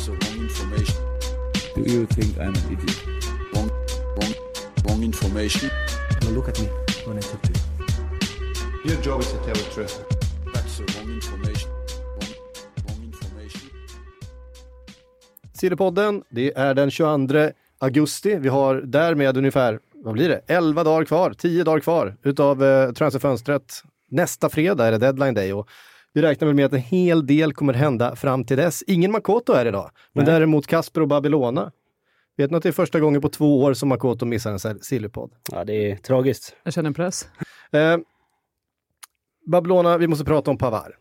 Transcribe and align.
That's 0.00 0.18
the 0.18 0.26
wrong 0.26 0.40
information. 0.48 0.96
Do 1.74 1.82
you 1.92 2.06
think 2.06 2.38
I'm 2.38 2.54
an 2.54 2.72
idiot? 2.72 3.04
Wrong, 3.52 3.70
wrong, 4.16 4.34
wrong 4.84 5.02
information. 5.04 5.70
Now 6.22 6.30
look 6.30 6.48
at 6.48 6.58
me 6.60 6.68
when 7.06 7.18
I 7.18 7.20
talk 7.20 7.42
to 7.42 7.52
you. 7.52 8.90
Your 8.90 9.02
job 9.02 9.20
is 9.20 9.32
to 9.32 9.38
tell 9.38 9.54
the 9.54 9.70
truth. 9.74 10.04
That's 10.54 10.78
the 10.78 10.84
wrong 10.92 11.10
information. 11.10 11.70
Wrong, 12.16 12.32
wrong 12.86 13.02
information. 13.04 13.70
Sillypodden, 15.52 16.22
det 16.28 16.52
är 16.56 16.74
den 16.74 16.90
22 16.90 17.50
augusti. 17.78 18.34
Vi 18.34 18.48
har 18.48 18.74
därmed 18.74 19.36
ungefär, 19.36 19.78
vad 19.94 20.14
blir 20.14 20.28
det, 20.28 20.40
11 20.46 20.84
dagar 20.84 21.04
kvar, 21.04 21.32
10 21.32 21.64
dagar 21.64 21.80
kvar 21.80 22.16
utav 22.22 22.64
eh, 22.64 22.92
transferfönstret. 22.92 23.82
Nästa 24.10 24.48
fredag 24.48 24.86
är 24.86 24.92
det 24.92 24.98
deadline 24.98 25.34
day 25.34 25.52
och 25.52 25.68
vi 26.12 26.22
räknar 26.22 26.46
väl 26.46 26.54
med 26.54 26.64
att 26.64 26.72
en 26.72 26.78
hel 26.78 27.26
del 27.26 27.52
kommer 27.52 27.72
hända 27.72 28.16
fram 28.16 28.44
till 28.44 28.56
dess. 28.56 28.82
Ingen 28.82 29.12
Makoto 29.12 29.52
är 29.52 29.66
idag, 29.66 29.90
men 30.12 30.24
Nej. 30.24 30.34
däremot 30.34 30.66
Kasper 30.66 31.00
och 31.00 31.08
Babylona. 31.08 31.72
Vet 32.36 32.50
ni 32.50 32.56
att 32.56 32.62
det 32.62 32.68
är 32.68 32.72
första 32.72 33.00
gången 33.00 33.20
på 33.20 33.28
två 33.28 33.62
år 33.62 33.74
som 33.74 33.88
Makoto 33.88 34.26
missar 34.26 34.52
en 34.70 34.80
Sillypodd? 34.80 35.32
Ja, 35.52 35.64
det 35.64 35.90
är 35.90 35.96
tragiskt. 35.96 36.56
Jag 36.62 36.72
känner 36.72 36.90
press. 36.92 37.28
Eh, 37.72 37.96
Babylona, 39.46 39.98
vi 39.98 40.06
måste 40.06 40.24
prata 40.24 40.50
om 40.50 40.58
Pavar. 40.58 40.96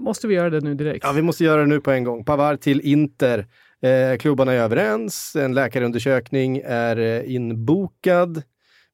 Måste 0.00 0.26
vi 0.26 0.34
göra 0.34 0.50
det 0.50 0.60
nu 0.60 0.74
direkt? 0.74 1.04
Ja, 1.04 1.12
vi 1.12 1.22
måste 1.22 1.44
göra 1.44 1.60
det 1.60 1.66
nu 1.66 1.80
på 1.80 1.90
en 1.90 2.04
gång. 2.04 2.24
Pavar 2.24 2.56
till 2.56 2.80
Inter. 2.80 3.46
Eh, 3.82 4.18
klubbarna 4.18 4.52
är 4.52 4.58
överens, 4.58 5.36
en 5.36 5.54
läkarundersökning 5.54 6.62
är 6.64 6.96
eh, 6.96 7.34
inbokad. 7.34 8.42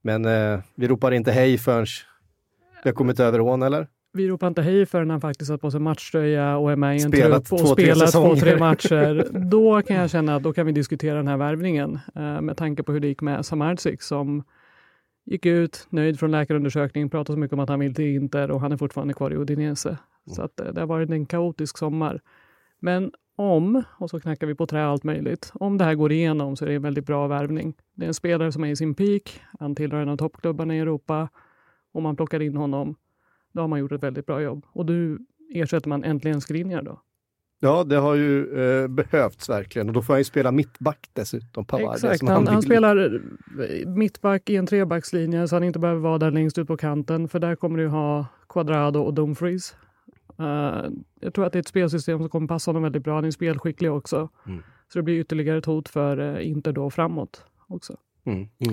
Men 0.03 0.25
eh, 0.25 0.61
vi 0.75 0.89
ropar 0.89 1.13
inte 1.13 1.33
hej 1.33 1.59
förrän 1.59 1.87
vi 2.83 2.91
har 2.91 2.95
kommit 2.95 3.21
över 3.21 3.41
ån, 3.41 3.63
eller? 3.63 3.89
Vi 4.17 4.29
ropar 4.29 4.47
inte 4.47 4.63
hej 4.63 4.87
förrän 4.87 5.11
han 5.11 5.21
faktiskt 5.21 5.51
har 5.51 5.59
på 5.59 5.71
sig 5.71 5.81
matchtröja 5.81 6.57
och 6.57 6.73
är 6.73 6.77
med 6.77 6.97
i 6.97 7.03
en 7.03 7.09
Spelat 7.09 7.45
trupp 7.45 7.61
två, 7.61 7.71
och 7.71 7.77
tre 7.77 7.95
spelat 7.95 8.13
två, 8.13 8.37
tre 8.37 8.59
matcher. 8.59 9.29
Då 9.51 9.83
kan 9.83 9.97
jag 9.97 10.11
känna 10.11 10.35
att 10.35 10.43
då 10.43 10.53
kan 10.53 10.67
vi 10.67 10.73
diskutera 10.73 11.17
den 11.17 11.29
här 11.29 11.37
värvningen 11.37 11.99
eh, 12.15 12.41
med 12.41 12.57
tanke 12.57 12.83
på 12.83 12.93
hur 12.93 13.01
det 13.01 13.07
gick 13.07 13.21
med 13.21 13.47
Samardzic 13.47 14.03
som 14.03 14.45
gick 15.25 15.47
ut, 15.47 15.87
nöjd 15.91 16.19
från 16.19 16.31
läkarundersökningen, 16.31 17.11
pratade 17.11 17.37
så 17.37 17.41
mycket 17.41 17.53
om 17.53 17.61
att 17.61 17.69
han 17.69 17.81
vill 17.81 17.95
till 17.95 18.05
Inter 18.05 18.51
och 18.51 18.61
han 18.61 18.73
är 18.73 18.77
fortfarande 18.77 19.15
kvar 19.15 19.31
i 19.31 19.37
Udinese. 19.37 19.99
Så 20.27 20.43
att, 20.43 20.61
eh, 20.61 20.67
det 20.67 20.81
har 20.81 20.87
varit 20.87 21.11
en 21.11 21.27
kaotisk 21.27 21.79
sommar. 21.79 22.21
Men 22.81 23.13
om, 23.37 23.83
och 23.99 24.11
så 24.11 24.21
knackar 24.21 24.47
vi 24.47 24.55
på 24.55 24.67
trä 24.67 24.85
allt 24.85 25.05
möjligt, 25.05 25.53
om 25.55 25.79
det 25.79 25.85
här 25.85 25.95
går 25.95 26.13
igenom 26.13 26.57
så 26.57 26.65
är 26.65 26.69
det 26.69 26.75
en 26.75 26.83
väldigt 26.83 27.07
bra 27.07 27.27
värvning. 27.27 27.75
Det 27.95 28.05
är 28.05 28.09
en 28.09 28.15
spelare 28.15 28.53
som 28.53 28.65
är 28.65 28.69
i 28.69 28.77
sin 28.77 28.95
peak, 28.95 29.41
han 29.59 29.75
tillhör 29.75 30.01
en 30.01 30.09
av 30.09 30.17
toppklubbarna 30.17 30.77
i 30.77 30.79
Europa. 30.79 31.29
Om 31.93 32.03
man 32.03 32.17
plockar 32.17 32.43
in 32.43 32.57
honom, 32.57 32.97
då 33.57 33.63
har 33.63 33.69
man 33.69 33.79
gjort 33.79 33.93
ett 33.93 34.03
väldigt 34.03 34.27
bra 34.27 34.43
jobb. 34.43 34.67
Och 34.73 34.87
nu 34.87 35.19
ersätter 35.55 35.89
man 35.89 36.05
äntligen 36.05 36.41
Skriniar 36.41 36.83
då. 36.83 37.01
Ja, 37.61 37.85
det 37.85 37.97
har 37.97 38.15
ju 38.15 38.61
eh, 38.61 38.89
behövts 38.89 39.49
verkligen 39.49 39.89
och 39.89 39.95
då 39.95 40.03
får 40.03 40.15
han 40.15 40.21
ju 40.21 40.25
spela 40.25 40.53
mittback 40.53 41.11
dessutom, 41.13 41.65
Pavar. 41.65 41.83
Det 41.83 41.89
är 41.89 41.95
Exakt, 41.95 42.19
som 42.19 42.29
han, 42.29 42.47
han 42.47 42.57
vill. 42.57 42.65
spelar 42.65 43.15
eh, 43.15 43.89
mittback 43.89 44.51
i 44.51 44.57
en 44.57 44.67
trebackslinje 44.67 45.49
så 45.49 45.57
han 45.57 45.65
inte 45.65 45.79
behöver 45.79 46.01
vara 46.01 46.19
där 46.19 46.31
längst 46.31 46.59
ut 46.59 46.69
på 46.69 46.77
kanten 46.77 47.29
för 47.29 47.39
där 47.39 47.57
kommer 47.57 47.79
du 47.79 47.89
ha 47.89 48.27
Quadrado 48.49 49.01
och 49.01 49.15
Dumfries. 49.15 49.77
Eh, 50.39 50.85
jag 51.21 51.35
tror 51.35 51.47
att 51.47 51.53
det 51.53 51.59
är 51.59 51.61
ett 51.61 51.69
spelsystem 51.69 52.19
som 52.19 52.29
kommer 52.29 52.49
passa 52.49 52.69
honom 52.69 52.83
väldigt 52.83 53.05
bra. 53.05 53.15
Han 53.15 53.25
är 53.25 53.31
spelskicklig 53.31 53.93
också. 53.93 54.29
Mm. 54.47 54.63
Så 54.93 54.99
det 54.99 55.03
blir 55.03 55.21
ytterligare 55.21 55.59
ett 55.59 55.67
hot 55.67 55.89
för 55.89 56.21
uh, 56.21 56.49
Inter 56.49 56.73
då 56.73 56.91
framåt 56.91 57.45
också. 57.69 57.97
Mm. 58.25 58.49
Ja, 58.59 58.73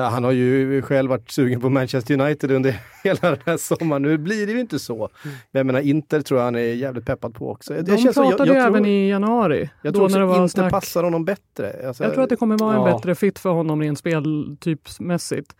han 0.00 0.24
har 0.24 0.32
ju 0.32 0.82
själv 0.82 1.10
varit 1.10 1.30
sugen 1.30 1.60
på 1.60 1.70
Manchester 1.70 2.20
United 2.20 2.50
under 2.50 2.80
hela 3.04 3.30
den 3.30 3.38
här 3.46 3.56
sommaren. 3.56 4.02
Nu 4.02 4.18
blir 4.18 4.46
det 4.46 4.52
ju 4.52 4.60
inte 4.60 4.78
så. 4.78 5.08
Men 5.24 5.32
jag 5.60 5.66
menar, 5.66 5.80
Inter 5.80 6.20
tror 6.20 6.40
jag 6.40 6.44
han 6.44 6.54
är 6.56 6.60
jävligt 6.60 7.06
peppad 7.06 7.34
på 7.34 7.50
också. 7.50 7.74
Det 7.74 7.82
De 7.82 7.98
känns 7.98 8.16
pratade 8.16 8.48
jag, 8.54 8.56
ju 8.56 8.62
även 8.62 8.86
i 8.86 9.08
januari. 9.10 9.70
Jag 9.82 9.94
tror 9.94 10.08
när 10.08 10.18
det 10.18 10.24
också 10.24 10.36
var 10.36 10.42
Inter 10.42 10.48
snack. 10.48 10.70
passar 10.72 11.02
honom 11.04 11.24
bättre. 11.24 11.86
Alltså, 11.86 12.04
Jag 12.04 12.12
tror 12.14 12.22
att 12.24 12.30
det 12.30 12.36
kommer 12.36 12.58
vara 12.58 12.76
en 12.76 12.82
Ja. 12.86 12.96
bättre 12.96 13.14
fit 13.14 13.38
för 13.38 13.50
honom 13.50 13.80
rent 13.80 13.98
speltypsmässigt. 13.98 15.56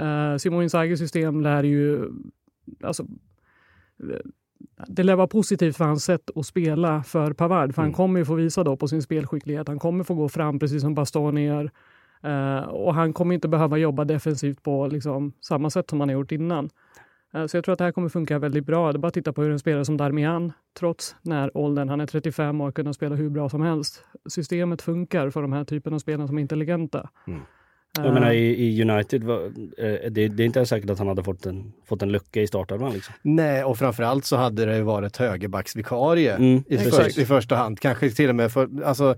Uh, 0.00 0.36
Simon 0.36 0.62
Inzagis 0.62 0.98
system 0.98 1.40
lär 1.40 1.62
ju... 1.64 2.10
Alltså, 2.82 3.02
eh, 3.02 4.18
det 4.88 5.02
lär 5.02 5.16
vara 5.16 5.26
positivt 5.26 5.76
för 5.76 5.84
hans 5.84 6.04
sätt 6.04 6.30
att 6.34 6.46
spela 6.46 7.02
för 7.02 7.32
Pavard. 7.32 7.74
För 7.74 7.82
han 7.82 7.88
Mm. 7.88 7.94
kommer 7.96 8.18
ju 8.20 8.24
få 8.24 8.34
visa 8.34 8.64
då 8.64 8.76
på 8.76 8.88
sin 8.88 9.02
spelskicklighet. 9.02 9.68
Han 9.68 9.78
kommer 9.78 10.04
få 10.04 10.14
gå 10.14 10.28
fram 10.28 10.58
precis 10.58 10.82
som 10.82 10.94
Bastoni 10.94 11.46
gör. 11.46 11.70
Eh, 12.24 12.64
och 12.64 12.94
han 12.94 13.12
kommer 13.12 13.34
inte 13.34 13.48
behöva 13.48 13.76
jobba 13.76 14.04
defensivt 14.04 14.62
på 14.62 14.86
liksom, 14.86 15.32
samma 15.40 15.70
sätt 15.70 15.90
som 15.90 16.00
han 16.00 16.08
har 16.08 16.14
gjort 16.14 16.32
innan. 16.32 16.70
Eh, 17.34 17.46
så 17.46 17.56
jag 17.56 17.64
tror 17.64 17.72
att 17.72 17.78
det 17.78 17.84
här 17.84 17.92
kommer 17.92 18.08
funka 18.08 18.38
väldigt 18.38 18.66
bra. 18.66 18.92
Det 18.92 18.96
är 18.96 18.98
bara 18.98 19.08
att 19.08 19.14
titta 19.14 19.32
på 19.32 19.42
hur 19.42 19.50
en 19.50 19.58
spelare 19.58 19.84
som 19.84 19.96
Darmian, 19.96 20.52
trots 20.78 21.16
när 21.22 21.56
åldern, 21.56 21.88
han 21.88 22.00
är 22.00 22.06
35 22.06 22.60
år, 22.60 22.72
kunnat 22.72 22.96
spela 22.96 23.14
hur 23.14 23.30
bra 23.30 23.48
som 23.48 23.62
helst. 23.62 24.04
Systemet 24.28 24.82
funkar 24.82 25.30
för 25.30 25.42
de 25.42 25.52
här 25.52 25.64
typen 25.64 25.94
av 25.94 25.98
spelare 25.98 26.26
som 26.26 26.38
är 26.38 26.42
intelligenta. 26.42 27.08
Mm. 27.26 27.40
Jag 27.96 28.14
menar 28.14 28.32
i, 28.32 28.38
i 28.68 28.82
United, 28.90 29.24
var, 29.24 29.44
eh, 29.44 30.10
det, 30.10 30.28
det 30.28 30.42
är 30.42 30.46
inte 30.46 30.66
säkert 30.66 30.90
att 30.90 30.98
han 30.98 31.08
hade 31.08 31.22
fått 31.22 31.46
en, 31.46 31.72
fått 31.86 32.02
en 32.02 32.12
lucka 32.12 32.42
i 32.42 32.46
startelvan. 32.46 32.92
Liksom. 32.92 33.14
Nej, 33.22 33.64
och 33.64 33.78
framförallt 33.78 34.24
så 34.24 34.36
hade 34.36 34.64
det 34.66 34.76
ju 34.76 34.82
varit 34.82 35.16
högerbacksvikarie 35.16 36.34
Mm, 36.36 36.62
i, 36.66 36.78
för, 36.78 37.20
i 37.20 37.24
första 37.24 37.56
hand. 37.56 37.80
Kanske 37.80 38.10
till 38.10 38.28
och 38.28 38.34
med 38.34 38.52
för, 38.52 38.68
alltså, 38.84 39.14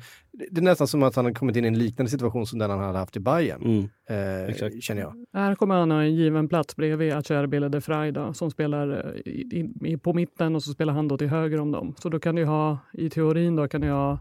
det 0.51 0.61
är 0.61 0.63
nästan 0.65 0.87
som 0.87 1.03
att 1.03 1.17
han 1.17 1.25
har 1.25 1.33
kommit 1.33 1.57
in 1.57 1.65
i 1.65 1.69
en 1.69 1.79
liknande 1.79 2.11
situation 2.11 2.47
som 2.47 2.59
den 2.59 2.71
han 2.71 2.79
hade 2.79 2.99
haft 2.99 3.17
i 3.17 3.21
Bayern 3.21 3.63
Mm. 3.65 3.89
eh, 4.09 4.45
Exakt. 4.51 4.83
känner 4.83 5.03
jag. 5.03 5.15
Här 5.33 5.55
kommer 5.55 5.75
han 5.75 5.91
ha 5.91 6.03
en 6.03 6.15
given 6.15 6.49
plats 6.49 6.77
bredvid 6.77 7.13
Acerbi 7.13 7.57
eller 7.57 7.69
De 7.69 8.11
då, 8.11 8.33
som 8.33 8.51
spelar 8.51 9.13
eh, 9.25 9.33
i, 9.33 9.71
i, 9.85 9.97
på 9.97 10.13
mitten 10.13 10.55
och 10.57 10.63
så 10.63 10.73
spelar 10.73 10.93
han 10.93 11.09
då 11.09 11.19
till 11.19 11.29
höger 11.29 11.61
om 11.61 11.73
dem. 11.73 11.95
Så 11.99 12.09
då 12.09 12.19
kan 12.19 12.35
du 12.35 12.45
ha, 12.45 12.79
i 12.93 13.11
teorin 13.11 13.57
då, 13.57 13.69
kan 13.69 13.81
du 13.81 13.91
ha 13.91 14.19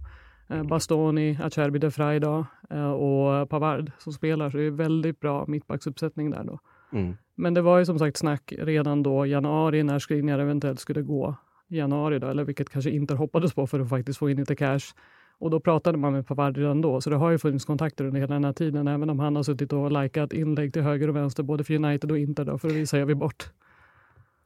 Bastoni, 0.47 1.37
Acerbi, 1.41 1.79
De 1.79 1.89
Vrij 1.89 2.19
då, 2.19 2.45
eh, 2.69 2.91
och 2.91 3.49
Pavard 3.49 3.91
som 3.97 4.13
spelar. 4.13 4.49
Så 4.49 4.57
det 4.57 4.63
är 4.63 4.71
väldigt 4.71 5.19
bra 5.19 5.45
mittbacksuppsättning 5.47 6.31
där 6.31 6.43
då. 6.43 6.59
Mm. 6.91 7.17
Men 7.35 7.53
det 7.53 7.61
var 7.61 7.79
ju 7.79 7.85
som 7.85 7.99
sagt 7.99 8.17
snack 8.17 8.53
redan 8.57 9.03
då 9.03 9.25
januari 9.25 9.83
när 9.83 9.99
Skriniar 9.99 10.39
eventuellt 10.39 10.79
skulle 10.79 11.01
gå 11.01 11.35
i 11.67 11.77
januari 11.77 12.19
då, 12.19 12.27
eller 12.27 12.43
vilket 12.43 12.69
kanske 12.69 12.89
inte 12.89 13.13
hoppades 13.13 13.53
på 13.53 13.67
för 13.67 13.79
att 13.79 13.89
faktiskt 13.89 14.19
få 14.19 14.29
in 14.29 14.37
lite 14.37 14.55
cash. 14.55 14.93
Och 15.37 15.49
då 15.49 15.59
pratade 15.59 15.97
man 15.97 16.13
med 16.13 16.27
Pavard 16.27 16.57
redan 16.57 16.81
då, 16.81 17.01
så 17.01 17.09
det 17.09 17.15
har 17.15 17.31
ju 17.31 17.37
funnits 17.37 17.65
kontakter 17.65 18.05
under 18.05 18.19
hela 18.19 18.33
den 18.33 18.43
här 18.43 18.53
tiden, 18.53 18.87
även 18.87 19.09
om 19.09 19.19
han 19.19 19.35
har 19.35 19.43
suttit 19.43 19.73
och 19.73 19.91
likat 19.91 20.33
inlägg 20.33 20.73
till 20.73 20.81
höger 20.81 21.07
och 21.07 21.15
vänster, 21.15 21.43
både 21.43 21.63
för 21.63 21.73
United 21.73 22.11
och 22.11 22.17
Inter 22.17 22.45
då, 22.45 22.57
för 22.57 22.67
att 22.67 22.73
visa 22.73 22.97
jag 22.97 23.05
vi 23.05 23.15
bort. 23.15 23.49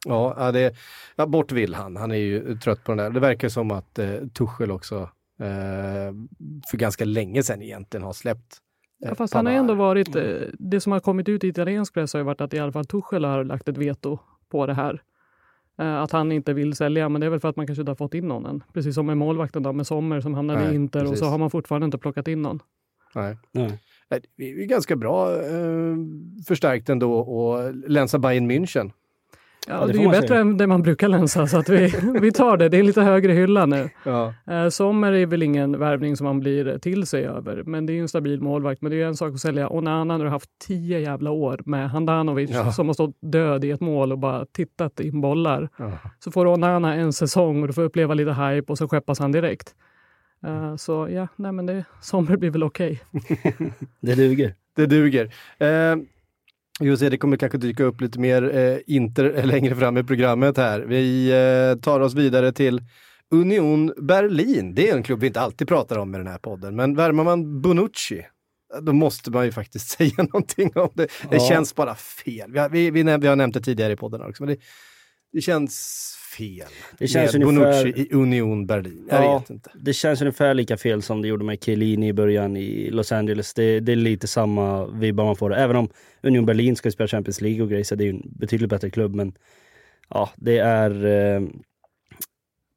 Ja, 0.06 0.52
det, 0.52 0.76
ja, 1.16 1.26
bort 1.26 1.52
vill 1.52 1.74
han. 1.74 1.96
Han 1.96 2.12
är 2.12 2.16
ju 2.16 2.58
trött 2.58 2.84
på 2.84 2.92
den 2.92 2.98
där. 2.98 3.10
Det 3.10 3.20
verkar 3.20 3.50
som 3.50 3.72
att 3.72 4.00
eh, 4.00 4.14
Tuchel 4.34 4.72
också 4.72 4.96
eh, 4.96 5.10
för 6.72 6.78
ganska 6.78 7.06
länge 7.06 7.44
sedan 7.44 7.62
egentligen 7.62 8.04
har 8.04 8.14
släppt 8.14 8.58
eh, 9.04 9.10
Ja, 9.10 9.16
fast 9.16 9.34
han 9.34 9.46
har 9.46 9.54
ändå 9.54 9.74
varit, 9.74 10.16
eh, 10.16 10.24
det 10.54 10.82
som 10.82 10.92
har 10.92 11.00
kommit 11.00 11.30
ut 11.30 11.44
i 11.44 11.48
italiensk 11.48 11.94
press 11.94 12.14
har 12.14 12.20
ju 12.20 12.24
varit 12.24 12.42
att 12.42 12.54
i 12.54 12.60
alla 12.60 12.72
fall 12.72 12.86
Tuchel 12.86 13.26
har 13.26 13.44
lagt 13.44 13.68
ett 13.70 13.78
veto 13.78 14.20
på 14.50 14.66
det 14.66 14.74
här. 14.74 15.02
Eh, 15.80 15.96
Att 16.02 16.12
han 16.12 16.32
inte 16.32 16.54
vill 16.54 16.76
sälja, 16.76 17.10
men 17.10 17.22
det 17.22 17.28
är 17.28 17.32
väl 17.32 17.40
för 17.40 17.50
att 17.50 17.56
man 17.56 17.68
kanske 17.68 17.82
inte 17.82 17.90
har 17.92 17.96
fått 17.96 18.14
in 18.14 18.28
någon 18.28 18.46
än. 18.46 18.64
Precis 18.74 18.96
som 18.96 19.06
med 19.06 19.18
målvakten 19.18 19.64
då, 19.64 19.74
med 19.74 19.88
Sommer 19.88 20.22
som 20.22 20.34
hamnade 20.34 20.60
Nej, 20.60 20.72
i 20.72 20.76
Inter 20.76 21.00
och 21.00 21.06
precis. 21.06 21.20
så 21.20 21.26
har 21.26 21.38
man 21.38 21.50
fortfarande 21.50 21.86
inte 21.86 21.98
plockat 21.98 22.28
in 22.28 22.42
någon. 22.42 22.60
Nej. 23.16 23.38
Nej. 23.52 23.80
Vi 24.36 24.64
är 24.64 24.66
ganska 24.68 24.96
bra 24.96 25.36
eh, 25.36 25.96
förstärkt 26.48 26.90
ändå 26.90 27.20
och 27.20 27.74
länsa 27.74 28.20
Bayern 28.20 28.52
München. 28.52 28.92
Ja, 29.70 29.86
det 29.86 29.94
det, 29.94 30.00
är 30.00 30.04
ju 30.04 30.10
bättre 30.10 30.28
säga. 30.28 30.40
än 30.42 30.58
det 30.58 30.68
man 30.68 30.82
brukar 30.82 31.08
länsa, 31.08 31.48
så 31.48 31.58
att 31.58 31.70
vi, 31.70 31.94
vi 32.22 32.32
tar 32.32 32.58
det. 32.58 32.70
Det 32.70 32.78
är 32.78 32.80
en 32.80 32.86
lite 32.86 33.02
högre 33.02 33.34
hylla 33.34 33.66
nu. 33.66 33.90
Ja. 34.04 34.34
Eh, 34.48 34.70
Sommer 34.70 35.12
är 35.14 35.26
väl 35.26 35.44
ingen 35.44 35.80
värvning 35.80 36.18
som 36.18 36.26
man 36.26 36.40
blir 36.40 36.78
till 36.78 37.06
sig 37.08 37.26
över, 37.26 37.64
men 37.66 37.86
det 37.86 37.94
är 37.94 37.96
ju 37.96 38.02
en 38.02 38.08
stabil 38.08 38.42
målvakt. 38.42 38.82
Men 38.82 38.90
det 38.92 38.96
är 38.96 39.00
ju 39.00 39.08
en 39.08 39.16
sak 39.16 39.34
att 39.34 39.40
sälja 39.40 39.70
Onana 39.70 40.18
när 40.18 40.26
du 40.26 40.30
har 40.30 40.32
haft 40.36 40.50
tio 40.68 41.00
jävla 41.00 41.32
år 41.32 41.62
med 41.66 41.90
Handanovic 41.90 42.50
Ja. 42.54 42.72
som 42.72 42.88
har 42.88 42.94
stått 42.94 43.16
död 43.22 43.64
i 43.66 43.72
ett 43.72 43.82
mål 43.82 44.12
och 44.12 44.20
bara 44.20 44.46
tittat 44.46 45.00
in 45.00 45.22
bollar. 45.22 45.70
Ja. 45.78 45.92
Så 46.20 46.32
får 46.32 46.46
Onana 46.48 46.94
en 46.96 47.14
säsong 47.14 47.62
och 47.62 47.68
du 47.68 47.74
får 47.74 47.82
uppleva 47.84 48.14
lite 48.14 48.34
hype 48.34 48.72
och 48.72 48.78
så 48.78 48.88
skeppas 48.88 49.20
han 49.20 49.32
direkt. 49.32 49.76
Eh, 50.46 50.76
så 50.76 51.08
ja, 51.12 51.28
nej 51.36 51.52
men 51.52 51.66
det, 51.66 51.86
Sommer 52.02 52.38
blir 52.38 52.50
väl 52.50 52.64
okej. 52.64 53.00
Det 54.02 54.16
duger. 54.16 54.54
Det 54.76 54.86
duger. 54.86 55.30
Eh, 56.82 56.88
just 56.88 57.00
det, 57.02 57.10
det 57.10 57.18
kommer 57.18 57.38
kanske 57.38 57.58
dyka 57.58 57.84
upp 57.84 58.02
lite 58.02 58.20
mer 58.20 58.56
eh, 58.58 58.78
Inter 58.88 59.44
längre 59.44 59.76
fram 59.76 59.98
i 59.98 60.04
programmet 60.04 60.58
här. 60.58 60.80
Vi 60.80 61.32
eh, 61.76 61.82
tar 61.82 62.00
oss 62.00 62.14
vidare 62.14 62.52
till 62.52 62.82
Union 63.32 63.94
Berlin, 63.98 64.76
det 64.76 64.90
är 64.90 64.96
en 64.96 65.04
klubb 65.04 65.20
vi 65.20 65.28
inte 65.28 65.42
alltid 65.42 65.68
pratar 65.68 65.98
om 65.98 66.16
i 66.16 66.18
den 66.18 66.28
här 66.28 66.38
podden, 66.38 66.76
men 66.76 66.96
värmar 66.96 67.24
man 67.24 67.62
Bonucci, 67.62 68.26
då 68.82 68.94
måste 68.94 69.32
man 69.32 69.46
ju 69.46 69.52
faktiskt 69.52 69.90
säga 69.98 70.14
någonting 70.18 70.72
om 70.76 70.90
det. 70.94 71.08
Det 71.30 71.38
Ja. 71.38 71.48
känns 71.50 71.76
bara 71.76 71.96
fel. 71.96 72.52
Vi 72.52 72.60
har, 72.60 72.70
vi, 72.70 72.92
vi, 72.92 73.04
vi 73.04 73.28
har 73.28 73.36
nämnt 73.36 73.54
det 73.54 73.62
tidigare 73.62 73.94
i 73.94 73.96
podden 73.96 74.22
också, 74.22 74.44
men 74.44 74.56
det, 74.56 74.62
det 75.34 75.42
känns 75.42 76.16
fel. 76.38 76.68
Det 76.98 77.08
känns 77.08 77.34
med 77.34 77.48
ungefär- 77.48 77.84
Bonucci 77.84 78.02
i 78.02 78.14
Union 78.14 78.66
Berlin. 78.68 79.08
Jag 79.10 79.24
Ja. 79.24 79.40
vet 79.40 79.50
inte. 79.50 79.70
Det 79.76 79.94
känns 79.94 80.22
ungefär 80.22 80.54
lika 80.54 80.78
fel 80.78 81.02
som 81.02 81.22
det 81.22 81.28
gjorde 81.28 81.46
med 81.46 81.64
Chiellini 81.64 82.08
i 82.08 82.14
början 82.14 82.58
i 82.58 82.90
Los 82.92 83.12
Angeles. 83.12 83.54
Det, 83.54 83.80
det 83.80 83.92
är 83.92 83.96
lite 83.96 84.28
samma 84.28 84.86
vibbar 84.88 85.26
man 85.26 85.36
får. 85.36 85.56
Även 85.56 85.76
om 85.76 85.90
Union 86.24 86.46
Berlin 86.46 86.76
ska 86.76 86.92
spela 86.92 87.08
Champions 87.08 87.42
League 87.42 87.62
och 87.64 87.70
grejer 87.70 87.84
så 87.84 87.96
det 87.96 88.04
är 88.04 88.06
ju 88.06 88.12
en 88.12 88.24
betydligt 88.40 88.70
bättre 88.70 88.90
klubb. 88.90 89.16
Men 89.16 89.34
ja, 90.10 90.30
det 90.36 90.58
är... 90.58 90.92
Eh, 91.06 91.40
Men 91.40 91.52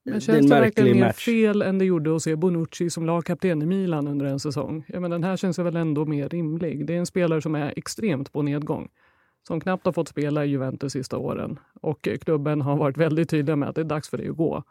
det 0.05 0.11
är 0.17 0.21
känns 0.21 0.39
en 0.39 0.49
det 0.49 0.61
verkligen 0.61 1.01
mer 1.01 1.13
fel 1.13 1.63
än 1.63 1.79
det 1.79 1.85
gjorde 1.85 2.17
att 2.17 2.23
se 2.23 2.37
Bonucci 2.37 2.91
som 2.91 3.07
lagkapten 3.07 3.63
i 3.63 3.67
Milan 3.67 4.09
under 4.09 4.27
en 4.27 4.41
säsong? 4.41 4.85
Ja, 4.89 5.01
men 5.01 5.11
den 5.11 5.25
här 5.25 5.37
känns 5.37 5.59
väl 5.59 5.77
ändå 5.77 6.05
mer 6.05 6.29
rimlig. 6.29 6.87
Det 6.87 6.95
är 6.95 6.99
en 6.99 7.07
spelare 7.07 7.43
som 7.43 7.55
är 7.55 7.73
extremt 7.77 8.33
på 8.33 8.43
nedgång. 8.43 8.89
Som 9.47 9.61
knappt 9.61 9.85
har 9.87 9.93
fått 9.93 10.09
spela 10.09 10.45
i 10.45 10.49
Juventus 10.49 10.93
sista 10.93 11.19
åren. 11.19 11.59
Och 11.81 12.09
eh, 12.09 12.19
klubben 12.19 12.61
har 12.61 12.77
varit 12.77 12.97
väldigt 12.97 13.31
tydliga 13.31 13.57
med 13.57 13.69
att 13.69 13.75
det 13.75 13.81
är 13.81 13.85
dags 13.85 14.09
för 14.09 14.19
dig 14.19 14.29
att 14.29 14.37
gå. 14.37 14.63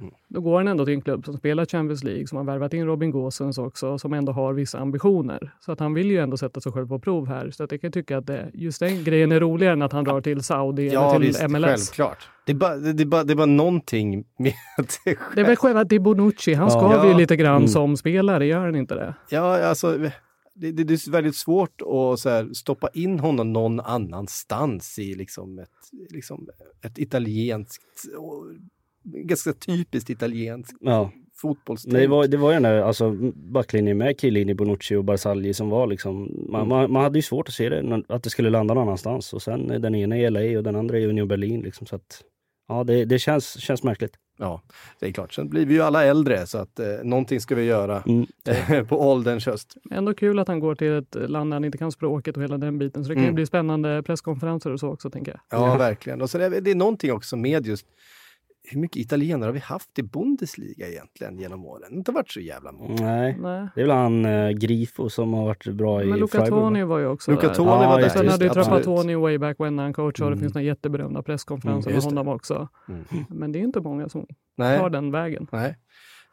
Mm. 0.00 0.10
Då 0.28 0.40
går 0.40 0.56
han 0.58 0.68
ändå 0.68 0.84
till 0.84 0.94
en 0.94 1.00
klubb 1.02 1.24
som 1.24 1.36
spelar 1.36 1.64
Champions 1.66 2.04
League, 2.04 2.26
som 2.26 2.38
har 2.38 2.44
värvat 2.44 2.74
in 2.74 2.86
Robin 2.86 3.10
Gosens 3.10 3.58
också, 3.58 3.98
som 3.98 4.12
ändå 4.12 4.32
har 4.32 4.52
vissa 4.52 4.78
ambitioner. 4.78 5.54
Så 5.60 5.72
att 5.72 5.80
han 5.80 5.94
vill 5.94 6.10
ju 6.10 6.18
ändå 6.18 6.36
sätta 6.36 6.60
sig 6.60 6.72
själv 6.72 6.88
på 6.88 6.98
prov 6.98 7.28
här. 7.28 7.50
Så 7.50 7.64
att 7.64 7.72
jag 7.72 7.80
kan 7.80 7.92
tycka 7.92 8.18
att 8.18 8.26
det, 8.26 8.50
just 8.54 8.80
den 8.80 9.04
grejen 9.04 9.32
är 9.32 9.40
roligare 9.40 9.72
än 9.72 9.82
att 9.82 9.92
han 9.92 10.04
drar 10.04 10.20
till 10.20 10.42
Saudi 10.42 10.88
Ja, 10.92 11.08
eller 11.10 11.18
till 11.18 11.26
visst, 11.28 11.48
MLS. 11.48 11.64
självklart. 11.64 12.28
Det 12.46 12.52
är, 12.52 12.56
bara, 12.56 12.76
det, 12.76 13.02
är 13.02 13.06
bara, 13.06 13.24
det 13.24 13.32
är 13.32 13.36
bara 13.36 13.46
någonting 13.46 14.24
med 14.38 14.52
att 14.78 15.00
det 15.04 15.10
är 15.10 15.18
Det 15.34 15.40
är 15.40 15.44
väl 15.44 15.56
själva 15.56 15.80
att 15.80 15.88
det 15.88 15.96
är 15.96 16.00
Bonucci. 16.00 16.54
Han 16.54 16.64
Ja. 16.68 16.70
skaver 16.70 17.08
ju 17.08 17.14
lite 17.14 17.36
grann 17.36 17.56
Mm. 17.56 17.68
som 17.68 17.96
spelare, 17.96 18.46
gör 18.46 18.58
han 18.60 18.76
inte 18.76 18.94
det? 18.94 19.14
Ja, 19.30 19.64
alltså 19.68 19.98
det, 20.60 20.72
det, 20.72 20.94
är 20.94 21.10
väldigt 21.10 21.36
svårt 21.36 21.80
att 21.80 22.20
så 22.20 22.28
här, 22.28 22.52
stoppa 22.52 22.88
in 22.94 23.18
honom 23.18 23.52
någon 23.52 23.80
annanstans 23.80 24.98
i 24.98 25.14
liksom 25.14 25.58
ett, 25.58 25.68
liksom 26.10 26.48
ett 26.82 26.98
italienskt, 26.98 28.04
ganska 29.04 29.52
typiskt 29.52 30.10
italienskt 30.10 30.76
ja. 30.80 31.12
fotbollstänk. 31.34 31.94
Det 31.94 32.06
var, 32.06 32.26
det 32.26 32.36
var 32.36 32.50
ju 32.50 32.54
den 32.54 32.62
där 32.62 32.82
alltså, 32.82 33.10
backlinjen 33.34 33.98
med 33.98 34.20
Chiellini, 34.20 34.54
Bonucci 34.54 34.96
och 34.96 35.04
Barzagli 35.04 35.54
som 35.54 35.68
var 35.68 35.86
liksom... 35.86 36.44
Man, 36.48 36.60
Mm. 36.60 36.68
man, 36.68 36.92
man 36.92 37.02
hade 37.02 37.18
ju 37.18 37.22
svårt 37.22 37.48
att 37.48 37.54
se 37.54 37.68
det, 37.68 38.02
att 38.08 38.22
det 38.22 38.30
skulle 38.30 38.50
landa 38.50 38.74
någon 38.74 38.82
annanstans. 38.82 39.32
Och 39.32 39.42
sen 39.42 39.66
den 39.66 39.94
ena 39.94 40.18
i 40.18 40.30
LA 40.30 40.58
och 40.58 40.64
den 40.64 40.76
andra 40.76 40.98
i 40.98 41.06
Union 41.06 41.28
Berlin. 41.28 41.60
Liksom, 41.60 41.86
så 41.86 41.96
att, 41.96 42.24
ja, 42.68 42.84
det, 42.84 43.04
det 43.04 43.18
känns, 43.18 43.60
känns 43.60 43.82
märkligt. 43.82 44.16
Ja, 44.40 44.62
det 44.98 45.06
är 45.06 45.12
klart. 45.12 45.32
Sen 45.34 45.48
blir 45.48 45.66
vi 45.66 45.74
ju 45.74 45.82
alla 45.82 46.04
äldre 46.04 46.46
så 46.46 46.58
att 46.58 46.78
eh, 46.80 46.86
någonting 47.04 47.40
ska 47.40 47.54
vi 47.54 47.62
göra 47.64 48.02
Mm. 48.06 48.86
på 48.86 49.10
ålderns 49.10 49.46
höst. 49.46 49.76
Ändå 49.90 50.14
kul 50.14 50.38
att 50.38 50.48
han 50.48 50.60
går 50.60 50.74
till 50.74 50.92
ett 50.98 51.30
land 51.30 51.50
där 51.50 51.54
han 51.56 51.64
inte 51.64 51.78
kan 51.78 51.92
språket 51.92 52.36
och 52.36 52.42
hela 52.42 52.58
den 52.58 52.78
biten. 52.78 53.04
Så 53.04 53.08
det 53.08 53.14
kan 53.14 53.22
ju 53.22 53.26
Mm. 53.26 53.34
bli 53.34 53.46
spännande 53.46 54.02
presskonferenser 54.02 54.70
och 54.72 54.80
så 54.80 54.88
också, 54.88 55.10
tänker 55.10 55.32
jag. 55.32 55.60
Ja, 55.60 55.76
verkligen. 55.76 56.22
Och 56.22 56.30
så 56.30 56.38
det, 56.38 56.60
det 56.60 56.70
är 56.70 56.74
någonting 56.74 57.12
också 57.12 57.36
med 57.36 57.66
just 57.66 57.86
hur 58.70 58.80
mycket 58.80 58.96
italienare 58.96 59.48
har 59.48 59.52
vi 59.52 59.58
haft 59.58 59.98
i 59.98 60.02
Bundesliga 60.02 60.88
egentligen 60.88 61.38
genom 61.38 61.64
åren? 61.66 61.80
Det 61.88 61.94
har 61.94 61.98
inte 61.98 62.12
varit 62.12 62.30
så 62.30 62.40
jävla 62.40 62.72
många. 62.72 62.94
Nej. 63.00 63.36
Nej. 63.40 63.68
Det 63.74 63.80
är 63.80 63.86
väl 63.86 63.96
han 63.96 64.24
eh, 64.24 64.50
Grifo 64.50 65.08
som 65.08 65.32
har 65.34 65.44
varit 65.44 65.66
bra 65.66 66.02
i 66.02 66.06
Men 66.06 66.18
Luca 66.18 66.38
Freiburg. 66.38 66.50
Toni 66.60 66.84
var 66.84 66.98
ju 66.98 67.06
också 67.06 67.30
Luca 67.30 67.48
där. 67.48 67.54
Toni 67.54 67.70
Ja, 67.70 67.88
var 67.90 68.00
där. 68.00 68.08
Sen 68.08 68.28
hade 68.28 68.44
ju 68.44 68.50
absolut. 68.50 68.84
Trapattoni 68.84 69.14
way 69.14 69.38
back 69.38 69.56
when 69.60 69.76
när 69.76 69.82
han 69.82 69.92
coachade. 69.92 70.26
Mm. 70.26 70.38
Det 70.38 70.42
finns 70.42 70.54
några 70.54 70.64
jätteberömda 70.66 71.22
presskonferenser 71.22 71.90
Mm, 71.90 71.94
med 71.94 71.94
just 71.96 72.10
det. 72.10 72.16
honom 72.20 72.34
också. 72.34 72.68
Mm. 72.88 73.04
Men 73.28 73.52
det 73.52 73.58
är 73.58 73.60
inte 73.62 73.80
många 73.80 74.08
som 74.08 74.26
Nej. 74.56 74.78
tar 74.78 74.90
den 74.90 75.10
vägen. 75.10 75.46
Nej. 75.52 75.76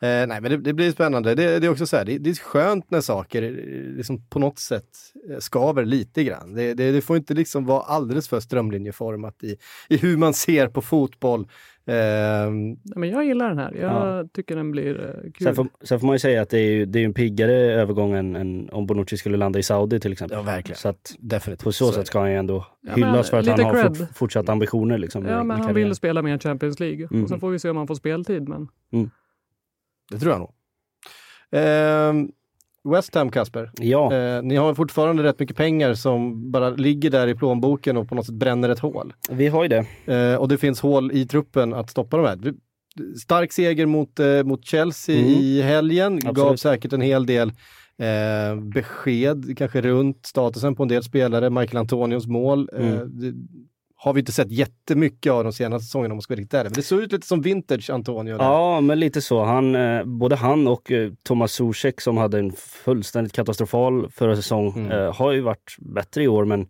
Eh, 0.06 0.28
nej, 0.28 0.42
men 0.42 0.44
det, 0.52 0.58
det 0.58 0.74
blir 0.74 0.92
spännande. 0.92 1.36
Det, 1.36 1.60
det 1.60 1.68
är 1.68 1.72
också 1.72 1.86
så 1.86 1.98
här, 1.98 2.06
det, 2.06 2.18
det 2.18 2.30
är 2.30 2.34
skönt 2.34 2.92
när 2.92 3.02
saker 3.02 3.44
eh, 3.44 3.96
liksom 3.98 4.26
på 4.30 4.40
något 4.40 4.60
sätt 4.60 4.90
eh, 5.32 5.38
skaver 5.40 5.86
lite 5.86 6.24
grann. 6.24 6.54
Det, 6.54 6.74
det, 6.74 6.92
det 6.92 7.02
får 7.02 7.18
inte 7.18 7.34
liksom 7.34 7.66
vara 7.66 7.82
alldeles 7.82 8.28
för 8.30 8.40
strömlinjeformat 8.40 9.44
i, 9.44 9.58
i 9.90 9.98
hur 9.98 10.18
man 10.18 10.34
ser 10.34 10.68
på 10.68 10.82
fotboll. 10.82 11.48
Eh, 11.88 11.96
Nej, 11.96 12.78
Men 12.96 13.10
jag 13.10 13.26
gillar 13.26 13.50
den 13.50 13.58
här. 13.58 13.74
Jag 13.74 13.92
Ja. 14.22 14.28
tycker 14.34 14.56
den 14.56 14.72
blir 14.72 15.00
eh, 15.00 15.22
kul. 15.32 15.46
Sen 15.46 15.56
får, 15.56 15.68
sen 15.84 16.00
får 16.00 16.08
man 16.08 16.16
ju 16.16 16.20
säga 16.20 16.42
att 16.42 16.50
det 16.50 16.60
är, 16.60 16.72
ju, 16.72 16.86
det 16.86 17.00
är 17.00 17.06
en 17.06 17.14
piggare 17.14 17.54
övergång 17.54 18.14
än, 18.14 18.36
än 18.36 18.70
om 18.72 18.86
Bonucci 18.86 19.18
skulle 19.18 19.38
landa 19.38 19.60
i 19.60 19.64
Saudi 19.64 20.00
till 20.00 20.12
exempel. 20.12 20.38
ja, 20.38 20.44
verkligen. 20.44 20.78
Så 20.78 20.90
att 20.90 21.16
Definitivt. 21.20 21.64
på 21.64 21.72
så 21.72 21.88
är 21.88 21.92
sätt 21.92 22.08
ska 22.08 22.20
han 22.20 22.32
ju 22.32 22.38
ändå 22.38 22.66
Ja, 22.82 22.94
hyllas 22.94 23.30
för 23.30 23.40
att 23.40 23.48
han 23.48 23.60
har 23.60 23.84
fort, 23.84 24.08
fortsatt 24.16 24.50
ambitioner. 24.50 24.98
Liksom, 24.98 25.26
Ja, 25.26 25.44
men 25.44 25.62
han 25.62 25.74
vill 25.74 25.96
spela 25.96 26.22
mer 26.22 26.38
Champions 26.38 26.80
League. 26.80 27.08
Mm. 27.12 27.24
Och 27.24 27.30
sen 27.30 27.40
får 27.40 27.50
vi 27.50 27.60
se 27.60 27.70
om 27.70 27.78
han 27.78 27.88
får 27.88 27.96
speltid. 27.96 28.50
Men 28.50 28.68
Det 30.12 30.20
tror 30.20 30.32
jag 30.32 30.40
nog. 30.40 30.52
Eh, 31.52 32.14
West 32.92 33.16
Ham, 33.16 33.32
Kasper. 33.32 33.72
Ja, 33.82 34.14
Eh, 34.14 34.44
ni 34.44 34.56
har 34.56 34.74
fortfarande 34.74 35.24
rätt 35.24 35.40
mycket 35.40 35.58
pengar 35.58 35.94
som 35.94 36.52
bara 36.52 36.70
ligger 36.70 37.10
där 37.10 37.28
i 37.28 37.36
plånboken 37.36 37.98
och 37.98 38.10
på 38.10 38.16
något 38.16 38.26
sätt 38.26 38.36
bränner 38.36 38.70
ett 38.70 38.80
hål. 38.80 39.14
vi 39.30 39.48
har 39.48 39.64
ju 39.64 39.70
det. 39.70 39.86
Eh, 40.14 40.36
och 40.36 40.48
det 40.48 40.58
finns 40.58 40.82
hål 40.82 41.12
i 41.12 41.26
truppen 41.28 41.74
att 41.74 41.90
stoppa 41.90 42.18
de 42.18 42.26
här. 42.26 42.54
Stark 43.22 43.52
seger 43.52 43.86
mot, 43.86 44.20
eh, 44.20 44.44
mot 44.44 44.66
Chelsea 44.66 45.16
Mm. 45.20 45.30
i 45.30 45.62
helgen, 45.62 46.20
gav 46.20 46.30
Absolut. 46.30 46.60
säkert 46.60 46.94
en 46.94 47.02
hel 47.02 47.26
del 47.26 47.52
eh, 47.98 48.56
besked, 48.74 49.58
kanske 49.58 49.82
runt 49.82 50.26
statusen 50.26 50.76
på 50.76 50.84
en 50.84 50.90
del 50.90 51.04
spelare. 51.04 51.50
Michael 51.50 51.78
Antonios 51.78 52.28
mål 52.28 52.70
eh, 52.74 52.88
Mm. 52.88 53.48
Har 53.98 54.14
vi 54.14 54.20
inte 54.20 54.32
sett 54.32 54.52
jättemycket 54.52 55.32
av 55.32 55.44
de 55.44 55.54
senaste 55.54 55.86
säsongerna 55.86 56.12
om 56.14 56.16
man 56.18 56.22
ska 56.22 56.32
vara 56.34 56.40
riktigt 56.40 56.54
ärlig. 56.54 56.70
Men 56.70 56.76
det 56.76 56.82
såg 56.84 57.00
ut 57.02 57.12
lite 57.12 57.28
som 57.28 57.42
vintage 57.42 57.90
Antonio. 57.90 58.38
Där. 58.38 58.44
Ja, 58.46 58.82
men 58.82 59.00
lite 59.00 59.22
så. 59.22 59.44
Han, 59.44 59.76
eh, 59.76 60.04
både 60.04 60.36
han 60.36 60.68
och 60.68 60.92
eh, 60.92 61.12
Thomas 61.24 61.52
Zuzek 61.52 62.02
som 62.02 62.18
hade 62.18 62.40
en 62.40 62.52
fullständigt 62.52 63.34
katastrofal 63.34 64.10
förra 64.10 64.36
säsong 64.36 64.74
Mm. 64.76 64.92
eh, 64.92 65.14
har 65.16 65.32
ju 65.32 65.42
varit 65.42 65.76
bättre 65.80 66.24
i 66.24 66.28
år. 66.28 66.46
Men 66.46 66.68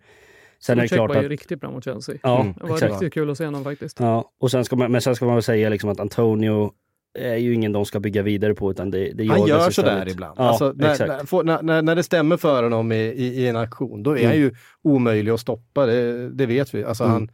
sen 0.59 0.77
är 0.77 0.81
det 0.81 0.87
Zuzek 0.87 0.97
klart 0.97 1.09
var 1.09 1.15
att... 1.17 1.23
ju 1.23 1.29
riktigt 1.29 1.61
bra 1.61 1.71
mot 1.71 1.83
Chelsea. 1.83 2.15
Ja, 2.23 2.41
Mm, 2.41 2.53
Det 2.53 2.63
var 2.63 2.73
exakt. 2.75 2.91
riktigt 2.93 3.13
kul 3.13 3.29
att 3.29 3.37
se 3.37 3.45
honom 3.45 3.63
faktiskt. 3.63 3.99
Ja, 3.99 4.31
och 4.39 4.51
sen 4.51 4.65
ska 4.65 4.75
man, 4.75 4.91
men 4.91 5.01
sen 5.01 5.15
ska 5.15 5.25
man 5.25 5.35
väl 5.35 5.43
säga 5.43 5.69
liksom 5.69 5.89
att 5.89 5.99
Antonio 5.99 6.71
är 7.15 7.35
ju 7.35 7.53
ingen 7.53 7.71
de 7.71 7.85
ska 7.85 7.99
bygga 7.99 8.21
vidare 8.21 8.55
på 8.55 8.71
utan 8.71 8.91
det, 8.91 9.11
det 9.13 9.27
Han 9.27 9.47
gör 9.47 9.69
sådär 9.69 10.09
ibland. 10.09 10.39
Ja, 10.39 10.43
alltså, 10.43 10.73
när, 10.75 11.07
när, 11.07 11.43
när, 11.43 11.61
när, 11.61 11.81
när 11.81 11.95
det 11.95 12.03
stämmer 12.03 12.37
för 12.37 12.63
honom 12.63 12.91
i, 12.91 12.95
i, 12.95 13.25
i 13.41 13.47
en 13.47 13.55
aktion, 13.57 14.03
då 14.03 14.11
är 14.11 14.15
Mm. 14.17 14.27
han 14.27 14.37
ju 14.37 14.55
omöjlig 14.81 15.31
att 15.31 15.39
stoppa. 15.39 15.85
Det, 15.85 16.29
det 16.29 16.45
vet 16.45 16.73
vi. 16.73 16.83
Alltså, 16.83 17.03
Mm. 17.03 17.13
han, 17.15 17.29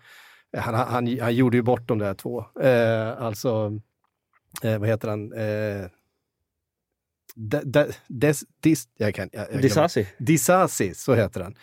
han, 0.75 0.87
han, 0.87 1.19
han 1.19 1.35
gjorde 1.35 1.57
ju 1.57 1.63
bort 1.63 1.87
de 1.87 1.97
där 1.99 2.13
två. 2.13 2.45
Eh, 2.61 3.21
alltså, 3.23 3.79
eh, 4.63 4.77
vad 4.79 4.89
heter 4.89 5.07
han? 5.07 5.33
Eh, 5.33 5.87
de, 7.35 7.61
de, 7.65 7.85
des, 8.07 8.43
dis, 8.63 8.85
jag 8.97 9.15
kan, 9.15 9.29
jag, 9.31 9.45
jag. 9.53 9.61
Disasi. 9.61 10.07
Disasi, 10.17 10.93
så 10.93 11.13
heter 11.15 11.41
han. 11.41 11.55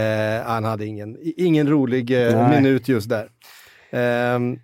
Eh, 0.00 0.44
han 0.46 0.64
hade 0.64 0.86
ingen, 0.86 1.16
ingen 1.22 1.68
rolig 1.68 2.26
eh, 2.28 2.50
minut 2.50 2.88
just 2.88 3.08
där. 3.08 3.28
Ehm, 3.90 4.58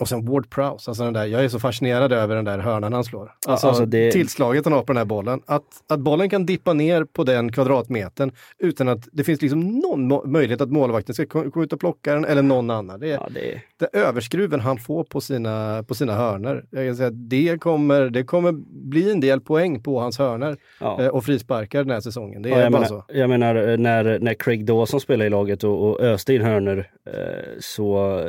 och 0.00 0.08
sen 0.08 0.26
Ward 0.26 0.50
Prowse, 0.50 0.90
alltså 0.90 1.04
den 1.04 1.12
där, 1.12 1.26
jag 1.26 1.44
är 1.44 1.48
så 1.48 1.58
fascinerad 1.60 2.12
över 2.12 2.36
den 2.36 2.44
där 2.44 2.58
hörnan 2.58 2.92
han 2.92 3.04
slår. 3.04 3.32
Alltså, 3.48 3.66
alltså 3.68 3.86
det- 3.86 4.10
tillslaget 4.12 4.64
han 4.64 4.72
har 4.72 4.80
på 4.82 4.86
den 4.92 4.96
här 4.96 5.04
bollen. 5.04 5.40
Att, 5.46 5.62
att 5.88 6.00
bollen 6.00 6.30
kan 6.30 6.46
dippa 6.46 6.72
ner 6.72 7.04
på 7.04 7.24
den 7.24 7.52
kvadratmetern 7.52 8.32
utan 8.58 8.88
att 8.88 9.08
det 9.12 9.24
finns 9.24 9.42
liksom 9.42 9.60
någon 9.60 10.32
möjlighet 10.32 10.60
att 10.60 10.70
målvakten 10.70 11.14
ska 11.14 11.26
ko- 11.26 11.50
komma 11.50 11.64
ut 11.64 11.72
och 11.72 11.80
plocka 11.80 12.14
den 12.14 12.24
eller 12.24 12.42
någon 12.42 12.70
annan. 12.70 13.00
Det 13.00 13.06
Ja, 13.08 13.28
det, 13.34 13.60
det 13.78 13.98
överskruven 13.98 14.60
han 14.60 14.78
får 14.78 15.04
på 15.04 15.20
sina, 15.20 15.84
på 15.88 15.94
sina 15.94 16.14
hörnor. 16.14 16.64
Jag 16.70 16.86
kan 16.86 16.96
säga 16.96 17.10
det 17.10 17.58
kommer, 17.60 18.00
det 18.10 18.22
kommer 18.24 18.52
bli 18.90 19.10
en 19.12 19.20
del 19.20 19.40
poäng 19.40 19.82
på 19.82 20.00
hans 20.00 20.18
hörnor 20.18 20.56
ja. 20.80 21.02
eh, 21.02 21.08
och 21.08 21.24
frisparkar 21.24 21.84
den 21.84 21.90
här 21.92 22.00
säsongen. 22.00 22.42
Det 22.42 22.48
Ja, 22.48 22.56
är 22.56 22.62
jag, 22.62 22.72
bara 22.72 22.78
menar, 22.82 22.88
så. 22.88 23.04
jag 23.08 23.28
menar 23.30 23.68
eh, 23.68 23.76
när, 23.78 24.18
när 24.18 24.34
Craig 24.34 24.64
Dawson 24.64 25.00
spelade 25.00 25.26
i 25.26 25.30
laget 25.30 25.64
och, 25.64 25.88
och 25.90 26.00
öste 26.00 26.34
in 26.34 26.42
hörnor 26.42 26.78
eh, 27.06 27.14
så, 27.60 28.20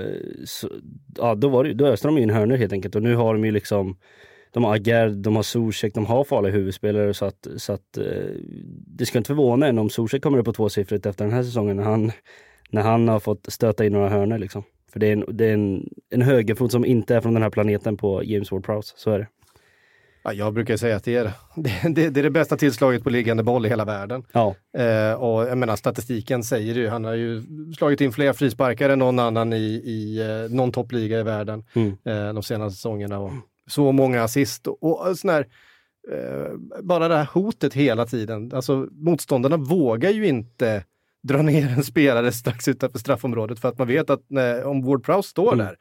så 0.46 0.70
ja, 1.18 1.36
då, 1.36 1.50
var 1.50 1.61
det, 1.64 1.74
då 1.74 1.88
öste 1.88 2.08
de 2.08 2.18
in 2.18 2.30
hörnor 2.30 2.56
helt 2.56 2.74
enkelt 2.74 2.96
och 2.96 3.04
nu 3.04 3.16
har 3.16 3.34
de 3.34 3.46
ju 3.46 3.52
liksom 3.52 3.98
de 4.54 4.64
har 4.64 4.76
Agerd, 4.76 5.12
de 5.12 5.36
har 5.36 5.44
Zuzek, 5.44 5.94
de 5.94 6.06
har 6.06 6.24
farliga 6.24 6.54
huvudspelare 6.54 7.14
så 7.14 7.26
att, 7.26 7.48
så 7.58 7.74
att 7.74 7.98
eh, 7.98 8.04
det 8.88 9.06
ska 9.06 9.18
inte 9.18 9.28
förvåna 9.28 9.68
en 9.68 9.80
om 9.80 9.90
Zuzek 9.90 10.24
kommer 10.24 10.38
upp 10.38 10.46
på 10.46 10.54
tvåsiffrigt 10.54 11.06
efter 11.06 11.26
den 11.26 11.34
här 11.34 11.44
säsongen 11.44 11.78
när 11.78 11.84
han, 11.84 12.12
när 12.70 12.82
han 12.82 13.08
har 13.08 13.20
fått 13.20 13.46
stöta 13.54 13.86
in 13.86 13.94
några 13.94 14.10
hörnor 14.10 14.38
liksom. 14.38 14.64
För 14.92 15.00
det 15.00 15.08
är 15.08 15.14
en, 15.14 15.26
det 15.28 15.46
är 15.46 15.54
en, 15.54 15.90
en 16.10 16.22
högerfot 16.22 16.72
som 16.72 16.86
inte 16.86 17.16
är 17.16 17.22
från 17.22 17.34
den 17.34 17.44
här 17.44 17.50
planeten 17.50 17.98
på 17.98 18.24
James 18.24 18.52
Ward-Prowse, 18.52 18.94
så 18.96 19.12
är 19.12 19.20
det. 19.20 19.28
Ja, 20.24 20.34
jag 20.34 20.54
brukar 20.54 20.78
säga 20.78 20.96
att 20.96 21.04
det 21.04 21.16
är 21.16 21.24
det. 21.56 21.72
Det, 21.96 22.10
det 22.10 22.20
är 22.20 22.24
det 22.24 22.30
bästa 22.30 22.58
tillslaget 22.58 23.04
på 23.04 23.10
liggande 23.10 23.44
boll 23.44 23.66
i 23.66 23.70
hela 23.70 23.86
världen. 23.86 24.24
Ja, 24.32 24.56
Eh, 24.78 25.14
och 25.14 25.48
jag 25.48 25.58
menar 25.58 25.76
statistiken 25.76 26.44
säger 26.44 26.76
ju, 26.76 26.88
han 26.88 27.06
har 27.06 27.14
ju 27.14 27.44
slagit 27.78 28.02
in 28.02 28.12
fler 28.12 28.34
frisparkar 28.34 28.90
än 28.90 29.00
någon 29.00 29.20
annan 29.20 29.54
i, 29.54 29.82
i 29.86 30.20
eh, 30.20 30.56
någon 30.56 30.72
toppliga 30.72 31.20
i 31.20 31.24
världen 31.24 31.64
mm. 31.74 31.98
eh, 32.06 32.34
de 32.34 32.44
senaste 32.44 32.76
säsongerna. 32.76 33.20
Och 33.20 33.32
så 33.68 33.92
många 33.92 34.24
assist 34.24 34.68
och, 34.68 34.84
och 34.84 35.18
sån 35.18 35.30
här, 35.30 35.48
eh, 36.12 36.82
bara 36.84 37.08
det 37.08 37.16
här 37.16 37.28
hotet 37.34 37.74
hela 37.74 38.06
tiden. 38.06 38.52
Alltså 38.54 38.88
motståndarna 38.92 39.58
vågar 39.58 40.10
ju 40.10 40.28
inte 40.28 40.84
dra 41.24 41.42
ner 41.42 41.70
en 41.70 41.84
spelare 41.84 42.32
strax 42.32 42.68
utanför 42.68 43.00
straffområdet 43.00 43.60
för 43.60 43.70
att 43.70 43.78
man 43.78 43.88
vet 43.88 44.10
att 44.10 44.22
när, 44.28 44.64
om 44.64 44.86
Ward 44.86 45.04
Prowse 45.04 45.30
står 45.30 45.54
Mm. 45.54 45.66
där 45.66 45.78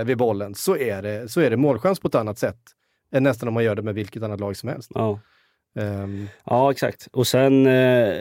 eh, 0.00 0.04
vid 0.04 0.18
bollen 0.18 0.54
så 0.54 0.76
är, 0.76 1.02
det, 1.02 1.28
så 1.28 1.40
är 1.40 1.50
det 1.50 1.56
målchans 1.56 2.00
på 2.00 2.08
ett 2.08 2.14
annat 2.14 2.38
sätt 2.38 2.60
än 3.12 3.22
nästan 3.22 3.48
om 3.48 3.54
man 3.54 3.64
gör 3.64 3.74
det 3.74 3.82
med 3.82 3.94
vilket 3.94 4.22
annat 4.22 4.40
lag 4.40 4.56
som 4.56 4.68
helst. 4.68 4.90
Ja. 4.94 5.20
Ehm, 5.78 6.28
Ja, 6.44 6.70
exakt. 6.70 7.08
Och 7.12 7.26
sen, 7.26 7.66
eh, 7.66 8.14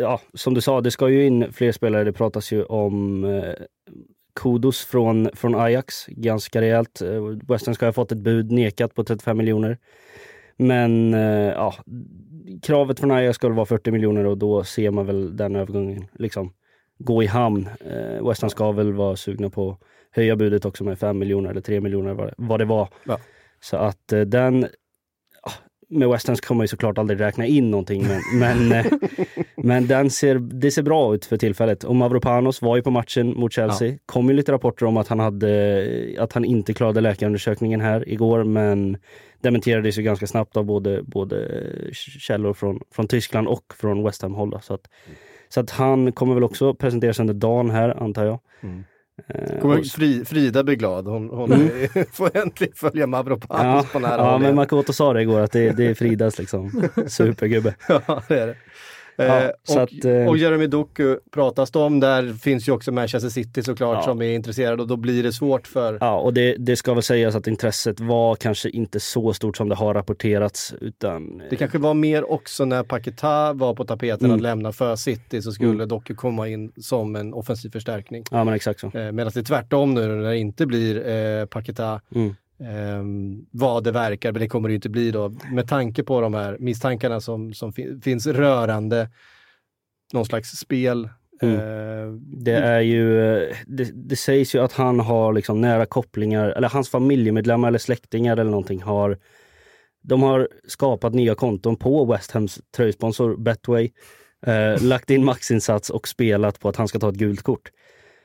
ja, 0.00 0.20
som 0.34 0.54
du 0.54 0.60
sa, 0.60 0.80
det 0.80 0.90
ska 0.90 1.08
ju 1.08 1.26
in 1.26 1.52
fler 1.52 1.72
spelare. 1.72 2.04
Det 2.04 2.12
pratas 2.12 2.52
ju 2.52 2.64
om 2.64 3.24
eh, 3.24 3.52
Kudos 4.40 4.84
från, 4.84 5.30
från 5.34 5.54
Ajax, 5.54 6.06
ganska 6.06 6.60
rejält. 6.60 7.00
Eh, 7.00 7.24
West 7.48 7.66
Ham 7.66 7.74
ska 7.74 7.86
ha 7.86 7.92
fått 7.92 8.12
ett 8.12 8.18
bud 8.18 8.52
nekat 8.52 8.94
på 8.94 9.04
35 9.04 9.36
miljoner. 9.36 9.78
Men 10.56 11.12
ja, 11.12 11.74
kravet 12.62 13.00
från 13.00 13.10
Ajax 13.10 13.44
väl 13.44 13.52
vara 13.52 13.66
40 13.66 13.90
miljoner 13.90 14.26
och 14.26 14.38
då 14.38 14.64
ser 14.64 14.90
man 14.90 15.06
väl 15.06 15.36
den 15.36 15.56
övergången 15.56 16.06
liksom 16.18 16.52
gå 16.98 17.22
i 17.22 17.26
hamn. 17.26 17.68
West 18.28 18.42
Ham 18.42 18.50
ska 18.50 18.72
väl 18.72 18.92
vara 18.92 19.16
sugna 19.16 19.50
på 19.50 19.70
att 19.70 19.78
höja 20.10 20.36
budet 20.36 20.64
också 20.64 20.84
med 20.84 20.98
5 20.98 21.18
miljoner 21.18 21.50
eller 21.50 21.60
3 21.60 21.80
miljoner 21.80 22.14
vad, 22.14 22.34
vad 22.36 22.60
det 22.60 22.64
var. 22.64 22.88
Ja. 23.04 23.18
Så 23.64 23.76
att 23.76 24.12
eh, 24.12 24.20
den 24.20 24.66
ja, 25.44 25.52
med 25.88 26.08
West 26.08 26.26
Ham 26.26 26.36
kommer 26.36 26.58
man 26.58 26.64
ju 26.64 26.68
såklart 26.68 26.98
aldrig 26.98 27.20
räkna 27.20 27.46
in 27.46 27.70
någonting 27.70 28.06
men, 28.06 28.20
men, 28.38 28.72
eh, 28.72 28.92
men 29.56 29.86
den 29.86 30.10
ser, 30.10 30.38
det 30.38 30.70
ser 30.70 30.82
bra 30.82 31.14
ut 31.14 31.24
för 31.24 31.36
tillfället. 31.36 31.84
Och 31.84 31.96
Mavropanos 31.96 32.62
var 32.62 32.76
ju 32.76 32.82
på 32.82 32.90
matchen 32.90 33.34
mot 33.36 33.52
Chelsea. 33.52 33.98
kom 34.06 34.28
ju 34.28 34.34
lite 34.34 34.52
rapporter 34.52 34.86
om 34.86 34.96
att 34.96 35.08
han, 35.08 35.20
hade, 35.20 36.16
att 36.18 36.32
han 36.32 36.44
inte 36.44 36.74
klarade 36.74 37.00
läkarundersökningen 37.00 37.80
här 37.80 38.08
igår 38.08 38.44
men 38.44 38.96
dementerades 39.40 39.98
ju 39.98 40.02
ganska 40.02 40.26
snabbt 40.26 40.56
av 40.56 40.64
både, 40.64 41.02
både 41.02 41.48
källor 42.18 42.52
från, 42.52 42.80
från 42.90 43.08
Tyskland 43.08 43.48
och 43.48 43.74
från 43.80 44.04
West 44.04 44.22
Ham 44.22 44.34
håll. 44.34 44.50
då. 44.50 44.60
Så 44.60 44.74
att, 44.74 44.88
så 45.48 45.60
att 45.60 45.70
han 45.70 46.12
kommer 46.12 46.34
väl 46.34 46.44
också 46.44 46.74
presenteras 46.74 47.20
under 47.20 47.34
dagen 47.34 47.70
här 47.70 48.02
antar 48.02 48.24
jag. 48.24 48.40
Mm. 48.60 48.84
Eh, 49.28 49.60
kommer 49.60 49.82
Fri, 49.82 50.24
Frida 50.24 50.64
bli 50.64 50.76
glad, 50.76 51.06
hon, 51.06 51.28
hon 51.28 51.52
Mm. 51.52 51.70
får 52.12 52.36
äntligen 52.36 52.74
följa 52.76 53.06
Mavropanos 53.06 53.84
Ja, 53.84 53.90
på 53.92 53.98
nära 53.98 54.16
ja 54.22 54.38
men. 54.38 54.54
Makoto 54.54 54.92
sa 54.92 55.12
det 55.12 55.22
igår 55.22 55.40
att 55.40 55.52
det, 55.52 55.70
det 55.70 55.84
är 55.86 55.94
Fridas 56.04 56.38
liksom 56.38 56.88
supergubbe. 57.06 57.74
Ja, 57.88 58.22
det 58.28 58.40
är 58.40 58.46
det. 58.46 58.56
Ja, 59.16 59.24
Eh, 59.42 59.50
och, 59.76 59.82
att, 59.82 60.04
eh, 60.04 60.26
och 60.28 60.36
Jeremy 60.36 60.66
Doku 60.66 61.16
pratas 61.32 61.70
det 61.70 61.78
om, 61.78 62.00
där 62.00 62.32
finns 62.32 62.68
ju 62.68 62.72
också 62.72 62.92
Manchester 62.92 63.28
City 63.28 63.62
såklart 63.62 63.96
Ja. 63.98 64.02
som 64.02 64.22
är 64.22 64.34
intresserade 64.34 64.82
och 64.82 64.88
då 64.88 64.96
blir 64.96 65.22
det 65.22 65.32
svårt 65.32 65.66
för... 65.66 65.98
Ja, 66.00 66.18
och 66.20 66.34
det, 66.34 66.56
det 66.58 66.76
ska 66.76 66.94
väl 66.94 67.02
sägas 67.02 67.34
att 67.34 67.46
intresset 67.46 68.00
var 68.00 68.34
kanske 68.36 68.70
inte 68.70 69.00
så 69.00 69.32
stort 69.32 69.56
som 69.56 69.68
det 69.68 69.74
har 69.74 69.94
rapporterats 69.94 70.74
utan 70.80 71.42
Det 71.50 71.56
kanske 71.56 71.78
var 71.78 71.94
mer 71.94 72.30
också 72.30 72.64
när 72.64 72.82
Paketa 72.82 73.52
var 73.52 73.74
på 73.74 73.84
tapeten 73.84 74.24
Mm. 74.24 74.34
att 74.36 74.42
lämna 74.42 74.72
för 74.72 74.96
City 74.96 75.42
så 75.42 75.52
skulle 75.52 75.70
Mm. 75.70 75.88
Doku 75.88 76.14
komma 76.14 76.48
in 76.48 76.72
som 76.76 77.16
en 77.16 77.34
offensiv 77.34 77.70
förstärkning. 77.70 78.24
Ja 78.30 78.44
men 78.44 78.54
exakt 78.54 78.80
så. 78.80 78.86
Eh, 78.86 79.12
Medan 79.12 79.30
det 79.34 79.40
är 79.40 79.44
tvärtom 79.44 79.94
nu 79.94 80.06
när 80.08 80.22
det 80.30 80.36
inte 80.38 80.66
blir 80.66 81.08
eh, 81.08 81.46
Paketa 81.46 82.00
Mm. 82.14 82.34
Ehm, 82.60 83.46
vad 83.50 83.84
det 83.84 83.90
verkar, 83.92 84.32
men 84.32 84.40
det 84.40 84.48
kommer 84.48 84.68
det 84.68 84.72
ju 84.72 84.76
inte 84.76 84.88
bli 84.88 85.10
då, 85.10 85.28
med 85.52 85.68
tanke 85.68 86.02
på 86.02 86.20
de 86.20 86.34
här 86.34 86.56
misstankarna 86.60 87.20
som, 87.20 87.54
som 87.54 87.72
fin- 87.72 88.00
finns 88.00 88.26
rörande 88.26 89.10
någon 90.12 90.24
slags 90.26 90.50
spel. 90.50 91.08
Mm. 91.42 91.54
Eh, 91.54 92.12
Det 92.44 92.52
är 92.56 92.80
ju, 92.80 93.34
eh, 93.36 93.56
det, 93.66 93.90
det 93.94 94.16
sägs 94.16 94.54
ju 94.54 94.58
att 94.58 94.72
han 94.72 95.00
har 95.00 95.32
liksom 95.32 95.60
nära 95.60 95.86
kopplingar, 95.86 96.48
eller 96.48 96.68
hans 96.68 96.88
familjemedlemmar 96.88 97.68
eller 97.68 97.78
släktingar 97.78 98.32
eller 98.36 98.50
någonting 98.50 98.82
har 98.82 99.18
de 100.06 100.22
har 100.22 100.48
skapat 100.68 101.14
nya 101.14 101.34
konton 101.34 101.76
på 101.76 102.04
West 102.04 102.30
Hams 102.30 102.60
tröjsponsor 102.76 103.36
Betway, 103.36 103.90
eh, 104.46 104.82
lagt 104.82 105.10
in 105.10 105.24
maxinsats 105.32 105.90
och 105.90 106.08
spelat 106.08 106.60
på 106.60 106.68
att 106.68 106.76
han 106.76 106.88
ska 106.88 106.98
ta 106.98 107.08
ett 107.08 107.14
gult 107.14 107.42
kort. 107.42 107.70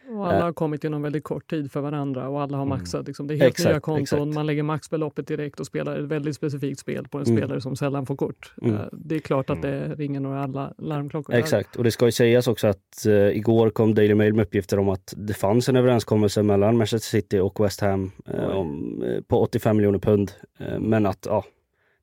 Och 0.09 0.27
alla 0.27 0.37
Eh. 0.37 0.43
har 0.43 0.53
kommit 0.53 0.83
inom 0.83 1.01
väldigt 1.01 1.23
kort 1.23 1.49
tid 1.49 1.71
för 1.71 1.81
varandra 1.81 2.29
och 2.29 2.41
alla 2.41 2.57
har 2.57 2.65
Mm. 2.65 2.77
maxat. 2.79 3.07
Liksom. 3.07 3.27
Det 3.27 3.33
är 3.33 3.35
helt 3.35 3.49
Exakt, 3.49 3.69
nya 3.69 3.79
konton, 3.79 4.01
exakt. 4.01 4.35
man 4.35 4.45
lägger 4.45 4.63
maxbeloppet 4.63 5.27
direkt 5.27 5.59
och 5.59 5.65
spelar 5.65 5.99
ett 5.99 6.05
väldigt 6.05 6.35
specifikt 6.35 6.79
spel 6.79 7.07
på 7.07 7.17
en 7.17 7.23
Mm. 7.25 7.37
spelare 7.37 7.61
som 7.61 7.75
sällan 7.75 8.05
får 8.05 8.15
kort. 8.15 8.53
Mm. 8.61 8.75
Eh, 8.75 8.81
Det 8.91 9.15
är 9.15 9.19
klart 9.19 9.49
att 9.49 9.61
det 9.61 9.95
ringer 9.95 10.19
några 10.19 10.43
alla 10.43 10.73
larmklockor. 10.77 11.35
Exakt, 11.35 11.75
och 11.75 11.83
det 11.83 11.91
ska 11.91 12.05
ju 12.05 12.11
sägas 12.11 12.47
också 12.47 12.67
att 12.67 13.05
eh, 13.05 13.13
igår 13.13 13.69
kom 13.69 13.93
Daily 13.93 14.15
Mail 14.15 14.33
med 14.33 14.43
uppgifter 14.45 14.79
om 14.79 14.89
att 14.89 15.13
det 15.17 15.33
fanns 15.33 15.69
en 15.69 15.75
överenskommelse 15.75 16.43
mellan 16.43 16.77
Manchester 16.77 17.09
City 17.09 17.39
och 17.39 17.59
West 17.65 17.81
Ham 17.81 18.11
eh, 18.27 18.43
om, 18.45 19.03
eh, 19.03 19.21
på 19.21 19.41
85 19.41 19.77
miljoner 19.77 19.99
pund. 19.99 20.31
Eh, 20.59 20.79
men 20.79 21.05
att 21.05 21.25
ja, 21.29 21.43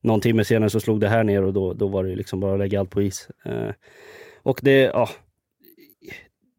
någon 0.01 0.21
timme 0.21 0.45
senare 0.45 0.71
så 0.71 0.81
slog 0.81 1.01
det 1.01 1.09
här 1.09 1.25
ner 1.25 1.43
och 1.43 1.53
då, 1.53 1.73
då 1.73 1.89
var 1.89 2.05
det 2.05 2.17
liksom 2.17 2.41
bara 2.41 2.53
att 2.53 2.59
lägga 2.59 2.81
allt 2.81 2.91
på 2.91 3.03
is. 3.03 3.29
Och 4.43 4.61
det, 4.63 4.81
ja, 4.81 5.09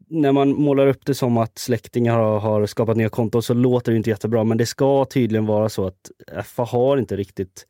när 0.09 0.31
man 0.31 0.49
målar 0.49 0.87
upp 0.87 1.05
det 1.05 1.15
som 1.15 1.37
att 1.37 1.57
släktingar 1.57 2.17
har, 2.17 2.39
har 2.39 2.65
skapat 2.65 2.97
nya 2.97 3.09
konton 3.09 3.43
så 3.43 3.53
låter 3.53 3.91
det 3.91 3.97
inte 3.97 4.09
jättebra, 4.09 4.43
men 4.43 4.57
det 4.57 4.65
ska 4.65 5.05
tydligen 5.05 5.45
vara 5.45 5.69
så 5.69 5.87
att 5.87 6.11
FA 6.45 6.63
har 6.63 6.97
inte 6.97 7.15
riktigt 7.15 7.65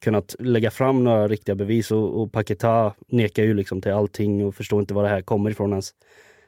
kunnat 0.00 0.36
lägga 0.38 0.70
fram 0.70 1.04
några 1.04 1.28
riktiga 1.28 1.54
bevis 1.54 1.90
och, 1.90 2.22
och 2.22 2.32
Paketa 2.32 2.94
nekar 3.08 3.42
ju 3.42 3.54
liksom 3.54 3.82
till 3.82 3.92
allting 3.92 4.46
och 4.46 4.54
förstår 4.54 4.80
inte 4.80 4.94
var 4.94 5.02
det 5.02 5.08
här 5.08 5.22
kommer 5.22 5.50
ifrån 5.50 5.70
ens. 5.70 5.90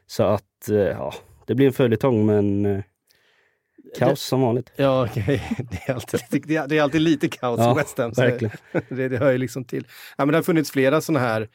Så 0.06 0.22
att, 0.22 0.68
eh, 0.68 0.76
ja, 0.76 1.14
det 1.46 1.54
blir 1.54 1.66
en 1.66 1.72
följetong 1.72 2.26
men 2.26 2.66
eh, 2.66 2.82
kaos 3.99 4.20
som 4.20 4.40
vanligt. 4.40 4.72
Ja, 4.76 5.06
okej. 5.06 5.42
Det, 5.70 5.88
är 5.90 5.94
alltid 5.94 6.20
lite, 6.32 6.49
det, 6.49 6.56
är, 6.56 6.66
det 6.66 6.78
är 6.78 6.82
alltid 6.82 7.00
lite 7.00 7.28
kaos 7.28 7.61
Ja, 7.61 7.72
i 7.72 7.75
West 7.75 7.99
Ham. 7.99 8.12
Det, 8.88 9.08
det 9.08 9.18
hör 9.18 9.32
ju 9.32 9.38
liksom 9.38 9.64
till. 9.64 9.87
Ja, 10.16 10.25
men 10.25 10.32
det 10.32 10.38
har 10.38 10.42
funnits 10.42 10.70
flera 10.70 11.00
sådana 11.00 11.20
här 11.26 11.49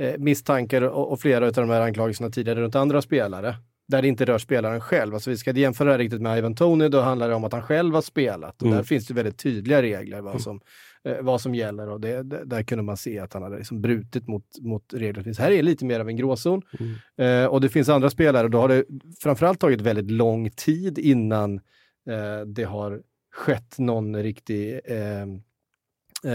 eh, 0.00 0.14
misstankar 0.18 0.82
och, 0.82 1.12
och 1.12 1.20
flera 1.20 1.46
av 1.46 1.52
de 1.52 1.70
här 1.70 1.80
anklagelserna 1.80 2.30
tidigare 2.30 2.60
runt 2.60 2.74
andra 2.74 3.02
spelare. 3.02 3.56
Där 3.88 4.02
det 4.02 4.08
inte 4.08 4.24
rör 4.24 4.38
spelaren 4.38 4.80
själv. 4.80 5.14
Alltså 5.14 5.30
vi 5.30 5.36
ska 5.36 5.52
jämföra 5.52 5.86
det 5.86 5.92
här 5.92 5.98
riktigt 5.98 6.20
med 6.22 6.38
Ivan 6.38 6.54
Tony, 6.54 6.88
då 6.88 7.00
handlar 7.00 7.28
det 7.28 7.34
om 7.34 7.44
att 7.44 7.52
han 7.52 7.62
själv 7.62 7.94
har 7.94 8.02
spelat. 8.02 8.62
Och 8.62 8.66
Mm. 8.66 8.76
där 8.76 8.84
finns 8.84 9.06
det 9.06 9.14
väldigt 9.14 9.38
tydliga 9.38 9.82
regler 9.82 10.20
vad 10.20 10.40
som, 10.40 10.60
eh, 11.04 11.16
vad 11.20 11.40
som 11.40 11.54
gäller. 11.54 11.88
Och 11.88 12.00
det, 12.00 12.22
där 12.44 12.62
kunde 12.62 12.84
man 12.84 12.96
se 12.96 13.18
att 13.18 13.32
han 13.32 13.42
hade 13.42 13.56
liksom 13.56 13.80
brutit 13.82 14.28
mot, 14.28 14.44
mot 14.60 14.94
regler. 14.94 15.32
Så 15.32 15.42
här 15.42 15.50
är 15.50 15.62
lite 15.62 15.84
mer 15.84 16.00
av 16.00 16.08
en 16.08 16.16
gråzon. 16.16 16.62
Mm. 17.18 17.44
Eh, 17.44 17.48
och 17.48 17.60
det 17.60 17.68
finns 17.68 17.88
andra 17.88 18.10
spelare, 18.10 18.44
och 18.44 18.50
då 18.50 18.58
har 18.58 18.68
det 18.68 18.84
framförallt 19.22 19.60
tagit 19.60 19.80
väldigt 19.80 20.10
lång 20.10 20.50
tid 20.50 20.98
innan 20.98 21.54
eh, 22.10 22.40
det 22.46 22.64
har 22.64 23.00
skett 23.34 23.78
någon 23.78 24.22
riktig, 24.22 24.80
eh, 24.84 25.26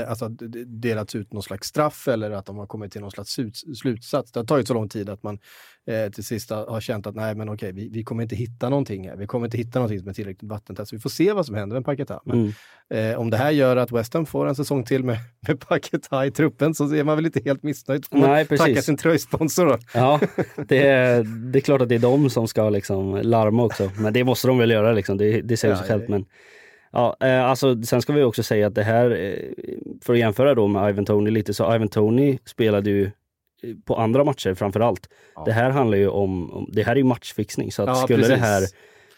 alltså 0.08 0.28
d- 0.30 0.48
d- 0.48 0.64
delats 0.66 1.16
ut 1.16 1.34
någon 1.34 1.44
slags 1.44 1.68
straff 1.68 2.08
eller 2.08 2.32
att 2.32 2.46
de 2.46 2.58
har 2.58 2.66
kommit 2.68 2.92
till 2.92 3.02
någon 3.02 3.12
slags 3.12 3.32
slut- 3.32 3.78
slutsats. 3.78 4.32
Det 4.32 4.40
har 4.40 4.46
tagit 4.46 4.68
så 4.68 4.74
lång 4.74 4.90
tid 4.90 5.10
att 5.10 5.24
man 5.24 5.40
eh, 5.88 6.12
till 6.12 6.24
sist 6.24 6.50
har 6.50 6.82
känt 6.82 7.08
att 7.08 7.16
nej 7.16 7.36
men 7.36 7.50
okej, 7.50 7.72
vi, 7.72 7.90
vi 7.90 8.04
kommer 8.04 8.24
inte 8.24 8.36
hitta 8.36 8.70
någonting 8.70 9.10
här. 9.10 9.16
Vi 9.16 9.28
kommer 9.28 9.48
inte 9.48 9.58
hitta 9.58 9.80
någonting 9.80 10.00
som 10.00 10.10
är 10.10 10.14
tillräckligt 10.14 10.52
vattentätt. 10.52 10.88
Så 10.88 10.96
vi 10.96 11.00
får 11.00 11.10
se 11.10 11.34
vad 11.34 11.46
som 11.46 11.56
händer 11.56 11.76
med 11.76 11.86
Paketa. 11.86 12.20
Mm. 12.26 12.52
eh, 12.94 13.20
om 13.20 13.30
det 13.30 13.38
här 13.38 13.52
gör 13.52 13.76
att 13.78 13.92
West 13.92 14.14
Ham 14.14 14.26
får 14.26 14.48
en 14.48 14.56
säsong 14.56 14.84
till 14.86 15.04
med, 15.04 15.18
med 15.48 15.60
Paketa 15.60 16.26
i 16.26 16.32
truppen 16.32 16.74
så 16.76 16.96
är 16.96 17.04
man 17.04 17.16
väl 17.16 17.26
inte 17.26 17.42
helt 17.46 17.64
missnöjd. 17.64 18.06
Får 18.06 18.18
Nej, 18.18 18.46
Tacka 18.48 18.64
precis. 18.66 18.86
sin 18.86 18.98
tröjsponsor 18.98 19.66
då. 19.66 19.78
Ja, 19.94 20.20
det 20.68 20.88
är, 20.88 21.24
det 21.52 21.60
är 21.60 21.62
klart 21.62 21.82
att 21.82 21.90
det 21.90 21.96
är 21.96 22.00
de 22.00 22.30
som 22.30 22.48
ska 22.48 22.70
liksom 22.70 23.16
larma 23.24 23.64
också. 23.64 23.92
Men 23.98 24.14
det 24.14 24.24
måste 24.24 24.48
de 24.48 24.58
väl 24.58 24.72
göra 24.72 24.92
liksom. 24.94 25.18
Det, 25.18 25.42
det 25.42 25.58
säger 25.58 25.74
Ja, 25.74 25.80
sig 25.80 25.88
självt. 25.88 26.10
Men, 26.10 26.26
ja, 26.92 27.18
eh, 27.20 27.46
alltså, 27.46 27.84
sen 27.84 28.02
ska 28.02 28.14
vi 28.14 28.24
också 28.24 28.44
säga 28.44 28.68
att 28.68 28.76
det 28.76 28.84
här, 28.84 29.12
eh, 29.12 29.76
för 30.02 30.14
att 30.14 30.20
jämföra 30.20 30.56
då 30.56 30.68
med 30.68 30.90
Ivan 30.90 31.06
Tony 31.06 31.32
lite, 31.32 31.54
så 31.54 31.76
Ivan 31.76 31.88
Tony 31.88 32.38
spelade 32.46 32.90
ju 32.90 33.04
eh, 33.06 33.76
på 33.86 33.96
andra 33.96 34.24
matcher 34.24 34.54
framför 34.54 34.80
allt. 34.80 35.10
Ja. 35.36 35.44
Det 35.46 35.52
här 35.52 35.70
handlar 35.70 35.98
ju 35.98 36.08
om, 36.08 36.52
om 36.52 36.70
det 36.72 36.84
här 36.84 36.92
är 36.92 36.98
ju 36.98 37.04
matchfixning. 37.04 37.72
Så 37.72 37.82
att 37.84 37.88
Ja, 37.90 37.96
skulle, 37.96 38.28
det 38.28 38.36
här, 38.36 38.64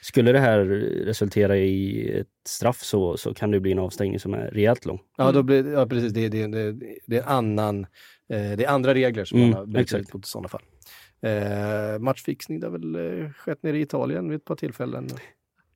skulle 0.01 0.31
det 0.31 0.39
här 0.39 0.59
resultera 1.05 1.57
i 1.57 2.09
ett 2.19 2.27
straff 2.47 2.81
så, 2.83 3.17
så 3.17 3.33
kan 3.33 3.51
det 3.51 3.59
bli 3.59 3.71
en 3.71 3.79
avstängning 3.79 4.19
som 4.19 4.33
är 4.33 4.47
rejält 4.51 4.85
lång. 4.85 4.99
Ja, 5.17 5.31
då 5.31 5.43
blir, 5.43 5.73
ja 5.73 5.85
precis. 5.85 6.13
Det, 6.13 6.29
det, 6.29 6.47
det, 6.47 6.75
det 7.05 7.17
är 7.17 7.23
annan, 7.27 7.79
eh, 8.33 8.51
det 8.57 8.63
är 8.63 8.69
andra 8.69 8.93
regler 8.93 9.25
som 9.25 9.37
Mm, 9.37 9.49
man 9.49 9.59
har 9.59 9.65
brutit 9.65 9.93
exakt. 9.93 10.13
mot 10.13 10.25
i 10.25 10.29
sådana 10.29 10.47
fall. 10.47 10.61
Eh, 11.21 11.99
matchfixning, 11.99 12.59
det 12.59 12.67
har 12.67 12.71
väl 12.71 13.29
skett 13.33 13.63
nere 13.63 13.77
i 13.77 13.81
Italien 13.81 14.29
vid 14.29 14.35
ett 14.35 14.45
par 14.45 14.55
tillfällen. 14.55 15.07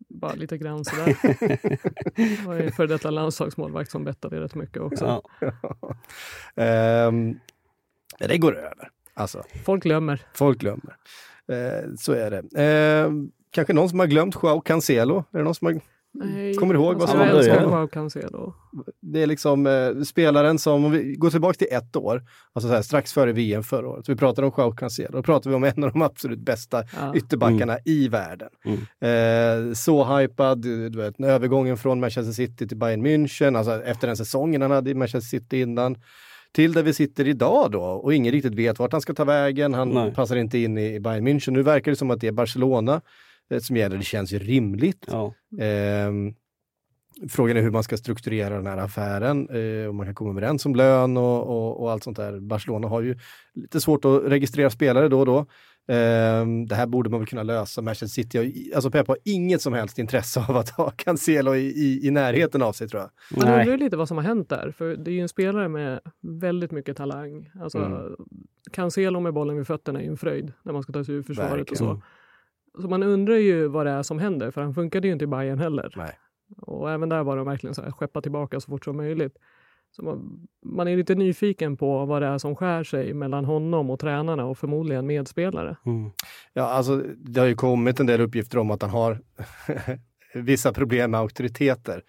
Bara 0.09 0.33
lite 0.33 0.57
grann 0.57 0.85
sådär. 0.85 1.17
Det 2.15 2.45
var 2.47 2.55
ju 2.55 2.71
för 2.71 2.87
detta 2.87 3.09
landslagsmålvakt 3.09 3.91
som 3.91 4.03
bettade 4.03 4.39
rätt 4.41 4.55
mycket 4.55 4.81
också. 4.81 5.21
Ja. 5.39 5.51
Ehm, 6.63 7.39
det 8.19 8.37
går 8.37 8.57
över. 8.57 8.89
Alltså, 9.13 9.43
Folk 9.65 9.83
glömmer. 9.83 10.21
folk 10.33 10.57
glömmer. 10.59 10.95
Eh, 11.51 11.89
så 11.97 12.13
är 12.13 12.31
det. 12.31 12.43
Ehm, 12.63 13.31
kanske 13.51 13.73
någon 13.73 13.89
som 13.89 13.99
har 13.99 14.07
glömt 14.07 14.35
Joao 14.43 14.61
Cancelo? 14.61 15.17
Är 15.31 15.37
det 15.37 15.43
någon 15.43 15.55
som 15.55 15.65
har 15.65 15.81
Nej, 16.19 16.53
Kommer 16.53 16.73
du 16.73 16.79
ihåg 16.79 16.95
vad 16.95 17.09
som. 17.09 17.19
Joao 17.19 17.87
Cancelo. 17.87 18.53
Det 19.01 19.23
är 19.23 19.27
liksom 19.27 19.67
eh, 19.67 20.01
spelaren 20.01 20.59
som, 20.59 20.85
om 20.85 20.91
vi 20.91 21.15
går 21.15 21.29
tillbaka 21.29 21.57
till 21.57 21.67
ett 21.71 21.95
år, 21.95 22.23
alltså 22.53 22.67
så 22.69 22.75
här, 22.75 22.81
strax 22.81 23.13
före 23.13 23.31
VM 23.31 23.63
förra 23.63 23.87
året, 23.89 24.09
vi 24.09 24.15
pratade 24.15 24.47
om 24.47 24.53
Joao 24.57 24.71
Cancelo, 24.71 25.11
då 25.11 25.23
pratade 25.23 25.49
vi 25.49 25.55
om 25.55 25.63
en 25.63 25.83
av 25.83 25.91
de 25.91 26.01
absolut 26.01 26.39
bästa 26.39 26.83
Ja. 26.95 27.15
ytterbackarna 27.15 27.77
i 27.85 28.07
världen. 28.07 28.49
Mm. 28.65 29.67
Eh, 29.69 29.73
så 29.73 30.17
hypad, 30.17 30.61
du 30.61 30.89
du 30.89 30.97
vet, 30.97 31.19
övergången 31.19 31.77
från 31.77 31.99
Manchester 31.99 32.33
City 32.33 32.67
till 32.67 32.77
Bayern 32.77 33.05
München, 33.05 33.57
alltså 33.57 33.83
efter 33.83 34.07
den 34.07 34.17
säsongen 34.17 34.61
han 34.61 34.71
hade 34.71 34.89
i 34.89 34.93
Manchester 34.93 35.39
City 35.39 35.61
innan, 35.61 35.95
till 36.51 36.73
där 36.73 36.83
vi 36.83 36.93
sitter 36.93 37.27
idag 37.27 37.71
då 37.71 37.81
och 37.81 38.13
ingen 38.13 38.31
riktigt 38.31 38.53
vet 38.55 38.79
vart 38.79 38.91
han 38.91 39.01
ska 39.01 39.13
ta 39.13 39.23
vägen, 39.23 39.73
han 39.73 39.89
Nej. 39.89 40.13
passar 40.13 40.35
inte 40.35 40.57
in 40.57 40.77
i, 40.77 40.99
Bayern 40.99 41.27
München. 41.27 41.51
Nu 41.51 41.61
verkar 41.61 41.91
det 41.91 41.95
som 41.95 42.11
att 42.11 42.21
det 42.21 42.27
är 42.27 42.31
Barcelona 42.31 43.01
som 43.61 43.75
gäller, 43.77 43.97
det 43.97 44.03
känns 44.03 44.31
ju 44.33 44.39
rimligt. 44.39 45.05
Ja. 45.07 45.33
Ehm, 45.61 46.33
Frågan 47.29 47.57
är 47.57 47.61
hur 47.61 47.71
man 47.71 47.83
ska 47.83 47.97
strukturera 47.97 48.55
den 48.55 48.67
här 48.67 48.77
affären, 48.77 49.49
eh, 49.49 49.89
om 49.89 49.95
man 49.95 50.05
kan 50.05 50.15
komma 50.15 50.29
överens 50.31 50.65
om 50.65 50.75
lön 50.75 51.17
och, 51.17 51.47
och, 51.47 51.81
och 51.81 51.91
allt 51.91 52.03
sånt 52.03 52.17
där. 52.17 52.39
Barcelona 52.39 52.87
har 52.87 53.01
ju 53.01 53.17
lite 53.53 53.81
svårt 53.81 54.05
att 54.05 54.23
registrera 54.23 54.69
spelare 54.69 55.07
då 55.09 55.19
och 55.19 55.25
då. 55.25 55.37
Eh, 55.93 56.45
det 56.67 56.75
här 56.75 56.85
borde 56.87 57.09
man 57.09 57.19
väl 57.19 57.27
kunna 57.27 57.43
lösa. 57.43 57.81
Manchester 57.81 58.07
City, 58.23 58.37
har, 58.37 58.45
ju- 58.45 58.73
alltså 58.73 58.91
Pep 58.91 59.07
har 59.07 59.17
inget 59.25 59.61
som 59.61 59.73
helst 59.73 59.99
intresse 59.99 60.39
av 60.49 60.57
att 60.57 60.69
ha 60.69 60.89
Cancelo 60.97 61.55
i, 61.55 61.65
i, 61.67 62.07
i 62.07 62.11
närheten 62.11 62.61
av 62.61 62.73
sig 62.73 62.87
tror 62.87 63.01
jag. 63.01 63.09
Man 63.39 63.47
undrar 63.53 63.65
ju 63.65 63.77
lite 63.77 63.97
vad 63.97 64.07
som 64.07 64.17
har 64.17 64.23
hänt 64.23 64.49
där, 64.49 64.71
för 64.71 64.95
det 64.95 65.11
är 65.11 65.13
ju 65.13 65.21
en 65.21 65.29
spelare 65.29 65.67
med 65.67 65.99
väldigt 66.41 66.71
mycket 66.71 66.97
talang. 66.97 67.49
Alltså, 67.61 67.77
Mm. 67.77 68.15
Cancelo 68.71 69.19
med 69.19 69.33
bollen 69.33 69.57
vid 69.57 69.67
fötterna 69.67 69.99
är 69.99 70.03
ju 70.03 70.09
en 70.09 70.17
fröjd 70.17 70.53
när 70.63 70.73
man 70.73 70.83
ska 70.83 70.93
ta 70.93 71.03
sig 71.03 71.15
ur 71.15 71.23
försvaret 71.23 71.51
och 71.51 71.57
Verkligen. 71.57 71.77
så. 71.77 72.01
Så 72.81 72.87
man 72.87 73.03
undrar 73.03 73.35
ju 73.35 73.67
vad 73.67 73.85
det 73.85 73.91
är 73.91 74.03
som 74.03 74.19
händer, 74.19 74.51
för 74.51 74.61
han 74.61 74.73
funkade 74.73 75.07
ju 75.07 75.13
inte 75.13 75.23
i 75.23 75.27
Bayern 75.27 75.59
heller. 75.59 75.93
Nej. 75.97 76.11
Och 76.57 76.91
även 76.91 77.09
där 77.09 77.23
var 77.23 77.37
de 77.37 77.45
verkligen 77.45 77.75
så 77.75 77.81
här, 77.81 77.91
skeppa 77.91 78.21
tillbaka 78.21 78.59
så 78.59 78.71
fort 78.71 78.85
som 78.85 78.97
möjligt. 78.97 79.37
Så 79.95 80.03
man, 80.03 80.47
man 80.65 80.87
är 80.87 80.97
lite 80.97 81.15
nyfiken 81.15 81.77
på 81.77 82.05
vad 82.05 82.21
det 82.21 82.27
är 82.27 82.37
som 82.37 82.55
skär 82.55 82.83
sig 82.83 83.13
mellan 83.13 83.45
honom 83.45 83.89
och 83.89 83.99
tränarna 83.99 84.45
och 84.45 84.57
förmodligen 84.57 85.07
medspelare. 85.07 85.77
Mm. 85.85 86.11
Ja, 86.53 86.63
alltså 86.63 87.03
det 87.17 87.39
har 87.39 87.47
ju 87.47 87.55
kommit 87.55 87.99
en 87.99 88.05
del 88.05 88.21
uppgifter 88.21 88.57
om 88.57 88.71
att 88.71 88.81
han 88.81 88.91
har 88.91 89.21
vissa 90.33 90.73
problem 90.73 91.11
med 91.11 91.19
auktoriteter. 91.19 92.03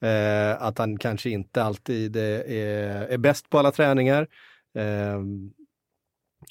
Eh, 0.00 0.62
att 0.62 0.78
han 0.78 0.98
kanske 0.98 1.30
inte 1.30 1.62
alltid 1.62 2.16
eh, 2.16 2.22
är, 2.22 3.06
är 3.06 3.18
bäst 3.18 3.50
på 3.50 3.58
alla 3.58 3.72
träningar. 3.72 4.26
Eh, 4.74 5.20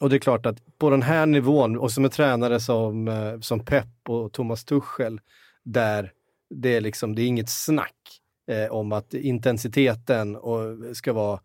och 0.02 0.10
det 0.10 0.16
är 0.16 0.20
klart 0.20 0.46
att 0.46 0.78
på 0.78 0.90
den 0.90 1.02
här 1.02 1.26
nivån 1.26 1.78
och 1.78 1.92
som 1.92 2.06
en 2.06 2.12
tränare 2.12 2.60
som, 2.60 3.08
eh, 3.08 3.40
som 3.40 3.66
Pep 3.66 3.88
och 4.10 4.32
Thomas 4.34 4.66
Tuchel, 4.66 5.20
där 5.64 6.12
det 6.56 6.76
är 6.76 6.82
liksom, 6.82 7.16
det 7.16 7.22
är 7.22 7.28
inget 7.28 7.50
snack 7.50 7.96
eh, 8.52 8.72
om 8.72 8.92
att 8.92 9.14
intensiteten 9.14 10.36
och, 10.36 10.62
ska 10.98 11.14
vara 11.14 11.40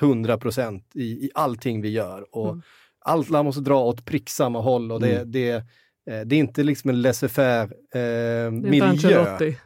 100 0.00 0.38
procent 0.38 0.90
i, 0.94 1.02
i 1.02 1.30
allting 1.34 1.80
vi 1.82 1.88
gör. 1.90 2.26
Och 2.36 2.48
Mm. 2.50 2.62
Allt 3.04 3.28
man 3.30 3.44
måste 3.44 3.60
dra 3.60 3.80
åt 3.84 4.04
prick 4.04 4.28
samma 4.30 4.60
håll 4.60 4.92
och 4.92 5.00
det, 5.00 5.16
Mm. 5.16 5.30
det, 5.32 5.50
eh, 5.50 6.20
det 6.26 6.36
är 6.36 6.38
inte 6.38 6.62
liksom 6.62 6.90
en 6.90 7.02
laissez-faire 7.02 7.62
eh, 7.62 7.68
Det 7.92 7.98
är 7.98 8.46
inte 8.46 8.70
miljö. 8.70 8.86
Ancelotti. 8.88 9.56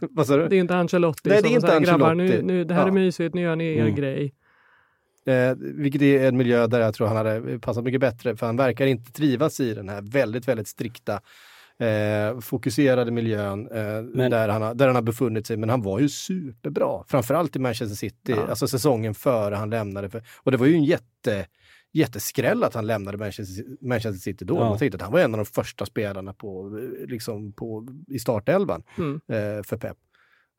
Vad 0.10 0.26
sa 0.26 0.36
du? 0.36 0.48
Det 0.48 0.56
är 0.56 0.60
inte 0.60 0.76
Ancelotti 0.76 1.28
Nej, 1.28 1.42
det 1.42 1.48
är 1.48 1.52
inte 1.54 1.66
säger 1.66 1.80
grabbar, 1.80 2.10
Ancelotti." 2.10 2.36
nu, 2.42 2.52
nu, 2.52 2.64
det 2.64 2.74
här 2.74 2.82
är 2.82 2.86
Ja. 2.86 2.92
mysigt, 2.92 3.34
nu 3.34 3.40
gör 3.42 3.56
ni 3.56 3.64
er 3.76 3.80
Mm. 3.82 3.94
grej. 3.94 4.34
Eh, 5.26 5.54
vilket 5.58 6.02
är 6.02 6.28
en 6.28 6.36
miljö 6.36 6.66
där 6.66 6.80
jag 6.80 6.94
tror 6.94 7.06
han 7.06 7.16
hade 7.16 7.58
passat 7.58 7.84
mycket 7.84 8.00
bättre, 8.00 8.36
för 8.36 8.46
han 8.46 8.56
verkar 8.56 8.86
inte 8.86 9.12
trivas 9.12 9.60
i 9.60 9.74
den 9.74 9.88
här 9.88 10.02
väldigt, 10.02 10.48
väldigt 10.48 10.68
strikta, 10.68 11.20
eh, 11.78 12.40
fokuserade 12.40 13.10
miljön 13.10 13.68
eh, 13.68 14.02
Men- 14.02 14.30
där, 14.30 14.48
han 14.48 14.62
har, 14.62 14.74
där 14.74 14.86
han 14.86 14.94
har 14.94 15.02
befunnit 15.02 15.46
sig. 15.46 15.56
Men 15.56 15.68
han 15.70 15.82
var 15.82 15.98
ju 16.00 16.08
superbra, 16.08 17.04
framförallt 17.08 17.56
i 17.56 17.58
Manchester 17.58 17.96
City, 17.96 18.16
Ja. 18.32 18.46
alltså 18.46 18.68
säsongen 18.68 19.14
före 19.14 19.54
han 19.54 19.70
lämnade. 19.70 20.10
För, 20.10 20.22
och 20.42 20.50
det 20.50 20.56
var 20.56 20.66
ju 20.66 20.74
en 20.74 20.84
jätte, 20.84 21.46
jätteskräll 21.92 22.64
att 22.64 22.74
han 22.74 22.86
lämnade 22.86 23.18
Manchester, 23.18 23.64
Manchester 23.86 24.20
City 24.20 24.44
då. 24.44 24.54
Ja. 24.56 24.68
Man 24.68 24.78
tänkte 24.78 24.96
att 24.96 25.02
han 25.02 25.12
var 25.12 25.20
en 25.20 25.34
av 25.34 25.38
de 25.38 25.44
första 25.46 25.86
spelarna 25.86 26.32
på, 26.32 26.80
liksom 27.08 27.52
på, 27.52 27.88
i 28.08 28.18
startelvan 28.18 28.82
Mm. 28.98 29.14
eh, 29.14 29.62
för 29.62 29.76
Pep. 29.76 29.96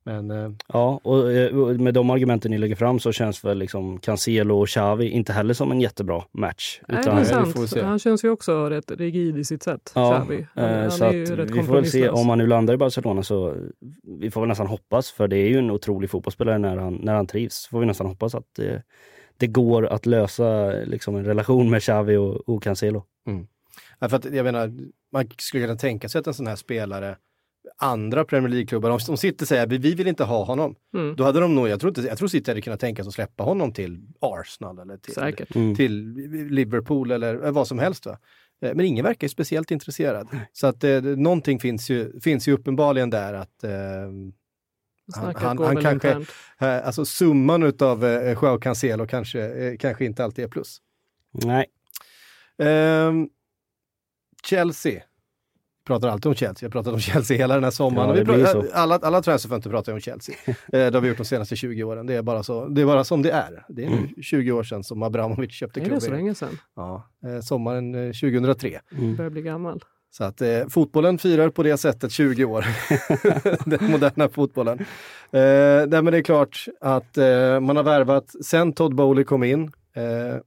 Men 0.07 0.31
eh, 0.31 0.51
Ja, 0.67 0.99
och 1.03 1.31
eh, 1.31 1.53
med 1.77 1.93
de 1.93 2.09
argumenten 2.09 2.51
ni 2.51 2.57
lägger 2.57 2.75
fram 2.75 2.99
så 2.99 3.11
känns 3.11 3.45
väl 3.45 3.57
liksom 3.57 3.99
Cancelo 3.99 4.61
och 4.61 4.67
Xavi 4.67 5.09
inte 5.09 5.33
heller 5.33 5.53
som 5.53 5.71
en 5.71 5.81
jättebra 5.81 6.23
match. 6.31 6.81
Nej, 6.87 7.01
Utan- 7.01 7.15
det 7.15 7.21
är 7.21 7.25
sant. 7.25 7.53
får 7.53 7.61
vi 7.61 7.67
se. 7.67 7.81
Han 7.81 7.99
känns 7.99 8.23
ju 8.23 8.29
också 8.29 8.69
rätt 8.69 8.91
rigid 8.91 9.37
i 9.37 9.43
sitt 9.43 9.63
sätt, 9.63 9.91
Ja, 9.95 10.19
Xavi. 10.19 10.47
Han, 10.55 10.65
eh, 10.65 10.81
han 10.81 10.91
så 10.91 11.03
är 11.03 11.09
att 11.09 11.15
ju 11.15 11.25
rätt 11.25 11.51
vi 11.51 11.63
får 11.63 11.73
väl 11.73 11.85
se 11.85 12.09
om 12.09 12.29
han 12.29 12.37
nu 12.37 12.47
landar 12.47 12.73
i 12.73 12.77
Barcelona 12.77 13.23
så 13.23 13.55
vi 14.19 14.31
får 14.31 14.41
väl 14.41 14.47
nästan 14.47 14.67
hoppas 14.67 15.11
för 15.11 15.27
det 15.27 15.37
är 15.37 15.49
ju 15.49 15.57
en 15.57 15.71
otrolig 15.71 16.09
fotbollsspelare 16.09 16.57
när 16.57 16.77
han, 16.77 16.93
när 16.93 17.15
han 17.15 17.27
trivs. 17.27 17.55
Så 17.55 17.69
får 17.69 17.79
vi 17.79 17.85
nästan 17.85 18.07
hoppas 18.07 18.35
att 18.35 18.47
det, 18.55 18.83
det 19.37 19.47
går 19.47 19.85
att 19.85 20.05
lösa 20.05 20.72
liksom 20.72 21.15
en 21.15 21.25
relation 21.25 21.70
med 21.70 21.81
Xavi 21.81 22.15
och, 22.15 22.50
och 22.50 22.63
Cancelo. 22.63 23.03
Ja, 24.00 24.09
för 24.09 24.17
att, 24.17 24.33
jag 24.33 24.43
menar, 24.43 24.74
man 25.11 25.29
skulle 25.37 25.63
kunna 25.63 25.77
tänka 25.77 26.09
sig 26.09 26.20
att 26.20 26.27
en 26.27 26.33
sån 26.33 26.48
här 26.48 26.55
spelare, 26.55 27.15
andra 27.77 28.25
Premier 28.25 28.50
League-klubbar, 28.50 28.90
om 28.90 29.00
de 29.08 29.18
sitter 29.18 29.44
och 29.44 29.48
säger 29.48 29.68
vi 29.68 29.77
vi 29.77 29.96
vill 29.96 30.08
inte 30.08 30.24
ha 30.24 30.44
honom, 30.44 30.75
Mm. 30.94 31.16
då 31.16 31.24
hade 31.24 31.40
de 31.40 31.56
nog, 31.56 31.68
jag 31.68 31.80
tror, 31.80 31.90
inte, 31.90 32.01
jag 32.01 32.18
tror 32.18 32.27
City 32.27 32.51
hade 32.51 32.62
kunnat 32.62 32.80
tänka 32.80 33.03
sig 33.03 33.08
att 33.10 33.14
släppa 33.14 33.44
honom 33.44 33.74
till 33.74 34.01
Arsenal 34.22 34.80
eller 34.80 34.98
till, 34.98 35.14
Säkert. 35.14 35.56
Mm. 35.56 35.75
till 35.75 36.14
Liverpool 36.51 37.12
eller 37.12 37.46
eh, 37.46 37.51
vad 37.51 37.68
som 37.68 37.80
helst. 37.80 38.06
Va? 38.06 38.18
Eh, 38.62 38.74
Men 38.75 38.86
ingen 38.86 39.06
verkar 39.06 39.25
ju 39.25 39.30
speciellt 39.30 39.72
intresserad. 39.72 40.27
Så 40.53 40.68
att 40.68 40.84
eh, 40.84 41.01
någonting 41.01 41.60
finns 41.60 41.90
ju, 41.90 42.20
finns 42.20 42.48
ju 42.48 42.51
uppenbarligen 42.53 43.10
där 43.10 43.34
att 43.34 43.64
eh, 43.64 43.72
han- 45.16 45.36
han 45.36 45.58
väl 45.58 45.82
kanske- 45.82 46.25
eh, 46.60 46.86
alltså 46.88 47.06
summan 47.06 47.64
utav 47.64 48.06
eh, 48.06 48.34
Joao 48.42 48.60
Cancelo 48.60 49.08
kanske, 49.08 49.42
eh, 49.42 49.77
kanske 49.77 50.06
inte 50.06 50.24
alltid 50.24 50.46
är 50.46 50.50
plus. 50.50 50.82
Nej, 51.32 51.66
Ehm, 52.60 53.30
Chelsea. 54.46 55.01
Pratar 55.87 56.07
alltid 56.07 56.25
om 56.25 56.35
Chelsea. 56.35 56.65
Jag 56.65 56.69
har 56.69 56.71
pratat 56.71 56.93
om 56.93 57.00
Chelsea 57.00 57.37
hela 57.37 57.53
den 57.53 57.63
här 57.63 57.71
sommaren. 57.71 58.17
Ja, 58.17 58.25
pratar, 58.25 58.67
alla, 58.73 58.95
alla 58.95 59.21
transferfönster 59.21 59.69
pratar 59.69 59.93
om 59.93 60.00
Chelsea. 60.00 60.35
eh, 60.47 60.55
det 60.71 60.93
har 60.93 61.01
vi 61.01 61.07
gjort 61.07 61.17
de 61.17 61.25
senaste 61.25 61.55
20 61.55 61.83
åren. 61.83 62.05
Det 62.05 62.13
är 62.13 62.21
bara, 62.21 62.43
så, 62.43 62.67
det 62.67 62.81
är 62.81 62.85
bara 62.85 63.03
som 63.03 63.21
det 63.21 63.31
är. 63.31 63.65
Det 63.69 63.85
är 63.85 63.89
nu 63.89 64.21
20 64.21 64.51
år 64.51 64.63
sedan 64.63 64.83
som 64.83 65.03
Abramovic 65.03 65.51
köpte 65.51 65.79
Är 65.79 65.83
det 65.83 65.89
så 65.89 66.00
klubben. 66.00 66.19
länge 66.19 66.35
sedan? 66.35 66.59
Ja, 66.75 67.09
eh, 67.25 67.41
sommaren 67.41 67.95
eh, 67.95 68.11
2003. 68.11 68.79
mm. 68.97 69.15
Börjar 69.15 69.29
bli 69.31 69.41
gammal. 69.41 69.83
Så 70.09 70.23
att 70.23 70.41
eh, 70.41 70.67
fotbollen 70.69 71.17
firar 71.17 71.50
på 71.50 71.63
det 71.63 71.77
sättet 71.77 72.11
20 72.11 72.45
år. 72.45 72.65
Den 73.69 73.91
moderna 73.91 74.29
fotbollen. 74.29 74.79
Eh, 75.31 75.87
nej, 75.87 76.01
men 76.01 76.05
det 76.05 76.17
är 76.17 76.23
klart 76.23 76.65
att 76.81 77.17
eh, 77.17 77.59
man 77.59 77.75
har 77.75 77.83
värvat, 77.83 78.35
sen 78.45 78.73
Todd 78.73 78.95
Bowley 78.95 79.23
kom 79.23 79.43
in, 79.43 79.71
eh, 79.95 80.37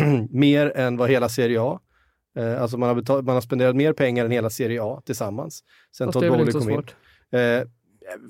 mer 0.30 0.72
än 0.76 0.96
vad 0.96 1.10
hela 1.10 1.28
Serie 1.28 1.60
A. 1.62 1.80
Eh, 2.36 2.62
alltså 2.62 2.78
man 2.78 2.88
har, 2.88 2.96
betal- 2.96 3.22
man 3.22 3.34
har 3.34 3.40
spenderat 3.40 3.76
mer 3.76 3.92
pengar 3.92 4.24
än 4.24 4.30
hela 4.30 4.50
Serie 4.50 4.82
A 4.82 5.02
tillsammans. 5.04 5.64
Sen 5.96 6.12
Todd 6.12 6.22
det 6.22 6.26
är 6.26 6.30
väl 6.30 6.38
Bowley 6.38 6.52
kom 6.52 6.70
in. 6.70 6.78
Eh, 7.40 7.68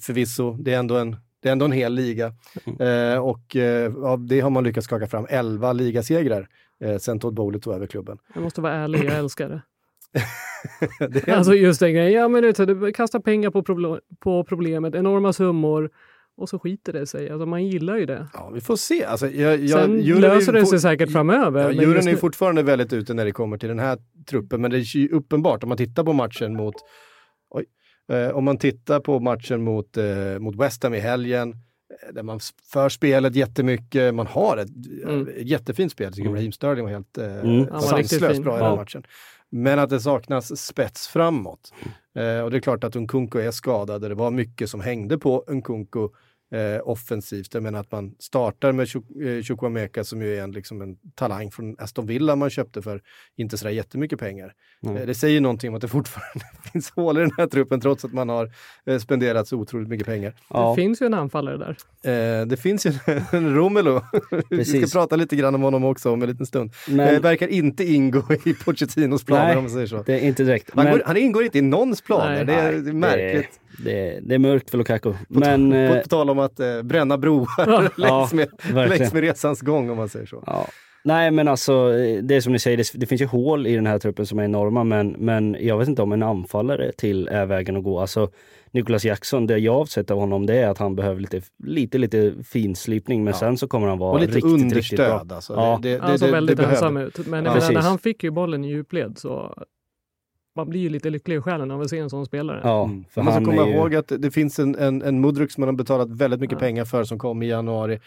förvisso, 0.02 0.52
det 0.52 0.74
är 0.74 0.78
ändå 0.78 0.96
en, 0.96 1.16
det 1.42 1.48
är 1.48 1.52
ändå 1.52 1.64
en 1.64 1.72
hel 1.72 1.94
liga. 1.94 2.34
Mm. 2.64 3.12
Eh, 3.12 3.18
och 3.18 3.56
eh, 3.56 3.94
av 3.94 4.26
det 4.26 4.40
har 4.40 4.50
man 4.50 4.64
lyckats 4.64 4.84
skaka 4.84 5.06
fram 5.06 5.26
11 5.28 5.72
ligasegrar 5.72 6.48
eh, 6.80 6.96
sen 6.98 7.20
Todd 7.20 7.34
Bowley 7.34 7.60
tog 7.60 7.74
över 7.74 7.86
klubben. 7.86 8.18
Jag 8.34 8.42
måste 8.42 8.60
vara 8.60 8.72
ärlig, 8.72 9.04
jag 9.04 9.18
älskar 9.18 9.48
det. 9.48 9.62
det 11.08 11.28
är 11.28 11.34
Alltså 11.36 11.54
just 11.54 11.80
den 11.80 11.92
grejen, 11.94 12.12
ja 12.12 12.28
men 12.28 12.42
du, 12.42 12.92
kastar 12.92 13.18
pengar 13.20 13.50
på, 13.50 13.62
proble- 13.62 14.00
på 14.20 14.44
problemet, 14.44 14.94
enorma 14.94 15.32
summor 15.32 15.90
och 16.36 16.48
så 16.48 16.58
skiter 16.58 16.92
det 16.92 17.06
sig. 17.06 17.30
Alltså 17.30 17.46
man 17.46 17.64
gillar 17.66 17.96
ju 17.96 18.06
det. 18.06 18.28
Ja, 18.34 18.50
vi 18.54 18.60
får 18.60 18.76
se. 18.76 19.04
Alltså, 19.04 19.28
jag, 19.30 19.58
jag, 19.60 19.80
Sen 19.80 20.00
löser 20.20 20.52
det 20.52 20.66
sig 20.66 20.80
säkert 20.80 21.12
framöver. 21.12 21.60
Ja, 21.64 21.70
juryn 21.72 21.94
just 21.94 22.06
är 22.06 22.10
ju 22.10 22.16
fortfarande 22.16 22.62
väldigt 22.62 22.92
ute 22.92 23.14
när 23.14 23.24
det 23.24 23.32
kommer 23.32 23.58
till 23.58 23.68
den 23.68 23.78
här 23.78 23.98
truppen, 24.30 24.60
men 24.60 24.70
det 24.70 24.76
är 24.76 24.96
ju 24.96 25.08
uppenbart 25.08 25.62
om 25.62 25.68
man 25.68 25.78
tittar 25.78 26.04
på 26.04 26.12
matchen 26.12 26.56
mot 26.56 26.74
oj, 27.50 27.64
eh, 28.12 28.28
om 28.36 28.44
man 28.44 28.58
tittar 28.58 29.00
på 29.00 29.20
matchen 29.20 29.62
mot, 29.62 29.96
eh, 29.96 30.38
mot 30.38 30.56
West 30.56 30.82
Ham 30.82 30.94
i 30.94 30.98
helgen, 31.00 31.50
eh, 32.08 32.14
där 32.14 32.22
man 32.22 32.40
för 32.72 32.88
spelet 32.88 33.34
jättemycket, 33.36 34.14
man 34.14 34.26
har 34.26 34.56
ett 34.56 34.68
Mm. 35.04 35.28
eh, 35.28 35.34
jättefint 35.46 35.92
spel. 35.92 36.04
Jag 36.04 36.14
tycker 36.14 36.30
Raheem 36.30 36.52
Sterling 36.52 36.84
var 36.84 36.92
helt 36.92 37.18
eh, 37.18 37.40
Mm. 37.40 37.66
Sanslöst 37.80 38.42
bra 38.42 38.56
i 38.56 38.60
den 38.60 38.68
Ja. 38.68 38.76
matchen. 38.76 39.02
Men 39.50 39.78
att 39.78 39.90
det 39.90 40.00
saknas 40.00 40.60
spets 40.66 41.08
framåt. 41.08 41.72
Eh, 42.16 42.40
och 42.40 42.50
det 42.50 42.56
är 42.56 42.60
klart 42.60 42.84
att 42.84 42.94
Nkunku 42.94 43.40
är 43.40 43.50
skadad 43.50 44.02
och 44.02 44.08
det 44.08 44.14
var 44.14 44.30
mycket 44.30 44.70
som 44.70 44.80
hängde 44.80 45.18
på 45.18 45.44
Nkunku 45.48 46.08
eh, 46.54 46.88
offensivt. 46.88 47.54
Jag 47.54 47.62
menar 47.62 47.80
att 47.80 47.92
man 47.92 48.14
startar 48.18 48.72
med 48.72 48.82
eh, 48.86 49.42
Chukwuemeka 49.42 50.04
som 50.04 50.22
ju 50.22 50.36
är 50.36 50.42
en, 50.42 50.52
liksom 50.52 50.82
en 50.82 50.96
talang 51.14 51.50
från 51.50 51.76
Aston 51.78 52.06
Villa 52.06 52.36
man 52.36 52.50
köpte 52.50 52.82
för 52.82 53.00
inte 53.36 53.58
sådär 53.58 53.70
jättemycket 53.72 54.18
pengar. 54.18 54.52
Mm. 54.84 54.96
Eh, 54.96 55.06
det 55.06 55.14
säger 55.14 55.40
någonting 55.40 55.68
om 55.70 55.74
att 55.74 55.80
det 55.82 55.88
fortfarande 55.88 56.44
finns 56.72 56.90
hål 56.90 57.18
i 57.18 57.20
den 57.20 57.30
här 57.38 57.46
truppen 57.46 57.80
trots 57.80 58.04
att 58.04 58.12
man 58.12 58.28
har 58.28 58.50
eh, 58.86 58.98
spenderat 58.98 59.48
så 59.48 59.56
otroligt 59.56 59.88
mycket 59.88 60.06
pengar. 60.06 60.34
ja, 60.50 60.70
Det 60.70 60.82
finns 60.82 61.02
ju 61.02 61.06
en 61.06 61.14
anfallare 61.14 61.56
där. 62.02 62.40
Eh, 62.40 62.46
det 62.46 62.56
finns 62.56 62.86
ju 62.86 62.92
en 63.32 63.54
Romelu. 63.54 64.00
Vi 64.50 64.64
ska 64.64 64.98
prata 65.00 65.16
lite 65.16 65.36
grann 65.36 65.54
om 65.54 65.62
honom 65.62 65.84
också 65.84 66.10
om 66.12 66.22
en 66.22 66.28
liten 66.28 66.46
stund. 66.46 66.72
men 66.88 67.14
Eh, 67.16 67.20
verkar 67.20 67.48
inte 67.48 67.84
ingå 67.84 68.22
i 68.44 68.54
Pochettinos 68.54 69.24
planer 69.24 69.44
Nej. 69.46 69.56
om 69.56 69.62
man 69.62 69.70
säger 69.70 69.86
så. 69.86 70.02
det 70.02 70.14
är 70.14 70.20
inte 70.20 70.44
direkt. 70.44 70.70
Han, 70.74 70.84
Men, 70.84 70.92
går, 70.94 71.02
han 71.06 71.16
ingår 71.16 71.44
inte 71.44 71.58
i 71.58 71.62
någons 71.62 72.02
planer, 72.02 72.34
Nej. 72.34 72.44
det, 72.44 72.52
är, 72.54 72.72
Nej, 72.72 72.80
det 72.82 72.90
är 72.90 72.92
märkligt. 72.92 73.60
Det, 73.84 74.20
det 74.22 74.34
är 74.34 74.38
mörkt 74.38 74.70
för 74.70 74.78
Lukaku. 74.78 75.12
På, 75.12 75.16
Men, 75.28 75.70
på, 75.70 75.76
eh, 75.76 76.02
på 76.02 76.08
tal 76.08 76.30
om 76.30 76.35
att 76.38 76.60
eh, 76.60 76.82
bränna 76.82 77.18
broar 77.18 77.90
längs, 78.00 78.32
med, 78.32 78.48
längs 78.88 79.12
med 79.12 79.22
resans 79.22 79.60
gång 79.60 79.90
om 79.90 79.96
man 79.96 80.08
säger 80.08 80.26
så. 80.26 80.42
Ja. 80.46 80.66
Nej 81.04 81.30
men 81.30 81.48
alltså, 81.48 81.88
det 82.22 82.34
är 82.36 82.40
som 82.40 82.52
ni 82.52 82.58
säger, 82.58 82.76
det, 82.76 82.84
det 82.94 83.06
finns 83.06 83.20
ju 83.20 83.26
hål 83.26 83.66
i 83.66 83.74
den 83.74 83.86
här 83.86 83.98
truppen 83.98 84.26
som 84.26 84.38
är 84.38 84.44
enorma 84.44 84.84
men, 84.84 85.08
men 85.18 85.56
jag 85.60 85.78
vet 85.78 85.88
inte 85.88 86.02
om 86.02 86.12
en 86.12 86.22
anfallare 86.22 86.92
till 86.92 87.28
är 87.28 87.46
vägen 87.46 87.76
att 87.76 87.84
gå. 87.84 88.00
Alltså 88.00 88.30
Nicholas 88.70 89.04
Jackson, 89.04 89.46
det 89.46 89.58
jag 89.58 89.74
har 89.74 89.84
sett 89.84 90.10
av 90.10 90.18
honom 90.18 90.46
det 90.46 90.54
är 90.58 90.68
att 90.68 90.78
han 90.78 90.96
behöver 90.96 91.20
lite, 91.20 91.40
lite, 91.64 91.98
lite 91.98 92.34
finslipning 92.44 93.24
men 93.24 93.32
Ja. 93.32 93.38
sen 93.38 93.58
så 93.58 93.68
kommer 93.68 93.88
han 93.88 93.98
vara 93.98 94.12
Och 94.12 94.20
lite 94.20 94.36
riktigt, 94.36 94.72
riktigt 94.72 94.96
bra. 94.98 95.06
understöd 95.06 95.32
alltså. 95.32 95.52
Ja. 95.54 95.78
Det, 95.82 95.88
det, 95.96 96.02
Han 96.02 96.18
såg 96.18 96.28
det, 96.28 96.32
väldigt 96.32 96.56
det 96.56 96.64
ensam 96.64 96.96
ut. 96.96 97.26
Men 97.26 97.44
Ja, 97.44 97.54
menar, 97.54 97.72
när 97.72 97.80
han 97.80 97.98
fick 97.98 98.24
ju 98.24 98.30
bollen 98.30 98.64
i 98.64 98.68
djupled 98.68 99.18
så 99.18 99.54
man 100.56 100.68
blir 100.70 100.80
ju 100.80 100.88
lite 100.88 101.10
lycklig 101.10 101.36
i 101.36 101.40
själen 101.40 101.70
av 101.70 101.80
att 101.80 101.90
se 101.90 101.98
en 101.98 102.10
sån 102.10 102.26
spelare. 102.26 102.60
Ja, 102.64 102.90
för 103.10 103.22
Man 103.22 103.34
ska 103.34 103.44
komma 103.44 103.66
ju... 103.68 103.74
ihåg 103.74 103.94
att 103.94 104.12
det 104.18 104.30
finns 104.30 104.58
en, 104.58 104.74
en, 104.74 105.02
en 105.02 105.20
Mudryk 105.20 105.50
som 105.52 105.60
man 105.60 105.68
har 105.68 105.74
betalat 105.76 106.10
väldigt 106.10 106.40
mycket 106.40 106.56
Ja. 106.56 106.60
pengar 106.60 106.84
för 106.84 107.04
som 107.04 107.18
kom 107.18 107.42
i 107.42 107.46
januari. 107.48 107.98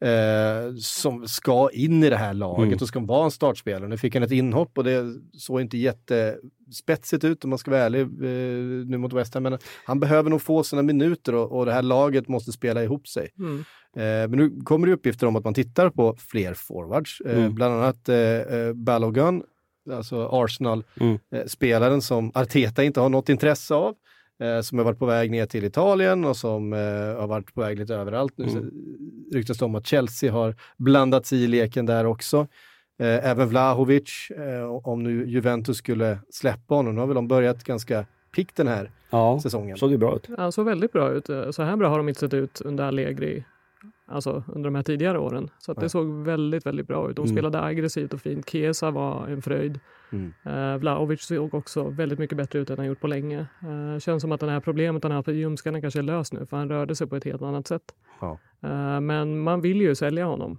Eh, 0.00 0.74
som 0.78 1.28
ska 1.28 1.68
in 1.72 2.02
i 2.04 2.10
det 2.10 2.16
här 2.16 2.34
laget 2.34 2.66
Mm. 2.66 2.78
och 2.80 2.88
ska 2.88 3.00
vara 3.00 3.24
en 3.24 3.30
startspelare. 3.30 3.88
Nu 3.88 3.96
fick 3.98 4.14
han 4.14 4.22
ett 4.22 4.30
inhopp 4.30 4.78
och 4.78 4.84
det 4.84 5.04
såg 5.32 5.60
inte 5.60 5.78
jättespetsigt 5.78 7.24
ut 7.24 7.44
om 7.44 7.50
man 7.50 7.58
ska 7.58 7.70
vara 7.70 7.80
ärlig 7.82 8.00
eh, 8.00 8.86
nu 8.86 8.98
mot 8.98 9.12
West 9.12 9.34
Ham. 9.34 9.42
Men 9.42 9.58
han 9.84 10.00
behöver 10.00 10.30
nog 10.30 10.42
få 10.42 10.62
sina 10.64 10.82
minuter 10.82 11.34
och, 11.34 11.52
och 11.58 11.66
det 11.66 11.72
här 11.72 11.82
laget 11.82 12.28
måste 12.28 12.52
spela 12.52 12.82
ihop 12.84 13.08
sig. 13.08 13.28
Mm. 13.38 13.58
Eh, 13.96 14.28
men 14.28 14.30
nu 14.30 14.60
kommer 14.64 14.86
det 14.86 14.92
uppgifter 14.92 15.26
om 15.26 15.36
att 15.36 15.44
man 15.44 15.54
tittar 15.54 15.90
på 15.90 16.16
fler 16.18 16.54
forwards, 16.54 17.20
eh, 17.26 17.38
Mm. 17.38 17.54
bland 17.54 17.74
annat 17.74 18.08
eh, 18.08 18.16
eh, 18.18 18.72
Balogun, 18.72 19.42
alltså 19.92 20.28
Arsenal-spelaren 20.32 21.92
Mm. 21.92 22.00
som 22.00 22.30
Arteta 22.34 22.84
inte 22.84 23.00
har 23.00 23.08
något 23.08 23.28
intresse 23.28 23.74
av, 23.74 23.94
eh, 24.42 24.60
som 24.60 24.78
har 24.78 24.84
varit 24.84 24.98
på 24.98 25.06
väg 25.06 25.30
ner 25.30 25.46
till 25.46 25.64
Italien 25.64 26.24
och 26.24 26.36
som 26.36 26.72
eh, 26.72 26.78
har 27.20 27.26
varit 27.26 27.54
på 27.54 27.60
väg 27.60 27.78
lite 27.78 27.94
överallt. 27.94 28.32
Nu 28.36 28.44
Mm. 28.48 28.70
ryktas 29.32 29.58
det 29.58 29.64
om 29.64 29.74
att 29.74 29.86
Chelsea 29.86 30.32
har 30.32 30.54
blandat 30.78 31.26
sig 31.26 31.44
i 31.44 31.46
leken 31.46 31.86
där 31.86 32.06
också. 32.06 32.46
Eh, 32.98 33.30
även 33.30 33.48
Vlahovic, 33.48 34.30
eh, 34.30 34.64
om 34.88 35.02
nu 35.02 35.28
Juventus 35.28 35.76
skulle 35.76 36.18
släppa 36.30 36.74
honom, 36.74 36.94
nu 36.94 37.00
har 37.00 37.06
väl 37.06 37.14
de 37.14 37.28
börjat 37.28 37.64
ganska 37.64 38.06
piggt 38.36 38.56
den 38.56 38.68
här 38.68 38.90
Ja, 39.10 39.40
säsongen. 39.42 39.76
såg 39.76 39.90
ju 39.90 39.98
bra 39.98 40.16
ut. 40.16 40.28
Han 40.38 40.52
såg 40.52 40.66
väldigt 40.66 40.92
bra 40.92 41.10
ut. 41.10 41.26
Så 41.50 41.62
här 41.62 41.76
bra 41.76 41.88
har 41.88 41.98
de 41.98 42.08
inte 42.08 42.20
sett 42.20 42.34
ut 42.34 42.60
under 42.60 42.84
Allegri, 42.84 43.44
alltså 44.06 44.44
under 44.48 44.70
de 44.70 44.74
här 44.74 44.82
tidigare 44.82 45.18
åren. 45.18 45.48
Så 45.58 45.72
att 45.72 45.80
det 45.80 45.88
såg 45.88 46.06
väldigt, 46.06 46.66
väldigt 46.66 46.86
bra 46.86 47.10
ut. 47.10 47.16
De 47.16 47.22
Mm. 47.22 47.36
spelade 47.36 47.62
aggressivt 47.62 48.14
och 48.14 48.20
fint. 48.20 48.50
Chiesa 48.50 48.90
var 48.90 49.26
en 49.28 49.42
fröjd. 49.42 49.80
Mm. 50.12 50.32
Uh, 50.46 50.76
Vlahovic 50.76 51.22
såg 51.22 51.54
också 51.54 51.84
väldigt 51.84 52.18
mycket 52.18 52.36
bättre 52.36 52.58
ut 52.58 52.70
än 52.70 52.78
han 52.78 52.86
gjort 52.86 53.00
på 53.00 53.06
länge. 53.06 53.46
Uh, 53.64 53.98
känns 53.98 54.22
som 54.22 54.32
att 54.32 54.40
det 54.40 54.50
här 54.50 54.60
problemet 54.60 55.02
han 55.02 55.12
haft 55.12 55.28
i 55.28 55.32
ljumskarna 55.32 55.80
kanske 55.80 56.00
är 56.00 56.02
löst 56.02 56.32
nu, 56.32 56.46
för 56.46 56.56
han 56.56 56.68
rörde 56.68 56.94
sig 56.94 57.06
på 57.06 57.16
ett 57.16 57.24
helt 57.24 57.42
annat 57.42 57.66
sätt. 57.66 57.94
Ja. 58.20 58.38
Eh, 58.62 59.00
men 59.00 59.38
man 59.38 59.60
vill 59.60 59.80
ju 59.80 59.94
sälja 59.94 60.26
honom 60.26 60.58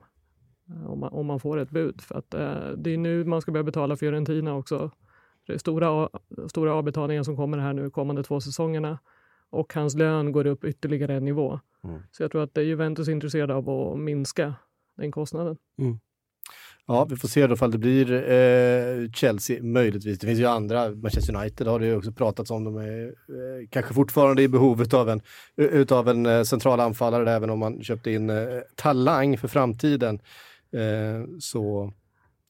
eh, 0.70 0.92
om, 0.92 1.00
man, 1.00 1.10
om 1.14 1.26
man 1.26 1.40
får 1.40 1.58
ett 1.58 1.70
bud. 1.70 2.02
För 2.02 2.16
att, 2.16 2.34
eh, 2.34 2.70
det 2.78 2.94
är 2.94 2.98
nu 2.98 3.24
man 3.24 3.42
ska 3.42 3.52
börja 3.52 3.64
betala 3.64 3.96
Fiorentina 3.96 4.56
också. 4.56 4.92
Det 5.48 5.54
är 5.54 5.58
stora, 5.58 6.10
stora 6.48 6.74
avbetalningar 6.74 7.24
som 7.24 7.36
kommer 7.36 7.58
här 7.58 7.74
nu 7.74 7.90
kommande 7.90 8.24
två 8.24 8.42
säsongerna 8.42 9.00
och 9.50 9.74
hans 9.74 9.96
lön 9.96 10.32
går 10.32 10.46
upp 10.48 10.64
ytterligare 10.64 11.14
en 11.14 11.26
nivå. 11.26 11.60
Mm. 11.86 12.02
Så 12.12 12.24
jag 12.24 12.32
tror 12.32 12.44
att 12.44 12.58
Juventus 12.58 13.08
är 13.08 13.12
intresserade 13.12 13.56
av 13.56 13.70
att 13.70 14.00
minska 14.00 14.54
den 14.98 15.12
kostnaden. 15.12 15.58
Ja, 16.88 17.06
vi 17.06 17.16
får 17.16 17.28
se 17.28 17.48
då 17.48 17.54
ifall 17.54 17.72
det 17.72 17.78
blir 17.78 18.14
eh, 18.14 19.12
Chelsea 19.12 19.64
möjligtvis. 19.64 20.20
Det 20.20 20.28
finns 20.28 20.40
ju 20.40 20.46
andra, 20.46 20.90
Manchester 20.90 21.36
United 21.36 21.68
har 21.68 21.80
det 21.80 21.86
ju 21.86 21.96
också 21.96 22.12
pratats 22.12 22.52
om. 22.52 22.64
De 22.64 22.78
är 22.78 23.06
eh, 23.06 23.68
kanske 23.70 23.94
fortfarande 23.94 24.42
i 24.42 24.48
behovet 24.48 24.94
av 24.94 25.10
en, 25.10 25.22
utav 25.56 26.10
en 26.10 26.26
eh, 26.26 26.44
central 26.44 26.80
anfallare, 26.80 27.32
även 27.32 27.50
om 27.50 27.60
man 27.60 27.84
köpte 27.84 28.12
in 28.12 28.30
eh, 28.30 28.60
talang 28.76 29.38
för 29.38 29.48
framtiden. 29.48 30.20
Eh, 30.72 31.28
så 31.40 31.94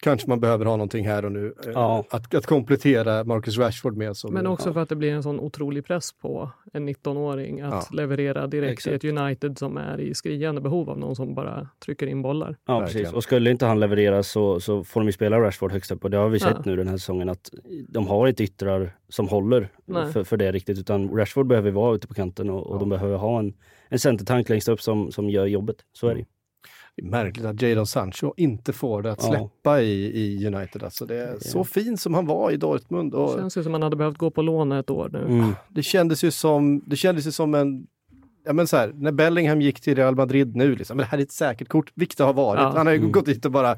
kanske 0.03 0.29
man 0.29 0.39
behöver 0.39 0.65
ha 0.65 0.75
någonting 0.75 1.07
här 1.07 1.25
och 1.25 1.31
nu 1.31 1.53
eh, 1.65 1.71
Ja. 1.73 2.03
att, 2.09 2.35
att 2.35 2.45
komplettera 2.45 3.23
Marcus 3.23 3.57
Rashford 3.57 3.97
med. 3.97 4.17
Som, 4.17 4.33
Men 4.33 4.47
också 4.47 4.69
ja. 4.69 4.73
för 4.73 4.79
att 4.81 4.89
det 4.89 4.95
blir 4.95 5.11
en 5.11 5.23
sån 5.23 5.39
otrolig 5.39 5.85
press 5.85 6.13
på 6.13 6.51
en 6.73 6.89
19-åring 6.89 7.61
att 7.61 7.87
Ja. 7.91 7.95
leverera 7.97 8.47
direkt 8.47 8.71
Exakt. 8.73 9.03
i 9.03 9.07
ett 9.09 9.17
United 9.17 9.57
som 9.57 9.77
är 9.77 9.99
i 9.99 10.13
skriande 10.13 10.61
behov 10.61 10.89
av 10.89 10.99
någon 10.99 11.15
som 11.15 11.35
bara 11.35 11.69
trycker 11.85 12.07
in 12.07 12.21
bollar. 12.21 12.57
Ja, 12.67 12.79
Verkligen. 12.79 13.03
precis. 13.03 13.15
Och 13.15 13.23
skulle 13.23 13.51
inte 13.51 13.65
han 13.65 13.79
leverera 13.79 14.23
så, 14.23 14.59
så 14.59 14.83
får 14.83 14.99
de 15.01 15.05
ju 15.07 15.11
spela 15.11 15.39
Rashford 15.41 15.71
högst 15.71 15.91
upp. 15.91 16.03
Och 16.03 16.09
det 16.11 16.17
har 16.17 16.29
vi 16.29 16.39
sett 16.39 16.51
Ja. 16.55 16.61
nu 16.65 16.75
den 16.75 16.87
här 16.87 16.97
säsongen 16.97 17.29
att 17.29 17.49
de 17.89 18.07
har 18.07 18.27
inte 18.27 18.43
yttrar 18.43 18.95
som 19.09 19.27
håller 19.27 19.69
för, 20.13 20.23
för 20.23 20.37
det 20.37 20.51
riktigt. 20.51 20.79
Utan 20.79 21.09
Rashford 21.09 21.47
behöver 21.47 21.71
vara 21.71 21.95
ute 21.95 22.07
på 22.07 22.13
kanten 22.13 22.49
och, 22.49 22.67
och 22.67 22.75
Ja. 22.75 22.79
de 22.79 22.89
behöver 22.89 23.17
ha 23.17 23.39
en, 23.39 23.53
en 23.89 23.99
centertank 23.99 24.49
längst 24.49 24.67
upp 24.69 24.81
som, 24.81 25.11
som 25.11 25.29
gör 25.29 25.45
jobbet. 25.45 25.75
Så 25.93 26.07
är 26.07 26.15
det 26.15 26.25
märkligt 27.03 27.45
att 27.45 27.61
Jadon 27.61 27.87
Sancho 27.87 28.33
inte 28.37 28.73
får 28.73 29.01
det 29.01 29.11
att 29.11 29.23
Ja. 29.23 29.29
släppa 29.29 29.81
i, 29.81 30.21
i 30.41 30.47
United. 30.47 30.83
Alltså 30.83 31.05
det 31.05 31.15
är 31.15 31.27
Ja. 31.33 31.39
så 31.39 31.63
fin 31.63 31.97
som 31.97 32.13
han 32.13 32.25
var 32.25 32.51
i 32.51 32.57
Dortmund. 32.57 33.13
Och 33.13 33.35
Känns 33.39 33.57
ju 33.57 33.63
som 33.63 33.71
man 33.71 33.81
hade 33.83 33.95
behövt 33.95 34.17
gå 34.17 34.31
på 34.31 34.41
lån 34.41 34.71
ett 34.71 34.89
år 34.89 35.09
nu. 35.13 35.19
Mm. 35.19 35.51
det 35.69 35.83
kändes 35.83 36.23
ju 36.23 36.31
som, 36.31 36.81
det 36.85 36.95
kändes 36.95 37.27
ju 37.27 37.31
som 37.31 37.55
en, 37.55 37.87
ja 38.45 38.53
men 38.53 38.67
så 38.67 38.77
här, 38.77 38.91
när 38.95 39.11
Bellingham 39.11 39.61
gick 39.61 39.81
till 39.81 39.95
Real 39.95 40.15
Madrid 40.15 40.55
nu, 40.55 40.75
liksom, 40.75 40.97
men 40.97 41.03
det 41.03 41.07
här 41.09 41.17
är 41.17 41.21
ett 41.21 41.31
säkert 41.31 41.67
kort, 41.67 41.91
vilket 41.95 42.17
det 42.17 42.23
har 42.23 42.33
varit. 42.33 42.61
Ja. 42.61 42.73
Han 42.75 42.85
har 42.87 42.93
ju 42.93 42.99
Mm. 42.99 43.11
gått 43.11 43.25
dit 43.25 43.45
och 43.45 43.51
bara, 43.51 43.71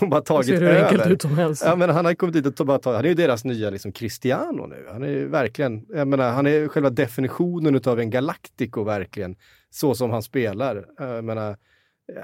och 0.00 0.08
bara 0.08 0.20
Det 0.20 0.26
tagit 0.26 0.46
ser 0.46 0.60
hur 0.60 0.82
enkelt 0.84 1.00
över. 1.02 1.12
ut 1.12 1.22
som 1.22 1.38
helst. 1.38 1.62
Ja, 1.66 1.76
men 1.76 1.90
han 1.90 2.04
har 2.04 2.14
kommit 2.14 2.34
dit 2.44 2.60
och 2.60 2.66
bara 2.66 2.78
tagit, 2.78 2.96
han 2.96 3.04
är 3.04 3.08
ju 3.08 3.14
deras 3.14 3.44
nya 3.44 3.70
liksom 3.70 3.92
Cristiano 3.92 4.66
nu. 4.66 4.86
Han 4.92 5.02
är 5.02 5.08
ju 5.08 5.28
verkligen, 5.28 5.86
jag 5.88 6.08
menar, 6.08 6.30
han 6.32 6.46
är 6.46 6.68
själva 6.68 6.90
definitionen 6.90 7.74
utav 7.74 8.00
en 8.00 8.10
Galactico 8.10 8.84
verkligen, 8.84 9.36
så 9.70 9.94
som 9.94 10.10
han 10.10 10.22
spelar. 10.22 10.84
Jag 10.98 11.24
menar, 11.24 11.56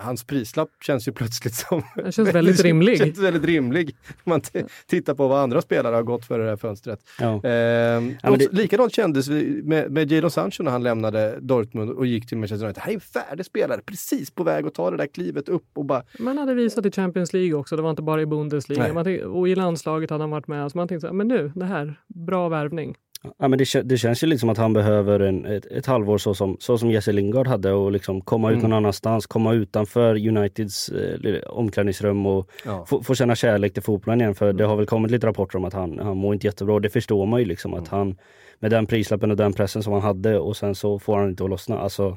hans 0.00 0.24
prislapp 0.24 0.68
känns 0.86 1.08
ju 1.08 1.12
plötsligt 1.12 1.54
som... 1.54 1.82
Den 1.96 2.12
känns 2.12 2.28
väldigt 2.34 2.60
rimlig. 2.64 2.98
känns 2.98 3.18
väldigt 3.18 3.44
rimlig. 3.44 3.96
Om 4.08 4.14
man 4.24 4.40
tittar 4.86 5.14
på 5.14 5.28
vad 5.28 5.38
andra 5.42 5.62
spelare 5.62 5.94
har 5.94 6.02
gått 6.02 6.24
för 6.24 6.38
det 6.38 6.44
här 6.48 6.56
fönstret. 6.56 7.00
Ja. 7.20 7.26
Ehm, 7.44 8.14
Ja, 8.22 8.36
det- 8.38 8.52
Likadant 8.52 8.94
kändes 8.94 9.28
vi 9.28 9.62
med, 9.62 9.90
med 9.90 10.12
Jadon 10.12 10.30
Sancho 10.30 10.62
när 10.62 10.70
han 10.70 10.82
lämnade 10.82 11.38
Dortmund 11.40 11.90
och 11.90 12.06
gick 12.06 12.28
till 12.28 12.38
Manchester 12.38 12.64
United. 12.66 12.82
Han 12.82 12.90
är 12.90 12.94
en 12.94 13.00
färdig 13.00 13.46
spelare, 13.46 13.80
precis 13.86 14.30
på 14.30 14.42
väg 14.44 14.66
att 14.66 14.74
ta 14.74 14.90
det 14.90 14.96
där 14.96 15.06
klivet 15.06 15.48
upp 15.48 15.66
och 15.74 15.84
bara... 15.84 16.02
Man 16.18 16.38
hade 16.38 16.54
visat 16.54 16.86
i 16.86 16.90
Champions 16.90 17.32
League 17.32 17.54
också, 17.54 17.76
det 17.76 17.82
var 17.82 17.90
inte 17.90 18.02
bara 18.02 18.22
i 18.22 18.26
Bundesliga. 18.26 18.94
Man 18.94 19.04
tänkte, 19.04 19.26
och 19.26 19.48
i 19.48 19.54
landslaget 19.54 20.10
hade 20.10 20.22
han 20.22 20.30
varit 20.30 20.46
med. 20.48 20.72
Så 20.72 20.78
man 20.78 20.88
tänkte, 20.88 21.00
så 21.00 21.06
här, 21.06 21.14
men 21.14 21.28
nu, 21.28 21.52
det 21.54 21.64
här, 21.64 22.00
bra 22.26 22.48
värvning. 22.48 22.94
Ja, 23.38 23.48
men 23.48 23.58
det, 23.58 23.82
det 23.84 23.96
känns 23.98 24.22
ju 24.22 24.26
liksom 24.26 24.48
att 24.48 24.58
han 24.58 24.72
behöver 24.72 25.20
en, 25.20 25.44
ett, 25.46 25.66
ett 25.66 25.86
halvår 25.86 26.18
så 26.18 26.34
som, 26.34 26.56
så 26.60 26.78
som 26.78 26.90
Jesse 26.90 27.12
Lingard 27.12 27.46
hade 27.46 27.72
och 27.72 27.92
liksom 27.92 28.20
komma 28.20 28.50
ut 28.50 28.54
Mm. 28.58 28.70
någon 28.70 28.76
annanstans, 28.76 29.26
komma 29.26 29.52
utanför 29.52 30.28
Uniteds 30.28 30.88
eh, 30.88 31.40
omklädningsrum 31.46 32.26
och 32.26 32.50
Ja. 32.64 32.84
få, 32.88 33.02
få 33.02 33.14
känna 33.14 33.34
kärlek 33.34 33.72
till 33.74 33.82
fotbollen 33.82 34.20
igen. 34.20 34.34
För 34.34 34.52
det 34.52 34.64
har 34.64 34.76
väl 34.76 34.86
kommit 34.86 35.10
lite 35.10 35.26
rapporter 35.26 35.58
om 35.58 35.64
att 35.64 35.72
han, 35.74 35.98
han 35.98 36.16
mår 36.16 36.34
inte 36.34 36.46
jättebra. 36.46 36.80
Det 36.80 36.88
förstår 36.90 37.26
man 37.26 37.40
ju 37.40 37.46
liksom 37.46 37.74
att 37.74 37.88
han 37.88 38.16
med 38.58 38.70
den 38.70 38.86
prislappen 38.86 39.30
och 39.30 39.36
den 39.36 39.52
pressen 39.52 39.82
som 39.82 39.92
han 39.92 40.02
hade 40.02 40.38
och 40.38 40.56
sen 40.56 40.74
så 40.74 40.98
får 40.98 41.18
han 41.18 41.28
inte 41.28 41.44
att 41.44 41.50
lossna. 41.50 41.78
Alltså, 41.78 42.16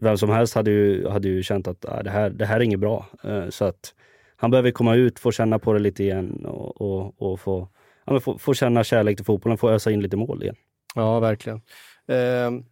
vem 0.00 0.16
som 0.18 0.30
helst 0.30 0.54
hade 0.54 0.70
ju, 0.70 1.08
hade 1.08 1.28
ju 1.28 1.42
känt 1.42 1.68
att 1.68 1.84
ah, 1.84 2.02
det, 2.02 2.10
här, 2.10 2.30
det 2.30 2.46
här 2.46 2.56
är 2.56 2.60
inget 2.60 2.80
bra. 2.80 3.06
Eh, 3.24 3.48
så 3.48 3.64
att 3.64 3.94
han 4.36 4.50
behöver 4.50 4.70
komma 4.70 4.94
ut, 4.94 5.18
få 5.18 5.32
känna 5.32 5.58
på 5.58 5.72
det 5.72 5.78
lite 5.78 6.02
igen 6.02 6.46
och, 6.46 6.80
och, 6.80 7.22
och 7.22 7.40
få, 7.40 7.68
ja, 8.06 8.20
få, 8.20 8.38
få 8.38 8.54
känna 8.54 8.84
kärlek 8.84 9.16
till 9.16 9.24
fotbollen, 9.26 9.58
få 9.58 9.70
ösa 9.70 9.90
in 9.90 10.00
lite 10.00 10.16
mål 10.16 10.42
igen. 10.42 10.56
Ja, 10.94 11.20
verkligen. 11.20 11.60
Ehm, 12.08 12.64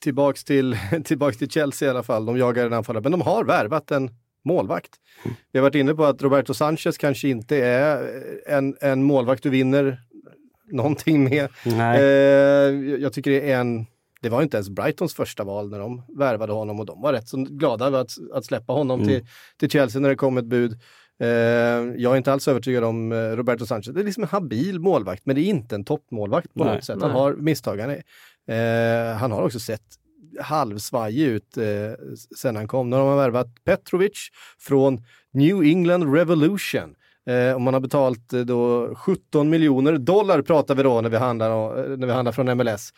tillbaks, 0.00 0.44
till, 0.44 0.76
tillbaks 1.04 1.38
till 1.38 1.50
Chelsea 1.50 1.86
i 1.88 1.90
alla 1.90 2.02
fall. 2.02 2.26
De 2.26 2.36
jagar 2.38 2.66
en 2.66 2.72
anfallare, 2.72 3.02
men 3.02 3.12
de 3.12 3.20
har 3.20 3.44
värvat 3.44 3.90
en 3.90 4.10
målvakt. 4.44 4.90
Vi 5.52 5.58
har 5.58 5.62
varit 5.62 5.74
inne 5.74 5.94
på 5.94 6.04
att 6.04 6.22
Roberto 6.22 6.54
Sanchez 6.54 6.98
kanske 6.98 7.28
inte 7.28 7.56
är 7.56 8.22
en, 8.46 8.76
en 8.80 9.02
målvakt 9.02 9.42
du 9.42 9.50
vinner 9.50 10.00
någonting 10.72 11.24
med. 11.24 11.48
Nej. 11.64 12.00
Eh, 12.00 13.00
jag 13.00 13.12
tycker 13.12 13.30
det 13.30 13.50
är 13.50 13.60
en, 13.60 13.86
det 14.20 14.28
var 14.28 14.42
inte 14.42 14.56
ens 14.56 14.70
Brightons 14.70 15.14
första 15.14 15.44
val 15.44 15.70
när 15.70 15.78
de 15.78 16.02
värvade 16.18 16.52
honom 16.52 16.80
och 16.80 16.86
de 16.86 17.00
var 17.00 17.12
rätt 17.12 17.28
så 17.28 17.36
glada 17.36 17.86
över 17.86 18.00
att, 18.00 18.10
att 18.34 18.44
släppa 18.44 18.72
honom 18.72 19.00
Mm. 19.00 19.08
till, 19.08 19.26
till 19.56 19.70
Chelsea 19.70 20.00
när 20.00 20.08
det 20.08 20.16
kom 20.16 20.38
ett 20.38 20.44
bud. 20.44 20.80
Eh, 21.22 21.28
jag 21.96 22.12
är 22.12 22.16
inte 22.16 22.32
alls 22.32 22.48
övertygad 22.48 22.84
om 22.84 23.12
eh, 23.12 23.16
Roberto 23.16 23.66
Sanchez. 23.66 23.94
Det 23.94 24.00
är 24.00 24.04
liksom 24.04 24.22
en 24.22 24.28
habil 24.28 24.80
målvakt, 24.80 25.26
men 25.26 25.36
det 25.36 25.42
är 25.42 25.44
inte 25.44 25.74
en 25.74 25.84
toppmålvakt 25.84 26.54
på 26.54 26.64
Nej. 26.64 26.74
något 26.74 26.84
sätt. 26.84 26.98
Han 27.00 27.10
Nej. 27.10 27.20
har 27.20 27.34
misstag. 27.34 27.78
Han, 27.78 27.90
är, 27.90 29.10
eh, 29.10 29.16
han 29.16 29.32
har 29.32 29.42
också 29.42 29.60
sett 29.60 29.82
halvsvajig 30.40 31.26
ut 31.26 31.56
eh, 31.56 31.64
sen 32.38 32.56
han 32.56 32.68
kom. 32.68 32.90
Nu 32.90 32.96
har 32.96 33.04
man 33.04 33.16
värvat 33.16 33.46
Petrovic 33.64 34.28
från 34.58 35.04
New 35.32 35.62
England 35.62 36.14
Revolution. 36.14 36.94
Eh, 37.26 37.54
och 37.54 37.60
man 37.60 37.74
har 37.74 37.80
betalt 37.80 38.32
eh, 38.32 38.40
då 38.40 38.94
17 38.94 39.50
miljoner 39.50 39.98
dollar 39.98 40.42
pratar 40.42 40.74
vi 40.74 40.82
då 40.82 41.00
när 41.00 41.10
vi 41.10 41.16
handlar, 41.16 41.48
när 41.96 42.06
vi 42.06 42.12
handlar 42.12 42.32
från 42.32 42.56
MLS. 42.56 42.90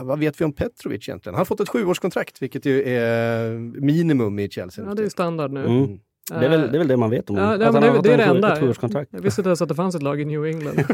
Vad 0.00 0.18
vet 0.18 0.40
vi 0.40 0.44
om 0.44 0.52
Petrovic 0.52 1.08
egentligen? 1.08 1.34
Han 1.34 1.40
har 1.40 1.44
fått 1.44 1.60
ett 1.60 1.68
sjuårskontrakt, 1.68 2.42
vilket 2.42 2.66
ju 2.66 2.82
är 2.82 3.50
minimum 3.80 4.38
i 4.38 4.50
Chelsea. 4.50 4.84
Ja, 4.84 4.94
det 4.94 5.04
är 5.04 5.08
standard 5.08 5.52
nu. 5.52 5.66
Mm. 5.66 5.98
Det, 6.30 6.46
är 6.46 6.48
väl, 6.48 6.60
det 6.60 6.76
är 6.76 6.78
väl 6.78 6.88
det 6.88 6.96
man 6.96 7.10
vet 7.10 7.30
om 7.30 7.36
honom. 7.36 7.50
ja, 7.50 7.54
Att 7.54 7.74
men 7.74 7.82
han 7.82 7.82
det, 7.82 7.96
har 7.96 8.02
det 8.02 8.12
är 8.12 8.18
det 8.18 8.24
enda. 8.24 8.56
Ett. 8.56 9.08
Jag 9.10 9.20
visste 9.20 9.40
inte 9.40 9.48
ens 9.48 9.62
att 9.62 9.68
det 9.68 9.74
fanns 9.74 9.94
ett 9.94 10.02
lag 10.02 10.20
i 10.20 10.24
New 10.24 10.44
England. 10.44 10.78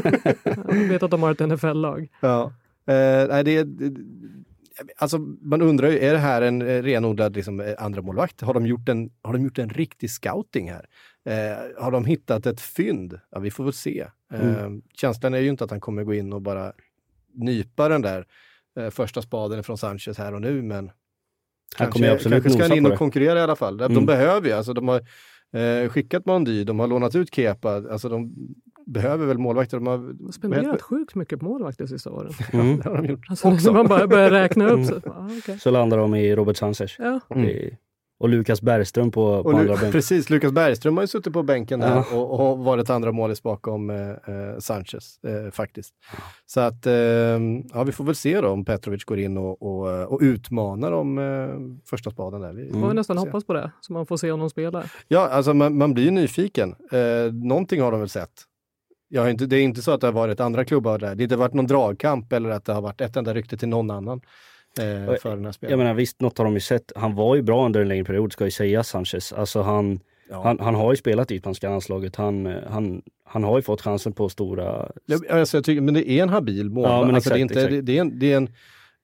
jag 0.43 0.87
vet 0.87 1.03
att 1.03 1.11
de 1.11 1.23
har 1.23 1.31
ett 1.31 1.39
NFL-lag. 1.39 2.07
Ja. 2.19 2.53
Eh, 2.87 3.27
nej, 3.29 3.43
det, 3.43 3.63
det, 3.63 3.93
alltså, 4.97 5.17
man 5.41 5.61
undrar 5.61 5.89
ju, 5.89 5.99
är 5.99 6.13
det 6.13 6.19
här 6.19 6.41
en 6.41 6.61
eh, 6.61 6.83
renodlad 6.83 7.35
liksom, 7.35 7.59
eh, 7.59 7.73
andra 7.77 8.01
målvakt? 8.01 8.41
Har 8.41 8.53
de, 8.53 8.65
gjort 8.65 8.89
en, 8.89 9.09
har 9.21 9.33
de 9.33 9.43
gjort 9.43 9.59
en 9.59 9.69
riktig 9.69 10.11
scouting 10.11 10.71
här? 10.71 10.85
Eh, 11.25 11.83
har 11.83 11.91
de 11.91 12.05
hittat 12.05 12.45
ett 12.45 12.61
fynd? 12.61 13.19
Ja, 13.31 13.39
vi 13.39 13.51
får 13.51 13.63
väl 13.63 13.73
se. 13.73 14.07
Eh, 14.33 14.69
Känslan 14.93 15.33
är 15.33 15.39
ju 15.39 15.49
inte 15.49 15.63
att 15.63 15.71
han 15.71 15.81
kommer 15.81 16.03
gå 16.03 16.13
in 16.13 16.33
och 16.33 16.41
bara 16.41 16.73
nypa 17.33 17.89
den 17.89 18.01
där 18.01 18.25
eh, 18.79 18.89
första 18.89 19.21
spaden 19.21 19.63
från 19.63 19.77
Sanchez 19.77 20.17
här 20.17 20.33
och 20.33 20.41
nu, 20.41 20.61
men 20.61 20.91
Han 21.77 21.91
kommer 21.91 22.07
ju 22.07 22.13
absolut 22.13 22.43
kanske 22.43 22.59
ska 22.59 22.69
han 22.69 22.77
in 22.77 22.85
och 22.85 22.97
konkurrera 22.97 23.39
i 23.39 23.41
alla 23.41 23.55
fall. 23.55 23.77
De 23.77 23.91
Mm. 23.91 24.05
behöver 24.05 24.47
ju, 24.47 24.53
alltså 24.53 24.73
de 24.73 24.87
har 24.87 25.01
eh, 25.53 25.89
skickat 25.89 26.25
Mandy, 26.25 26.63
de 26.63 26.79
har 26.79 26.87
lånat 26.87 27.15
ut 27.15 27.35
Kepa, 27.35 27.69
alltså 27.91 28.09
de 28.09 28.33
behöver 28.85 29.25
väl 29.25 29.37
målvakter. 29.37 29.77
De 29.77 29.87
har 29.87 29.97
De 29.97 30.25
har 30.25 30.31
spenderat 30.31 30.81
sjukt 30.81 31.15
mycket 31.15 31.39
på 31.39 31.45
målvakter 31.45 31.85
sista 31.85 32.11
åren. 32.11 32.31
Mm. 32.53 32.77
det 32.77 32.89
har 32.89 32.97
de 32.97 33.05
gjort. 33.05 33.25
Alltså, 33.29 33.71
man 33.73 33.87
bara 33.87 34.07
börjar 34.07 34.29
räkna 34.29 34.67
upp. 34.69 34.85
Så, 34.85 34.95
ah, 35.05 35.25
okay. 35.37 35.57
Så 35.57 35.71
landar 35.71 35.97
de 35.97 36.15
i 36.15 36.35
Robert 36.35 36.57
Sanchez. 36.57 36.95
ja. 36.99 37.19
Mm. 37.35 37.75
Och 38.19 38.29
Lukas 38.29 38.61
Bergström 38.61 39.11
på, 39.11 39.43
på 39.43 39.49
Och 39.49 39.59
andra 39.59 39.63
Lu- 39.63 39.67
bänken. 39.75 39.91
precis, 39.91 40.29
Lukas 40.29 40.51
Bergström 40.51 40.97
har 40.97 41.03
ju 41.03 41.07
suttit 41.07 41.33
på 41.33 41.43
bänken 41.43 41.79
där 41.79 41.95
Ja. 42.11 42.17
och, 42.17 42.51
och 42.51 42.59
varit 42.59 42.89
andra 42.89 43.11
målis 43.11 43.43
bakom 43.43 43.89
eh, 43.89 44.09
eh, 44.09 44.57
Sanchez 44.59 45.19
eh, 45.23 45.51
faktiskt. 45.51 45.93
Så 46.45 46.59
att, 46.59 46.85
eh, 46.87 46.93
ja 47.73 47.83
vi 47.85 47.91
får 47.91 48.03
väl 48.03 48.15
se 48.15 48.41
då 48.41 48.49
om 48.49 48.65
Petrovic 48.65 49.03
går 49.03 49.19
in 49.19 49.37
och, 49.37 49.61
och, 49.61 49.91
eh, 49.91 50.03
och 50.03 50.19
utmanar 50.21 50.91
om 50.91 51.17
eh, 51.17 51.79
första 51.89 52.11
spaden 52.11 52.41
där. 52.41 52.53
Vi, 52.53 52.71
Man 52.71 52.81
får 52.81 52.93
nästan 52.93 53.17
se. 53.19 53.25
hoppas 53.27 53.43
på 53.45 53.53
det, 53.53 53.71
så 53.81 53.93
man 53.93 54.05
får 54.05 54.17
se 54.17 54.31
honom 54.31 54.49
spela. 54.49 54.83
Ja, 55.07 55.29
alltså 55.29 55.53
man, 55.53 55.77
man 55.77 55.93
blir 55.93 56.03
ju 56.03 56.11
nyfiken. 56.11 56.75
Eh, 56.91 57.33
någonting 57.33 57.81
har 57.81 57.91
de 57.91 57.99
väl 57.99 58.09
sett. 58.09 58.31
Jag 59.09 59.21
har 59.21 59.29
inte, 59.29 59.45
det 59.45 59.55
är 59.57 59.61
inte 59.63 59.81
så 59.81 59.91
att 59.91 60.01
det 60.01 60.07
har 60.07 60.11
varit 60.13 60.39
andra 60.39 60.65
klubbar 60.65 60.99
där. 60.99 61.07
Det 61.15 61.21
har 61.21 61.21
inte 61.23 61.35
varit 61.35 61.53
någon 61.53 61.67
dragkamp 61.67 62.33
eller 62.33 62.49
att 62.49 62.65
det 62.65 62.73
har 62.73 62.81
varit 62.81 63.01
ett 63.01 63.15
enda 63.17 63.33
rykte 63.33 63.57
till 63.57 63.67
någon 63.69 63.91
annan 63.91 64.21
eh, 64.79 65.09
Och- 65.09 65.17
för 65.19 65.29
den 65.29 65.39
här 65.39 65.45
Jag 65.45 65.55
spelaren. 65.55 65.79
menar 65.79 65.93
visst, 65.93 66.21
något 66.21 66.37
har 66.37 66.45
de 66.45 66.53
ju 66.53 66.59
sett. 66.59 66.91
Han 66.95 67.15
var 67.15 67.35
ju 67.35 67.41
bra 67.41 67.65
under 67.65 67.81
en 67.81 67.87
längre 67.87 68.03
period 68.05 68.33
ska 68.33 68.45
ju 68.45 68.51
sägas 68.51 68.87
Sanchez. 68.89 69.33
Alltså 69.33 69.61
han, 69.61 69.99
Ja. 70.29 70.43
han, 70.43 70.59
han 70.59 70.75
har 70.75 70.93
ju 70.93 70.97
spelat 70.97 71.31
i 71.31 71.39
spanska 71.39 71.69
landslaget. 71.69 72.15
Han, 72.15 72.45
eh, 72.45 72.53
han, 72.67 73.01
han 73.25 73.43
har 73.43 73.57
ju 73.57 73.61
fått 73.61 73.81
chansen 73.81 74.13
på 74.13 74.29
stora... 74.29 74.91
Ja, 75.05 75.17
Alltså, 75.29 75.57
jag 75.57 75.63
tycker, 75.63 75.81
men 75.81 75.93
det 75.93 76.09
är 76.09 76.23
en 76.23 76.29
habil 76.29 76.69
målvakt. 76.69 76.93
Ja, 76.93 77.05
men 77.05 77.15
alltså, 77.15 77.29
det, 77.29 77.35
är 77.39 77.45
exakt, 77.45 77.51
inte, 77.51 77.59
exakt. 77.59 77.71
det, 77.71 77.81
det, 77.81 77.97
är 77.97 78.01
en, 78.01 78.19
det, 78.19 78.31
är 78.33 78.37
en, 78.37 78.49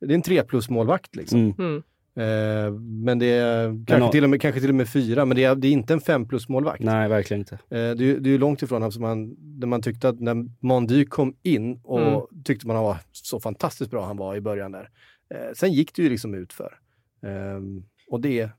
det 0.01 0.13
är 0.13 0.15
en 0.15 0.21
tre 0.21 0.43
plus 0.43 0.69
målvakt 0.69 1.15
liksom. 1.15 1.39
Mm. 1.39 1.53
Mm. 1.60 1.84
Eh, 2.15 2.71
men 2.82 3.19
det 3.19 3.25
är 3.25 3.65
kanske, 3.88 4.05
ja. 4.05 4.12
till 4.12 4.23
och 4.23 4.29
med, 4.29 4.41
kanske 4.41 4.62
till 4.62 4.69
och 4.69 4.75
med 4.75 4.89
fyra, 4.89 5.25
men 5.25 5.38
det 5.38 5.43
är, 5.43 5.55
det 5.55 5.67
är 5.67 5.71
inte 5.71 5.93
en 5.93 6.01
fem 6.01 6.27
plus 6.27 6.49
målvakt. 6.49 6.84
Nej, 6.84 7.10
verkligen 7.10 7.41
inte. 7.41 7.55
Eh, 7.55 7.60
det, 7.69 7.79
är, 7.79 7.95
ju- 8.01 8.19
det 8.19 8.29
är 8.34 8.38
långt 8.38 8.62
ifrån, 8.62 8.84
alltså 8.84 9.01
man, 9.01 9.36
där 9.60 9.67
man 9.67 9.82
tyckte 9.82 10.10
att 10.10 10.19
när 10.19 10.45
Mondy 10.60 11.05
kom 11.05 11.36
in 11.43 11.79
och 11.84 12.01
Mm. 12.01 12.21
tyckte 12.43 12.67
man 12.67 12.84
var 12.84 12.97
så 13.12 13.39
fantastiskt 13.39 13.91
bra 13.91 14.05
han 14.05 14.17
var 14.17 14.36
i 14.36 14.41
början 14.41 14.71
där. 14.71 14.89
Eh, 15.34 15.54
sen 15.54 15.74
gick 15.74 15.96
det 15.96 16.02
ju 16.04 16.10
liksom 16.10 16.34
ut 16.34 16.54
för. 16.54 16.74
Ehm, 17.26 17.84
och 18.12 18.22
det, 18.22 18.50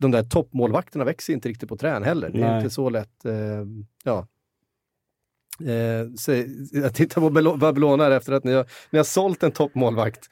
de 0.00 0.10
där 0.10 0.22
toppmålvakterna 0.22 1.04
växer 1.04 1.32
inte 1.32 1.48
riktigt 1.48 1.68
på 1.68 1.76
trän 1.76 2.02
heller. 2.02 2.30
Det 2.30 2.38
är 2.38 2.48
Nej. 2.48 2.56
inte 2.56 2.70
så 2.70 2.90
lätt. 2.90 3.24
Eh, 3.24 3.64
ja. 4.04 4.26
Eh, 5.60 6.08
så, 6.16 6.32
jag 6.72 6.94
tittar 6.94 7.20
på 7.20 7.56
Babylona 7.56 8.04
här 8.04 8.10
efter 8.10 8.32
att 8.32 8.44
ni 8.44 8.52
har, 8.52 8.66
ni 8.90 8.98
har 8.98 9.04
sålt 9.04 9.42
en 9.42 9.52
toppmålvakt 9.52 10.26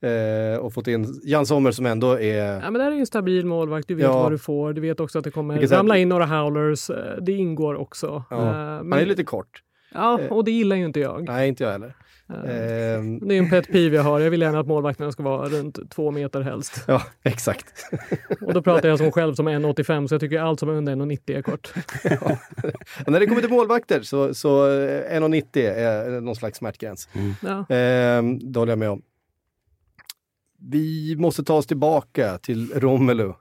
eh, 0.00 0.58
och 0.60 0.74
fått 0.74 0.86
in 0.86 1.20
Jan 1.24 1.46
Sommer 1.46 1.70
som 1.70 1.86
ändå 1.86 2.20
är 2.20 2.44
Ja, 2.52 2.60
men 2.60 2.72
det 2.72 2.82
här 2.82 2.90
är 2.90 2.94
ju 2.94 3.00
en 3.00 3.06
stabil 3.06 3.46
målvakt, 3.46 3.88
du 3.88 3.94
vet 3.94 4.04
Ja. 4.04 4.22
vad 4.22 4.32
du 4.32 4.38
får. 4.38 4.72
Du 4.72 4.80
vet 4.80 5.00
också 5.00 5.18
att 5.18 5.24
det 5.24 5.30
kommer 5.30 5.66
ramla 5.66 5.98
in 5.98 6.08
några 6.08 6.26
howlers. 6.26 6.90
eh, 6.90 7.16
Det 7.22 7.32
ingår 7.32 7.74
också. 7.74 8.24
Ja. 8.30 8.36
Eh, 8.36 8.52
Han 8.52 8.88
men, 8.88 8.98
är 8.98 9.06
lite 9.06 9.24
kort. 9.24 9.62
Ja, 9.94 10.20
och 10.30 10.44
det 10.44 10.50
gillar 10.50 10.76
ju 10.76 10.84
inte 10.84 11.00
jag. 11.00 11.24
Nej, 11.26 11.48
inte 11.48 11.64
jag 11.64 11.70
heller. 11.72 11.96
Eh, 12.30 12.94
Ehm, 12.94 13.18
Det 13.28 13.34
är 13.34 13.38
en 13.38 13.50
pet 13.50 13.72
peeve 13.72 13.96
jag 13.96 14.02
har. 14.02 14.20
Jag 14.20 14.30
vill 14.30 14.40
gärna 14.42 14.58
att 14.60 14.66
målvakterna 14.66 15.12
ska 15.12 15.22
vara 15.22 15.48
runt 15.48 15.90
två 15.90 16.10
meter 16.10 16.40
helst. 16.40 16.84
ja, 16.86 17.02
exakt. 17.22 17.66
Och 18.40 18.54
då 18.54 18.62
pratar 18.62 18.88
jag 18.88 18.98
som 18.98 19.12
själv 19.12 19.34
som 19.34 19.48
1,85 19.48 20.06
så 20.06 20.14
jag 20.14 20.20
tycker 20.20 20.40
allt 20.40 20.60
som 20.60 20.68
är 20.68 20.72
under 20.72 20.92
1,90 20.96 21.36
är 21.38 21.42
kort. 21.42 21.72
Och 23.06 23.12
när 23.12 23.20
det 23.20 23.26
kommer 23.26 23.40
till 23.40 23.50
målvakter 23.50 24.02
så, 24.02 24.34
så 24.34 24.66
eh, 24.66 25.20
1,90 25.20 25.72
är 25.74 26.20
någon 26.20 26.36
slags 26.36 26.58
smärtgräns. 26.58 27.08
Ja. 27.42 27.74
Ehm, 27.76 28.52
det 28.52 28.58
håller 28.60 28.72
jag 28.72 28.78
med 28.78 28.90
om. 28.90 29.02
Vi 30.60 31.16
måste 31.18 31.44
ta 31.44 31.54
oss 31.54 31.66
tillbaka 31.66 32.38
till 32.38 32.72
Romelu. 32.74 33.32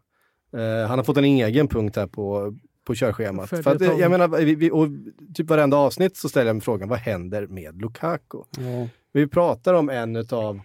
Eh, 0.58 0.88
han 0.88 1.00
har 1.00 1.04
fått 1.04 1.17
en 1.17 1.23
egen 1.26 1.67
punkt 1.67 1.95
här 1.95 2.08
på, 2.08 2.56
på 2.88 2.95
körschemat. 2.95 3.50
För 3.50 3.67
att, 3.67 3.82
eh, 3.82 3.93
jag 4.00 4.12
menar, 4.12 4.28
vi, 4.28 4.56
vi, 4.56 4.71
och 4.71 4.88
typ 5.34 5.50
varenda 5.50 5.78
avsnitt 5.78 6.17
så 6.17 6.30
ställer 6.30 6.45
jag 6.47 6.56
mig 6.56 6.62
frågan, 6.63 6.89
vad 6.89 7.00
händer 7.00 7.47
med 7.47 7.82
Lukaku? 7.82 8.38
Ja. 8.58 8.88
Vi 9.13 9.28
pratar 9.28 9.73
om 9.73 9.89
en 9.89 10.15
av 10.32 10.60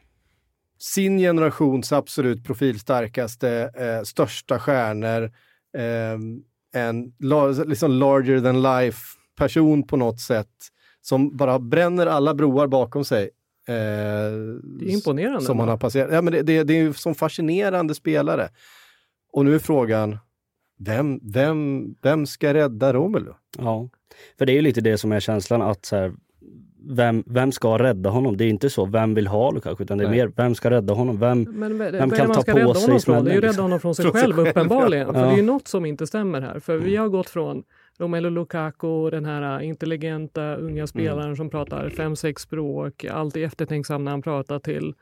sin 0.79 1.19
generations 1.19 1.93
absolut 1.93 2.45
profilstarkaste, 2.45 3.71
eh, 3.77 4.03
största 4.05 4.59
stjärnor. 4.59 5.23
Eh, 5.77 6.19
en 6.83 7.13
la- 7.19 7.47
liksom 7.65 7.91
larger 7.91 8.41
than 8.41 8.63
life 8.63 8.99
person 9.39 9.87
på 9.87 9.97
något 9.97 10.21
sätt 10.21 10.49
som 11.01 11.37
bara 11.37 11.59
bränner 11.59 12.07
alla 12.07 12.35
broar 12.35 12.67
bakom 12.67 13.05
sig. 13.05 13.23
Eh, 13.69 13.75
Det 13.75 14.85
är 14.85 14.91
imponerande. 14.91 15.41
Som 15.41 15.59
han 15.59 15.69
har 15.69 15.77
passerat. 15.77 16.13
Ja, 16.13 16.23
men 16.23 16.33
det, 16.33 16.43
det, 16.43 16.63
det 16.63 16.73
är 16.75 16.83
ju 16.83 16.93
som 16.93 17.15
fascinerande 17.15 17.95
spelare. 17.95 18.49
Och 19.33 19.45
nu 19.45 19.55
är 19.55 19.59
frågan, 19.59 20.19
vem, 20.87 21.21
vem, 21.23 21.95
vem 22.03 22.27
ska 22.27 22.55
rädda 22.55 22.93
Romelu? 22.93 23.31
ja. 23.59 23.89
För 24.39 24.47
det 24.47 24.53
är 24.53 24.55
ju 24.55 24.63
lite 24.63 24.81
det 24.81 24.99
som 24.99 25.13
är 25.13 25.21
känslan 25.21 25.63
att 25.63 25.85
så 25.85 25.97
här, 25.97 26.13
vem, 26.91 27.25
vem 27.27 27.53
ska 27.53 27.79
rädda 27.79 28.11
honom? 28.11 28.37
Det 28.37 28.45
är 28.45 28.49
inte 28.49 28.71
så, 28.71 28.85
vem 28.85 29.15
vill 29.15 29.27
ha 29.27 29.51
Lukaku? 29.51 29.83
Utan 29.83 29.99
det 29.99 30.05
är 30.05 30.09
Nej. 30.09 30.19
mer, 30.19 30.33
vem 30.37 30.55
ska 30.55 30.71
rädda 30.71 30.95
honom? 30.95 31.19
Vem, 31.19 31.43
Men 31.43 31.79
vad, 31.79 31.93
Vem 31.93 32.11
kan 32.11 32.33
ta 32.33 32.43
på 32.43 32.59
rädda 32.59 32.75
sig 32.75 32.83
honom 32.87 33.01
från? 33.01 33.25
Det 33.25 33.31
är 33.31 33.35
ju 33.35 33.41
smällen, 33.41 33.43
rädda 33.43 33.47
liksom? 33.47 33.63
honom 33.65 33.81
från 33.81 33.95
sig 33.95 34.05
själv 34.13 34.35
själv, 34.35 34.49
uppenbarligen. 34.49 35.07
ja. 35.07 35.13
För 35.13 35.21
det 35.27 35.33
är 35.33 35.37
ju 35.37 35.43
något 35.43 35.69
som 35.69 35.87
inte 35.87 36.07
stämmer 36.07 36.41
här. 36.41 36.61
För 36.61 36.77
vi 36.77 36.97
har 36.97 37.09
gått 37.09 37.29
från 37.31 37.63
Romelu 37.99 38.31
Lukaku, 38.31 39.11
den 39.11 39.25
här 39.25 39.61
intelligenta 39.61 40.57
unga 40.57 40.87
spelaren 40.87 41.37
som 41.37 41.51
pratar 41.51 41.89
fem, 41.89 42.17
sex 42.17 42.43
språk, 42.43 43.05
alltid 43.05 43.45
eftertänksam 43.45 44.05
när 44.05 44.11
han 44.11 44.23
pratar 44.23 44.59
till 44.59 44.95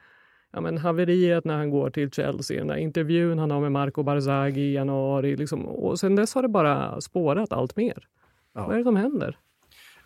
ja, 0.52 0.60
men 0.60 0.78
haveriet 0.78 1.44
när 1.44 1.56
han 1.56 1.70
går 1.70 1.90
till 1.90 2.10
Chelsea, 2.10 2.58
den 2.58 2.66
där 2.66 2.76
intervjun 2.76 3.38
han 3.38 3.50
har 3.50 3.60
med 3.60 3.72
Marco 3.72 4.02
Barzaghi 4.02 4.60
i 4.60 4.72
januari. 4.74 5.36
Liksom. 5.36 5.66
Och 5.66 6.00
sen 6.00 6.16
dess 6.16 6.34
har 6.34 6.42
det 6.42 6.48
bara 6.48 7.00
spårat 7.00 7.52
allt 7.52 7.76
mer. 7.76 8.06
Ja. 8.54 8.66
Vad 8.66 8.74
är 8.74 8.78
det 8.78 8.84
som 8.84 8.96
händer? 8.96 9.36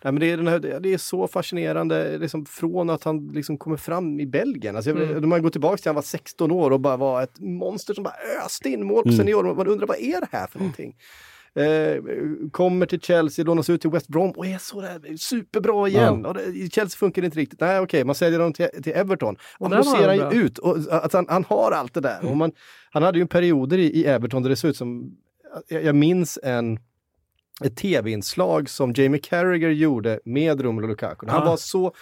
Nej, 0.03 0.11
men 0.13 0.19
det, 0.19 0.31
är 0.31 0.37
här, 0.37 0.79
det 0.79 0.93
är 0.93 0.97
så 0.97 1.27
fascinerande 1.27 2.17
liksom, 2.17 2.45
från 2.45 2.89
att 2.89 3.03
han 3.03 3.27
liksom 3.27 3.57
kommer 3.57 3.77
fram 3.77 4.19
i 4.19 4.25
Belgien. 4.25 4.75
Alltså, 4.75 4.91
Mm. 4.91 5.23
Om 5.23 5.29
man 5.29 5.41
går 5.41 5.49
tillbaka 5.49 5.77
till 5.77 5.87
han 5.89 5.95
var 5.95 6.01
16 6.01 6.51
år 6.51 6.71
och 6.71 6.79
bara 6.79 6.97
var 6.97 7.23
ett 7.23 7.39
monster 7.39 7.93
som 7.93 8.03
bara 8.03 8.15
öste 8.45 8.69
in 8.69 8.85
mål 8.85 9.03
på 9.03 9.09
Mm. 9.09 9.17
senior. 9.17 9.55
Man 9.55 9.67
undrar 9.67 9.87
vad 9.87 9.97
är 9.97 10.21
det 10.21 10.27
här 10.31 10.47
för 10.47 10.59
någonting? 10.59 10.95
Eh, 11.55 12.01
kommer 12.51 12.85
till 12.85 13.01
Chelsea, 13.01 13.45
lånas 13.45 13.69
ut 13.69 13.81
till 13.81 13.89
West 13.89 14.07
Brom 14.07 14.31
och 14.31 14.45
är 14.45 14.57
så 14.57 14.81
där 14.81 15.17
superbra 15.17 15.87
igen. 15.87 16.25
Och 16.25 16.33
det, 16.33 16.73
Chelsea 16.73 16.97
funkar 16.97 17.23
inte 17.23 17.39
riktigt. 17.39 17.59
Nej 17.59 17.79
okej, 17.79 18.03
man 18.03 18.15
säljer 18.15 18.39
honom 18.39 18.53
till, 18.53 18.69
till 18.83 18.93
Everton. 18.95 19.35
Och 19.57 19.69
var 19.69 19.83
ser 19.83 20.07
han 20.07 20.31
ju 20.31 20.41
ut. 20.41 20.57
Och, 20.57 20.77
att 20.91 21.13
han, 21.13 21.25
han 21.29 21.43
har 21.43 21.71
allt 21.71 21.93
det 21.93 22.01
där. 22.01 22.25
Och 22.25 22.37
man, 22.37 22.51
han 22.91 23.03
hade 23.03 23.19
ju 23.19 23.27
perioder 23.27 23.77
i, 23.77 23.83
i 23.83 24.05
Everton 24.05 24.43
där 24.43 24.49
det 24.49 24.55
såg 24.55 24.69
ut 24.69 24.77
som, 24.77 25.17
jag, 25.67 25.83
jag 25.83 25.95
minns 25.95 26.39
en 26.43 26.79
ett 27.63 27.75
tv-inslag 27.77 28.69
som 28.69 28.93
Jamie 28.95 29.19
Carragher 29.23 29.69
gjorde 29.69 30.19
med 30.25 30.61
Romelu 30.61 30.87
Lukaku. 30.87 31.27
Han 31.29 31.39
Ja. 31.43 31.49
var 31.49 31.57
så 31.57 31.93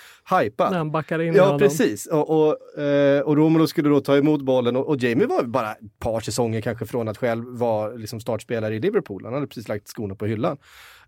hypad. 0.42 0.72
När 0.72 0.78
han 0.78 0.92
backar 0.92 1.20
in 1.22 1.34
Ja, 1.34 1.44
honom. 1.44 1.60
precis. 1.60 2.06
Och, 2.06 2.30
och, 2.30 2.80
eh, 2.82 3.22
och 3.22 3.38
Romelu 3.38 3.68
skulle 3.68 3.90
då 3.90 4.00
ta 4.02 4.18
emot 4.18 4.42
bollen 4.42 4.76
och, 4.76 4.88
och 4.90 4.98
Jamie 5.04 5.28
var 5.28 5.44
bara 5.44 5.72
ett 5.72 6.00
par 6.00 6.20
säsonger 6.20 6.62
kanske 6.62 6.86
från 6.86 7.08
att 7.08 7.18
själv 7.18 7.46
vara 7.48 7.90
liksom 7.94 8.20
startspelare 8.20 8.76
i 8.76 8.80
Liverpool. 8.80 9.26
Han 9.26 9.34
hade 9.34 9.48
precis 9.48 9.68
lagt 9.68 9.88
skorna 9.88 10.16
på 10.16 10.26
hyllan. 10.26 10.58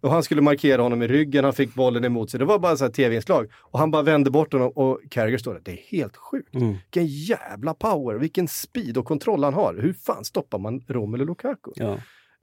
Och 0.01 0.11
han 0.11 0.23
skulle 0.23 0.41
markera 0.41 0.81
honom 0.81 1.01
i 1.03 1.07
ryggen, 1.07 1.43
han 1.43 1.53
fick 1.53 1.73
bollen 1.73 2.05
emot 2.05 2.29
sig. 2.31 2.39
Det 2.39 2.45
var 2.45 2.59
bara 2.59 2.77
så 2.77 2.89
tv-inslag. 2.89 3.51
Och 3.61 3.79
han 3.79 3.91
bara 3.91 4.01
vände 4.03 4.31
bort 4.31 4.53
honom 4.53 4.71
och 4.75 4.99
Carragher 5.09 5.37
står 5.37 5.53
där. 5.53 5.61
Det 5.65 5.71
är 5.71 5.97
helt 5.97 6.17
sjukt. 6.17 6.55
Mm. 6.55 6.67
Vilken 6.71 7.05
jävla 7.05 7.73
power, 7.73 8.15
vilken 8.15 8.47
speed 8.47 8.97
och 8.97 9.05
kontroll 9.05 9.43
han 9.43 9.53
har. 9.53 9.73
Hur 9.73 9.93
fan 9.93 10.25
stoppar 10.25 10.59
man 10.59 10.79
Romelu 10.87 11.25
Lukaku? 11.25 11.71
ja. 11.75 11.97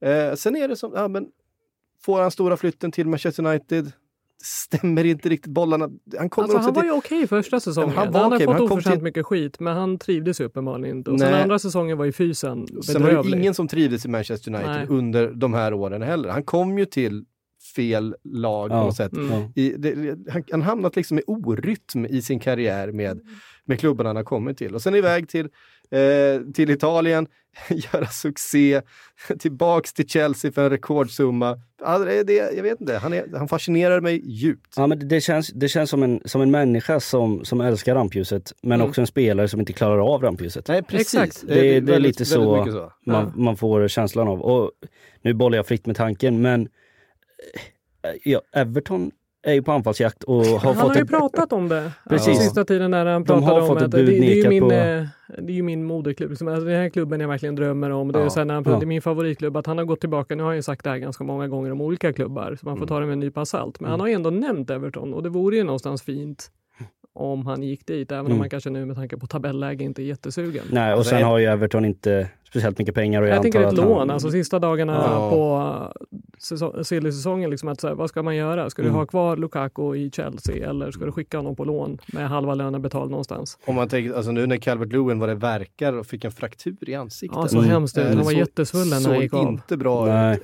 Eh, 0.08 0.34
sen 0.34 0.56
är 0.56 0.68
det 0.68 0.76
som, 0.76 0.92
ja 0.94 1.08
men 1.08 1.26
får 2.04 2.20
han 2.20 2.30
stora 2.30 2.56
flytten 2.56 2.92
till 2.92 3.06
Manchester 3.08 3.46
United? 3.46 3.92
Stämmer 4.44 5.04
inte 5.04 5.28
riktigt 5.28 5.52
bollarna. 5.52 5.88
Han 6.18 6.30
kommer 6.30 6.44
Alltså, 6.44 6.58
också 6.58 6.66
han 6.68 6.74
var 6.74 6.82
till... 6.82 6.88
ju 6.88 6.92
okej 6.96 7.26
första 7.26 7.60
säsongen. 7.60 7.90
han 7.90 8.04
Han, 8.04 8.12
var 8.12 8.20
har 8.20 8.26
okej, 8.36 8.38
men 8.38 8.46
fått 8.46 8.60
han 8.60 8.68
kom 8.68 8.78
oförtjänt 8.78 8.94
till- 8.96 9.02
mycket 9.04 9.26
skit, 9.26 9.60
men 9.60 9.76
han 9.76 9.98
trivdes 9.98 10.40
ju 10.40 10.44
uppenbarligen 10.44 10.96
inte. 10.96 11.10
Och 11.10 11.20
sen 11.20 11.30
Nej. 11.32 11.42
andra 11.42 11.58
säsongen 11.58 11.98
var 11.98 12.04
ju 12.04 12.12
fysen 12.12 12.66
Sen 12.66 12.76
var 13.02 13.08
det 13.10 13.16
bedrövlig. 13.16 13.38
ingen 13.38 13.54
som 13.54 13.68
trivdes 13.68 14.04
i 14.04 14.08
Manchester 14.08 14.50
United 14.54 14.70
Nej. 14.70 14.86
under 14.88 15.30
de 15.30 15.54
här 15.54 15.74
åren 15.74 16.02
heller. 16.02 16.28
Han 16.28 16.42
kom 16.44 16.78
ju 16.78 16.84
till 16.86 17.24
fel 17.76 18.14
lag 18.24 18.70
på 18.70 18.76
Ja. 18.76 18.84
något 18.84 18.96
sätt. 18.96 19.12
Mm. 19.12 19.42
I, 19.54 19.70
det, 19.78 20.18
han, 20.32 20.44
han 20.50 20.62
hamnat 20.62 20.96
liksom 20.96 21.18
i 21.18 21.22
orytm 21.26 22.06
i 22.06 22.22
sin 22.22 22.40
karriär 22.40 22.92
med, 22.92 23.20
med 23.64 23.80
klubben 23.80 24.06
han 24.06 24.16
har 24.16 24.24
kommit 24.24 24.58
till. 24.58 24.74
Och 24.74 24.82
sen 24.82 24.94
iväg 24.94 25.28
till, 25.28 25.48
eh, 25.92 26.52
till 26.54 26.70
Italien, 26.70 27.26
göra 27.68 28.06
succé, 28.06 28.82
tillbaks 29.38 29.92
till 29.92 30.08
Chelsea 30.08 30.52
för 30.52 30.64
en 30.64 30.70
rekordsumma. 30.70 31.58
Ja, 31.82 31.98
det, 31.98 32.14
är 32.14 32.24
det, 32.24 32.32
jag 32.56 32.62
vet 32.62 32.80
inte, 32.80 32.96
han, 32.98 33.12
är, 33.12 33.26
han 33.38 33.48
fascinerar 33.48 34.00
mig 34.00 34.22
djupt. 34.30 34.74
Ja, 34.76 34.86
men 34.86 35.08
det- 35.08 35.20
känns, 35.20 35.48
det 35.54 35.68
känns 35.68 35.90
som, 35.90 36.02
en, 36.02 36.20
som 36.24 36.40
en 36.42 36.50
människa 36.50 37.00
som, 37.00 37.44
som 37.44 37.60
älskar 37.60 37.94
rampljuset, 37.94 38.52
men 38.62 38.72
Mm. 38.80 38.88
också 38.88 39.00
en 39.00 39.06
spelare 39.06 39.48
som 39.48 39.60
inte 39.60 39.72
klarar 39.72 40.14
av 40.14 40.22
rampljuset. 40.22 40.68
Nej, 40.68 40.82
precis. 40.82 41.14
Exakt. 41.14 41.44
Det, 41.48 41.54
det 41.54 41.76
är 41.76 41.80
väldigt- 41.80 42.02
lite 42.02 42.24
så, 42.24 42.64
så. 42.72 42.92
Man, 43.06 43.32
man 43.36 43.56
får 43.56 43.88
känslan 43.88 44.28
av. 44.28 44.40
Och 44.42 44.70
nu 45.22 45.34
bollar 45.34 45.56
jag 45.56 45.66
fritt 45.66 45.86
med 45.86 45.96
tanken, 45.96 46.42
men 46.42 46.60
eh, 48.04 48.10
ja, 48.24 48.42
Everton 48.52 49.10
är 49.42 49.52
ju 49.54 49.62
på 49.62 49.72
anfallsjakt 49.72 50.22
och 50.24 50.34
har 50.44 50.58
Han 50.58 50.74
fått 50.74 50.82
har 50.88 50.94
ju 50.94 51.00
ett, 51.02 51.08
pratat 51.08 51.52
om 51.52 51.68
det 51.68 51.92
Precis. 52.08 52.38
sista 52.38 52.64
tiden 52.64 52.90
när 52.90 53.06
han 53.06 53.24
De 53.24 53.26
pratar 53.26 53.46
har 53.60 53.70
om 53.70 53.76
att 53.76 53.90
det, 53.90 54.02
det, 54.02 54.40
är 54.40 54.48
min, 54.48 54.62
på- 54.62 54.72
eh, 54.72 55.04
det 55.42 55.58
är 55.58 55.62
min 55.62 55.84
moderklubb. 55.84 56.30
Liksom. 56.30 56.48
Alltså, 56.48 56.64
den 56.64 56.76
här 56.76 56.88
klubben 56.88 57.20
jag 57.20 57.28
verkligen 57.28 57.54
drömmer 57.56 57.90
om. 57.90 58.12
Det 58.12 58.18
är, 58.18 58.22
Ja. 58.22 58.30
så 58.30 58.44
när 58.44 58.54
han, 58.54 58.64
Ja. 58.66 58.70
det 58.76 58.84
är 58.84 58.86
min 58.86 59.02
favoritklubb. 59.02 59.56
Att 59.56 59.66
han 59.66 59.78
har 59.78 59.84
gått 59.84 60.00
tillbaka, 60.00 60.34
nu 60.34 60.42
har 60.42 60.50
jag 60.50 60.56
ju 60.56 60.62
sagt 60.62 60.84
det 60.84 60.90
här 60.90 60.98
ganska 60.98 61.24
många 61.24 61.48
gånger 61.48 61.72
om 61.72 61.80
olika 61.80 62.12
klubbar, 62.12 62.56
så 62.60 62.66
man 62.66 62.72
Mm. 62.72 62.80
får 62.80 62.86
ta 62.86 63.00
det 63.00 63.06
med 63.06 63.12
en 63.12 63.20
nypa 63.20 63.44
salt. 63.44 63.80
Men 63.80 63.90
han 63.90 64.00
har 64.00 64.06
ju 64.06 64.12
ändå 64.12 64.30
nämnt 64.30 64.70
Everton 64.70 65.14
och 65.14 65.22
det 65.22 65.28
vore 65.28 65.56
ju 65.56 65.64
någonstans 65.64 66.02
fint 66.02 66.50
om 67.14 67.46
han 67.46 67.62
gick 67.62 67.86
dit, 67.86 68.12
även 68.12 68.20
om 68.20 68.26
Mm. 68.26 68.40
han 68.40 68.50
kanske 68.50 68.70
nu 68.70 68.84
med 68.86 68.96
tanke 68.96 69.16
på 69.16 69.26
tabelläge 69.26 69.84
inte 69.84 70.02
är 70.02 70.04
jättesugen. 70.04 70.64
nej, 70.70 70.92
och 70.92 70.98
Alltså, 70.98 71.10
sen 71.14 71.22
har 71.22 71.38
ju 71.38 71.46
Everton 71.46 71.84
inte 71.84 72.28
speciellt 72.48 72.78
mycket 72.78 72.94
pengar 72.94 73.22
och 73.22 73.28
Jag, 73.28 73.34
jag, 73.36 73.42
tänker 73.42 73.60
ett 73.62 73.76
lån, 73.76 73.98
han, 73.98 74.10
alltså 74.10 74.30
sista 74.30 74.58
dagarna 74.58 74.92
Ja. 74.92 75.30
på 75.30 76.02
säsong, 76.38 76.84
silly-säsongen, 76.84 77.50
liksom 77.50 77.68
att 77.68 77.80
så 77.80 77.88
här, 77.88 77.94
vad 77.94 78.08
ska 78.08 78.22
man 78.22 78.36
göra? 78.36 78.70
Ska 78.70 78.82
du 78.82 78.88
Mm. 78.88 78.98
ha 78.98 79.06
kvar 79.06 79.36
Lukaku 79.36 79.94
i 79.96 80.10
Chelsea 80.10 80.70
eller 80.70 80.90
ska 80.90 81.04
du 81.04 81.12
skicka 81.12 81.36
honom 81.36 81.56
på 81.56 81.64
lån 81.64 81.98
med 82.12 82.28
halva 82.28 82.54
lönen 82.54 82.82
betald 82.82 83.10
någonstans? 83.10 83.58
Om 83.66 83.74
man 83.74 83.88
tänker, 83.88 84.14
alltså 84.16 84.32
nu 84.32 84.46
när 84.46 84.56
Calvert 84.56 84.92
Lewin 84.92 85.18
vad 85.18 85.28
det 85.28 85.34
verkar 85.34 85.92
och 85.92 86.06
fick 86.06 86.24
en 86.24 86.32
fraktur 86.32 86.76
i 86.90 86.94
ansiktet. 86.94 87.38
Ja, 87.42 87.48
så 87.48 87.58
Mm. 87.58 87.70
hemskt 87.70 87.98
ut. 87.98 88.04
Han 88.04 88.16
det 88.16 88.22
var 88.22 88.32
jättesvullen 88.32 89.02
när 89.02 89.10
han 89.10 89.20
gick 89.20 89.34
av. 89.34 89.48
inte 89.52 89.76
bra 89.76 90.32
ut. 90.34 90.40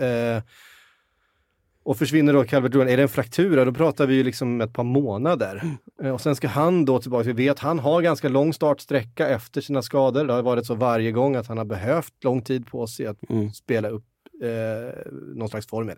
Och 1.89 1.97
försvinner 1.97 2.33
då 2.33 2.45
Calvert 2.45 2.75
Lewin, 2.75 2.89
är 2.89 2.97
det 2.97 3.03
en 3.03 3.09
fraktur, 3.09 3.65
då 3.65 3.73
pratar 3.73 4.07
vi 4.07 4.15
ju 4.15 4.23
liksom 4.23 4.61
ett 4.61 4.73
par 4.73 4.85
månader. 4.85 5.63
Eh, 6.03 6.11
och 6.11 6.21
sen 6.21 6.37
ska 6.37 6.49
han 6.49 6.85
då 6.85 6.99
tillbaka, 7.01 7.27
vi 7.27 7.33
vet 7.33 7.59
han 7.59 7.79
har 7.79 8.03
ganska 8.03 8.29
lång 8.29 8.53
startsträcka 8.53 9.29
efter 9.29 9.61
sina 9.61 9.83
skador. 9.83 10.25
Det 10.25 10.33
har 10.33 10.43
varit 10.43 10.67
så 10.67 10.75
varje 10.75 11.13
gång 11.13 11.37
att 11.37 11.47
han 11.47 11.59
har 11.59 11.65
behövt 11.65 12.25
lång 12.25 12.43
tid 12.43 12.67
på 12.67 12.87
sig 12.87 13.07
att 13.07 13.31
Mm. 13.31 13.51
spela 13.51 13.89
upp 13.89 14.05
eh, 14.43 15.13
någon 15.35 15.49
slags 15.49 15.67
form. 15.67 15.91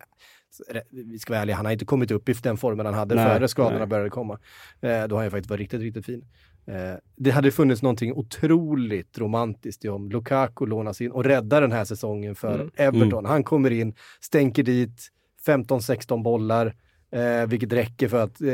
Vi 0.90 1.18
ska 1.18 1.32
vara 1.32 1.42
ärliga, 1.42 1.56
han 1.56 1.64
har 1.66 1.72
inte 1.72 1.84
kommit 1.84 2.10
upp 2.10 2.28
i 2.28 2.32
den 2.32 2.56
formen 2.56 2.86
han 2.86 2.94
hade 2.94 3.14
Nej, 3.14 3.34
före 3.38 3.48
skadorna 3.48 3.78
nej. 3.78 3.86
började 3.86 4.10
komma. 4.10 4.38
Eh, 4.80 5.04
då 5.08 5.16
har 5.16 5.22
han 5.22 5.30
faktiskt 5.30 5.50
varit 5.50 5.60
riktigt, 5.60 5.80
riktigt 5.80 6.06
fin. 6.06 6.24
Eh, 6.66 6.94
det 7.16 7.30
hade 7.30 7.50
funnits 7.50 7.82
någonting 7.82 8.12
otroligt 8.12 9.18
romantiskt 9.18 9.84
i 9.84 9.88
om 9.88 10.10
Lukaku 10.10 10.66
lånas 10.66 11.00
in 11.00 11.10
och 11.10 11.24
räddar 11.24 11.60
den 11.60 11.72
här 11.72 11.84
säsongen 11.84 12.34
för 12.34 12.54
Mm. 12.54 12.70
Everton. 12.76 13.24
Han 13.24 13.44
kommer 13.44 13.70
in, 13.70 13.94
stänker 14.20 14.62
dit 14.62 15.08
15-16 15.46 16.22
bollar, 16.22 16.74
eh, 17.12 17.48
vilket 17.48 17.72
räcker 17.72 18.08
för 18.08 18.22
att 18.22 18.40
eh, 18.42 18.48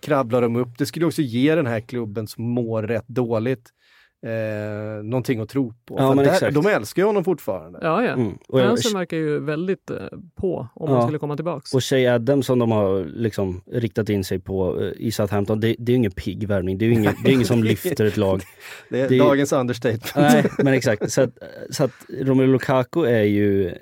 krabbla 0.00 0.40
dem 0.40 0.56
upp. 0.56 0.78
Det 0.78 0.86
skulle 0.86 1.06
också 1.06 1.22
ge 1.22 1.54
den 1.54 1.66
här 1.66 1.80
klubben 1.80 2.26
som 2.26 2.44
mår 2.44 2.82
rätt 2.82 3.08
dåligt 3.08 3.70
eh, 4.26 5.02
någonting 5.04 5.40
att 5.40 5.48
tro 5.48 5.72
på. 5.86 5.96
Ja, 5.98 6.14
där, 6.14 6.50
de 6.50 6.66
älskar 6.66 7.02
ju 7.02 7.06
honom 7.06 7.24
fortfarande. 7.24 7.78
Ja, 7.82 8.04
ja. 8.04 8.12
Mm. 8.12 8.38
Och, 8.48 8.60
jag, 8.60 8.68
verkar 8.94 9.16
ju 9.16 9.40
väldigt 9.40 9.90
eh, 9.90 9.96
på 10.34 10.68
om 10.74 10.90
Ja. 10.90 10.94
han 10.96 11.02
skulle 11.02 11.18
komma 11.18 11.36
tillbaks. 11.36 11.74
och 11.74 11.84
Shay 11.84 12.06
Adams 12.06 12.46
som 12.46 12.58
de 12.58 12.70
har 12.70 13.04
liksom 13.04 13.62
riktat 13.72 14.08
in 14.08 14.24
sig 14.24 14.38
på 14.38 14.82
eh, 14.82 14.92
i 14.96 15.10
Southampton, 15.10 15.60
det, 15.60 15.76
det 15.78 15.90
är 15.92 15.94
ju 15.94 15.96
ingen 15.98 16.10
pigg 16.12 16.48
värvning. 16.48 16.78
Det 16.78 16.84
är 16.84 16.86
ju 16.86 16.92
ingen, 16.94 17.14
det 17.24 17.30
är 17.30 17.34
ingen 17.34 17.46
som 17.46 17.64
lyfter 17.64 18.04
ett 18.04 18.16
lag. 18.16 18.42
Det 18.90 19.00
är 19.00 19.08
Det- 19.08 19.18
dagens 19.18 19.52
understatement. 19.52 20.12
Nej, 20.16 20.44
men 20.58 20.74
exakt. 20.74 21.12
Så 21.12 21.22
att, 21.22 21.38
så 21.70 21.84
att 21.84 21.92
Romelu 22.20 22.52
Lukaku 22.52 23.04
är 23.04 23.22
ju, 23.22 23.74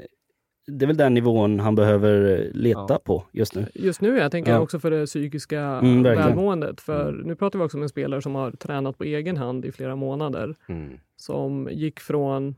det 0.66 0.84
är 0.84 0.86
väl 0.86 0.96
den 0.96 1.14
nivån 1.14 1.60
han 1.60 1.74
behöver 1.74 2.46
leta 2.54 2.86
Ja. 2.88 3.00
på 3.04 3.24
just 3.32 3.54
nu. 3.54 3.66
Just 3.74 4.00
nu, 4.00 4.18
jag 4.18 4.30
tänker 4.32 4.52
Ja. 4.52 4.58
också 4.60 4.78
för 4.80 4.90
det 4.90 5.06
psykiska 5.06 5.60
Mm, 5.60 6.02
välmåendet. 6.02 6.80
För 6.80 7.12
nu 7.24 7.36
pratar 7.36 7.58
vi 7.58 7.64
också 7.64 7.76
om 7.76 7.82
en 7.82 7.88
spelare 7.88 8.22
som 8.22 8.34
har 8.34 8.50
tränat 8.50 8.98
på 8.98 9.04
egen 9.04 9.36
hand 9.36 9.64
i 9.64 9.72
flera 9.72 9.96
månader. 9.96 10.54
Mm. 10.68 10.90
Som 11.16 11.68
gick 11.72 12.00
från 12.00 12.54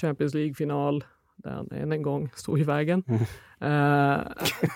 Champions 0.00 0.34
League-final, 0.34 1.04
där 1.36 1.50
han 1.50 1.70
än 1.72 1.92
en 1.92 2.02
gång 2.02 2.30
stod 2.34 2.60
i 2.60 2.64
vägen, 2.64 3.02
Mm. 3.06 3.20
eh, 3.60 4.20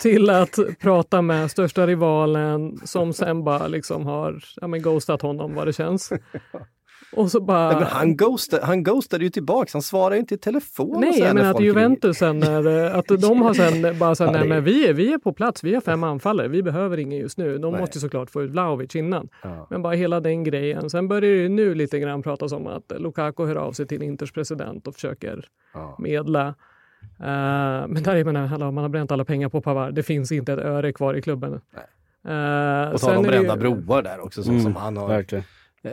till 0.01 0.31
att 0.31 0.59
prata 0.81 1.23
med 1.23 1.51
största 1.51 1.87
rivalen 1.87 2.79
som 2.85 3.13
sen 3.13 3.45
bara 3.45 3.67
liksom 3.67 4.07
har 4.07 4.43
ja, 4.61 4.67
men 4.67 4.83
ghostat 4.83 5.23
honom 5.23 5.55
vad 5.55 5.67
det 5.67 5.73
känns. 5.73 6.13
Och 7.13 7.31
så 7.31 7.41
bara... 7.41 7.73
Ja, 7.73 7.79
men 7.79 7.89
han, 7.89 8.17
ghostade, 8.17 8.65
han 8.67 8.83
ghostade 8.83 9.25
ju 9.25 9.31
tillbaks, 9.31 9.73
han 9.73 9.83
svarade 9.83 10.15
ju 10.17 10.21
inte 10.21 10.35
i 10.35 10.39
telefon. 10.39 11.01
Nej, 11.01 11.13
så 11.13 11.25
jag 11.25 11.35
menar 11.35 11.51
att 11.51 11.61
Juventus 11.61 12.17
sen, 12.19 12.39
när, 12.39 12.85
eh, 12.87 12.97
att 12.99 13.07
de 13.09 13.43
har 13.43 13.55
sen 13.55 13.99
bara 13.99 14.15
sagt, 14.15 14.33
nej 14.33 14.43
är- 14.43 14.49
men 14.49 14.65
vi 14.65 14.89
är, 14.89 14.93
vi 14.93 15.13
är 15.13 15.19
på 15.19 15.33
plats, 15.33 15.65
vi 15.65 15.75
har 15.75 15.81
fem 15.81 16.05
anfallare, 16.05 16.49
vi 16.49 16.63
behöver 16.63 16.99
ingen 16.99 17.19
just 17.19 17.39
nu. 17.39 17.59
De 17.59 17.73
Nej. 17.73 17.81
måste 17.81 17.97
ju 17.99 18.01
såklart 18.01 18.31
få 18.31 18.43
ut 18.43 18.51
Vlahovic 18.51 18.97
innan. 18.97 19.29
Ja. 19.43 19.67
Men 19.71 19.83
bara 19.83 19.95
hela 19.95 20.21
den 20.21 20.45
grejen. 20.45 20.91
Sen 20.91 21.09
börjar 21.09 21.21
det 21.21 21.27
ju 21.27 21.49
nu 21.49 21.75
lite 21.75 21.99
grann 21.99 22.23
pratas 22.23 22.53
om 22.53 22.67
att 22.67 22.93
Lukaku 22.99 23.47
hör 23.47 23.57
av 23.57 23.73
sig 23.73 23.87
till 23.87 24.03
Inters 24.03 24.33
president 24.33 24.87
och 24.87 24.95
försöker 24.95 25.45
Ja. 25.75 25.97
medla. 25.99 26.47
Eh, 27.21 27.87
men 27.89 28.03
där, 28.03 28.25
menar, 28.25 28.47
hallå, 28.47 28.71
man 28.71 28.85
har 28.85 28.89
bränt 28.89 29.13
alla 29.13 29.25
pengar 29.25 29.49
på 29.49 29.61
Pavard. 29.61 29.95
Det 29.95 30.03
finns 30.03 30.33
inte 30.33 30.53
ett 30.53 30.59
öre 30.59 30.93
kvar 30.93 31.15
i 31.15 31.23
klubben. 31.23 31.53
Uh, 31.53 32.95
Och 32.95 33.01
tala 33.01 33.19
om 33.19 33.23
brända 33.23 33.57
broar 33.57 34.03
där 34.03 34.25
också, 34.25 34.43
så, 34.43 34.51
Mm, 34.51 34.63
som 34.63 34.77
han 34.77 34.97
har 34.97 35.09
Verkligen. 35.09 35.45
Eh, 35.83 35.93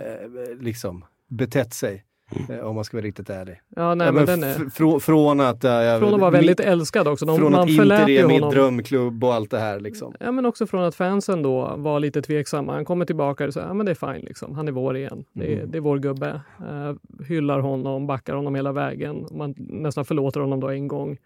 liksom 0.60 1.06
betett 1.28 1.74
sig. 1.74 2.06
Eh, 2.50 2.60
om 2.60 2.76
man 2.76 2.84
ska 2.84 2.98
vara 2.98 3.06
riktigt 3.06 3.30
ärlig. 3.30 3.62
Ja, 3.76 3.96
nej, 3.96 4.06
ja, 4.08 4.12
men 4.12 4.26
men 4.26 4.44
är, 4.44 4.50
f- 4.68 4.74
frå, 4.74 5.00
från 5.00 5.40
att... 5.40 5.64
eh, 5.64 5.72
jag- 5.72 6.00
från 6.00 6.14
att 6.14 6.20
vara 6.20 6.32
väldigt 6.32 6.60
älskad 6.60 7.08
också. 7.08 7.26
De, 7.26 7.38
Från 7.38 7.52
man 7.52 7.62
att 7.62 7.70
Inter 7.70 8.10
är 8.10 8.28
min 8.28 8.42
drömklubb 8.50 9.24
och 9.24 9.34
allt 9.34 9.52
det 9.52 9.60
här 9.60 9.80
liksom. 9.80 10.14
Ja, 10.20 10.32
men 10.32 10.46
också 10.46 10.68
från 10.68 10.84
att 10.84 10.96
fansen 10.96 11.42
då 11.42 11.74
var 11.78 12.00
lite 12.00 12.22
tveksamma. 12.22 12.74
Han 12.74 12.86
kommer 12.86 13.06
tillbaka 13.06 13.46
och 13.48 13.54
säger 13.54 13.68
ja, 13.68 13.74
men 13.74 13.86
det 13.86 13.92
är 13.92 14.14
fine, 14.14 14.26
liksom. 14.26 14.56
han 14.56 14.68
är 14.68 14.72
vår 14.72 14.98
igen. 14.98 15.24
Det 15.34 15.54
är, 15.54 15.58
Mm. 15.58 15.72
det 15.72 15.78
är 15.78 15.82
vår 15.82 15.98
gubbe. 16.00 16.42
Eh, 16.70 17.26
hyllar 17.28 17.60
honom, 17.60 18.08
backar 18.08 18.34
honom 18.36 18.56
hela 18.56 18.72
vägen. 18.72 19.26
Man 19.32 19.54
nästan 19.58 20.06
förlåter 20.06 20.40
honom 20.40 20.60
då 20.60 20.68
en 20.70 20.88
gång 20.88 21.18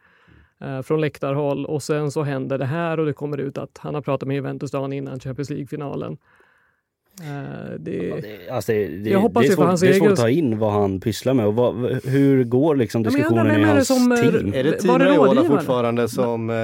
eh, 0.62 0.82
från 0.82 1.02
läktarhåll 1.02 1.65
och 1.65 1.84
sen 1.84 2.12
så 2.12 2.23
händer 2.23 2.58
det 2.58 2.65
här 2.65 2.99
och 2.99 3.06
det 3.06 3.13
kommer 3.13 3.38
ut 3.38 3.58
att 3.58 3.78
han 3.78 3.95
har 3.95 4.02
pratat 4.02 4.28
med 4.28 4.36
Juventus 4.36 4.71
dagen 4.71 4.93
innan 4.93 5.19
Champions 5.19 5.49
League-finalen. 5.49 6.17
Eh, 7.21 7.80
det, 7.80 8.08
Ja, 8.08 8.15
det, 8.21 8.49
alltså 8.49 8.71
det, 8.71 8.88
det, 8.88 9.10
Jag 9.10 9.19
hoppas 9.19 9.45
det, 9.45 9.52
är 9.52 9.56
svårt, 9.56 9.65
hans 9.65 9.82
det 9.82 9.89
är 9.89 9.93
svårt 9.93 10.12
att 10.12 10.19
ta 10.19 10.30
in 10.30 10.60
vad 10.60 10.71
han 10.71 10.99
pysslar 10.99 11.34
med 11.34 11.45
och 11.45 11.56
vad, 11.56 11.76
hur 12.06 12.43
går 12.43 12.76
liksom 12.76 13.04
Ja, 13.04 13.10
diskussionen 13.10 13.47
i 13.47 13.49
är 13.49 13.60
det 13.60 13.65
hans 13.65 13.88
som, 13.88 14.12
eh, 14.12 14.17
team? 14.17 14.54
Är 14.54 14.63
det 14.63 14.71
det 14.71 14.88
Raiola 14.88 15.43
fortfarande 15.43 16.08
som... 16.08 16.49
Eh, 16.49 16.56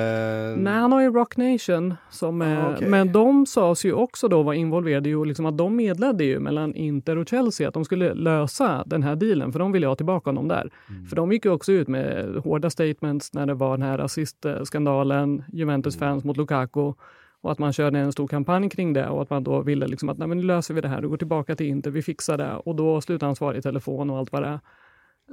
Nej, 0.58 0.74
han 0.74 0.92
har 0.92 1.02
ju 1.02 1.10
Rock 1.10 1.38
Nation. 1.38 1.96
Som, 2.10 2.42
Ah, 2.42 2.74
okej. 2.74 2.88
Men 2.90 3.12
de 3.12 3.46
sades 3.46 3.86
ju 3.86 3.94
också 3.94 4.28
då 4.28 4.44
vara 4.44 4.56
involverade 4.56 5.10
i 5.10 5.26
liksom 5.26 5.46
att 5.46 5.58
de 5.58 5.76
medlade 5.76 6.24
ju 6.24 6.40
mellan 6.40 6.76
Inter 6.76 7.18
och 7.18 7.28
Chelsea 7.30 7.68
att 7.68 7.74
de 7.74 7.86
skulle 7.86 8.14
lösa 8.14 8.84
den 8.86 9.04
här 9.04 9.16
dealen 9.16 9.52
för 9.52 9.60
de 9.60 9.72
ville 9.72 9.88
ha 9.88 9.96
tillbaka 9.96 10.30
honom 10.30 10.48
där. 10.48 10.70
Mm. 10.90 11.06
För 11.06 11.16
de 11.16 11.32
gick 11.32 11.46
ju 11.46 11.52
också 11.52 11.72
ut 11.72 11.88
med 11.88 12.36
hårda 12.44 12.70
statements 12.70 13.34
när 13.34 13.46
det 13.46 13.54
var 13.54 13.78
den 13.78 13.82
här 13.88 13.98
rasistskandalen, 13.98 15.44
Juventus 15.54 15.96
Mm. 15.96 16.10
fans 16.10 16.24
mot 16.24 16.38
Lukaku 16.38 16.94
och 17.42 17.52
att 17.52 17.60
man 17.60 17.74
körde 17.74 18.00
en 18.00 18.12
stor 18.12 18.28
kampanj 18.28 18.70
kring 18.70 18.94
det 18.94 19.10
och 19.10 19.22
att 19.22 19.30
man 19.30 19.44
då 19.44 19.62
ville 19.62 19.88
liksom 19.88 20.10
att 20.10 20.18
nej, 20.18 20.28
men 20.28 20.38
nu 20.38 20.44
löser 20.44 20.74
vi 20.74 20.82
det 20.82 20.88
här, 20.88 21.02
du 21.02 21.10
går 21.10 21.18
tillbaka 21.18 21.56
till 21.56 21.66
Inter, 21.68 21.92
vi 21.92 22.02
fixar 22.02 22.38
det 22.38 22.54
och 22.56 22.76
då 22.76 23.02
slutar 23.02 23.28
han 23.28 23.36
svara 23.36 23.58
i 23.58 23.62
telefon 23.62 24.10
och 24.10 24.18
allt 24.18 24.32
vad 24.32 24.44
det 24.44 24.48
är. 24.48 24.60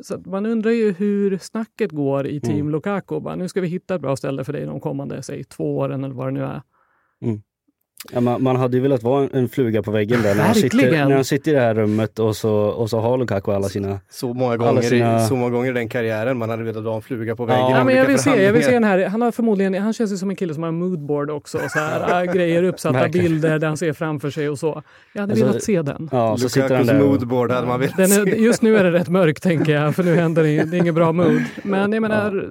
Så 0.02 0.22
man 0.26 0.46
undrar 0.46 0.70
ju 0.70 0.92
hur 0.92 1.38
snacket 1.38 1.90
går 1.92 2.26
i 2.26 2.40
team 2.40 2.56
Mm. 2.56 2.70
Lukaku. 2.70 3.20
Bara, 3.20 3.36
nu 3.36 3.48
ska 3.48 3.60
vi 3.60 3.68
hitta 3.68 3.94
ett 3.94 4.00
bra 4.00 4.16
ställe 4.16 4.44
för 4.44 4.52
dig 4.52 4.66
de 4.66 4.80
kommande, 4.80 5.22
säg 5.22 5.44
två 5.44 5.76
åren 5.78 6.04
eller 6.04 6.14
vad 6.14 6.26
det 6.26 6.30
nu 6.30 6.42
är. 6.42 6.62
Ja, 8.12 8.20
man, 8.20 8.42
man 8.42 8.56
hade 8.56 8.76
ju 8.76 8.82
velat 8.82 9.02
vara 9.02 9.22
en, 9.22 9.30
en 9.32 9.48
fluga 9.48 9.82
på 9.82 9.90
väggen 9.90 10.22
där 10.22 10.34
när 10.34 10.42
han, 10.42 10.54
sitter, 10.54 10.90
när 11.06 11.14
han 11.14 11.24
sitter 11.24 11.50
i 11.50 11.54
det 11.54 11.60
här 11.60 11.74
rummet 11.74 12.18
och 12.18 12.36
så, 12.36 12.52
och 12.52 12.90
så 12.90 13.00
har 13.00 13.18
Lukaku 13.18 13.50
alla 13.52 13.68
sina... 13.68 14.00
så, 14.10 14.34
många 14.34 14.52
Alla 14.52 14.66
gånger 14.66 14.82
sina- 14.82 15.24
i, 15.24 15.26
så 15.28 15.36
många 15.36 15.50
gånger 15.50 15.70
i 15.70 15.74
den 15.74 15.88
karriären 15.88 16.38
man 16.38 16.50
hade 16.50 16.62
velat 16.64 16.84
ha 16.84 16.96
en 16.96 17.02
fluga 17.02 17.36
på 17.36 17.42
Ja. 17.42 17.46
väggen. 17.46 17.70
Ja, 17.70 17.84
men 17.84 17.96
jag, 17.96 18.06
vill 18.06 18.18
se, 18.18 18.42
jag 18.44 18.52
vill 18.52 18.64
se 18.64 18.70
den 18.70 18.84
här, 18.84 19.06
han 19.08 19.22
har 19.22 19.30
förmodligen, 19.32 19.74
han 19.74 19.92
känns 19.92 20.12
ju 20.12 20.16
som 20.16 20.30
en 20.30 20.36
kille 20.36 20.54
som 20.54 20.62
har 20.62 20.68
en 20.68 20.78
moodboard 20.78 21.30
också. 21.30 21.58
Så 21.68 21.78
här, 21.78 22.24
äh, 22.26 22.32
grejer, 22.32 22.62
uppsatta 22.62 22.98
Verkligen. 22.98 23.26
bilder 23.32 23.58
där 23.58 23.66
han 23.68 23.76
ser 23.76 23.92
framför 23.92 24.30
sig 24.30 24.48
och 24.48 24.58
så. 24.58 24.82
Jag 25.12 25.20
hade 25.20 25.32
Alltså, 25.32 25.46
velat 25.46 25.62
se 25.62 25.82
den. 25.82 26.08
Ja, 26.12 26.36
så 26.36 26.48
sitter 26.48 26.60
han 26.62 26.70
Lukakus 26.70 26.86
där 26.88 27.00
och, 27.02 27.08
moodboard 27.10 27.50
hade 27.50 27.66
man 27.66 27.80
velat 27.80 27.96
den 27.96 28.12
är, 28.12 28.24
se. 28.24 28.36
just 28.42 28.62
nu 28.62 28.76
är 28.76 28.84
det 28.84 28.92
rätt 28.92 29.08
mörkt 29.08 29.42
tänker 29.42 29.72
jag, 29.74 29.94
för 29.96 30.02
nu 30.02 30.14
händer 30.14 30.42
det, 30.42 30.64
det 30.64 30.76
är 30.76 30.80
inget 30.80 30.94
bra 30.94 31.12
mood. 31.12 31.42
Men 31.62 31.92
jag 31.92 32.02
menar, 32.02 32.50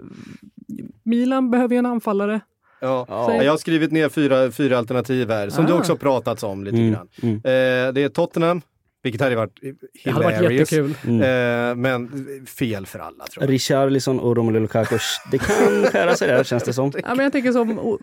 Milan 1.03 1.51
behöver 1.51 1.75
ju 1.75 1.79
en 1.79 1.85
anfallare. 1.85 2.39
Ja. 2.81 3.05
Ja. 3.09 3.43
Jag 3.43 3.51
har 3.51 3.57
skrivit 3.57 3.91
ner 3.91 4.09
fyra, 4.09 4.51
fyra 4.51 4.77
alternativ 4.77 5.29
här, 5.29 5.49
som 5.49 5.65
Ah. 5.65 5.67
du 5.67 5.73
också 5.73 5.91
har 5.91 5.97
pratats 5.97 6.43
om 6.43 6.63
lite 6.63 6.77
Mm, 6.77 6.91
grann. 6.93 7.07
mm. 7.21 7.35
Eh, 7.35 7.93
det 7.93 8.01
är 8.03 8.09
Tottenham, 8.09 8.61
vilket 9.03 9.21
hade 9.21 9.35
varit 9.35 9.59
Det 10.03 10.11
hade 10.11 10.25
varit 10.25 10.37
hilarious. 10.37 10.71
jättekul. 10.71 10.95
Mm. 11.07 11.69
Eh, 11.69 11.75
men 11.75 12.27
fel 12.47 12.85
för 12.85 12.99
alla 12.99 13.25
tror 13.25 13.43
jag. 13.43 13.49
Richarlison 13.53 14.19
och 14.19 14.37
Romelu 14.37 14.59
Lukaku, 14.59 14.97
det 15.31 15.37
kan 15.37 15.83
skära 15.91 16.15
sig 16.15 16.27
där 16.27 16.43
känns 16.43 16.63
det 16.63 16.73
som. 16.73 16.91
Ja, 17.03 17.15
men 17.15 17.23
jag 17.23 17.31
tänker 17.31 17.51
som, 17.51 17.79
oh, 17.79 17.97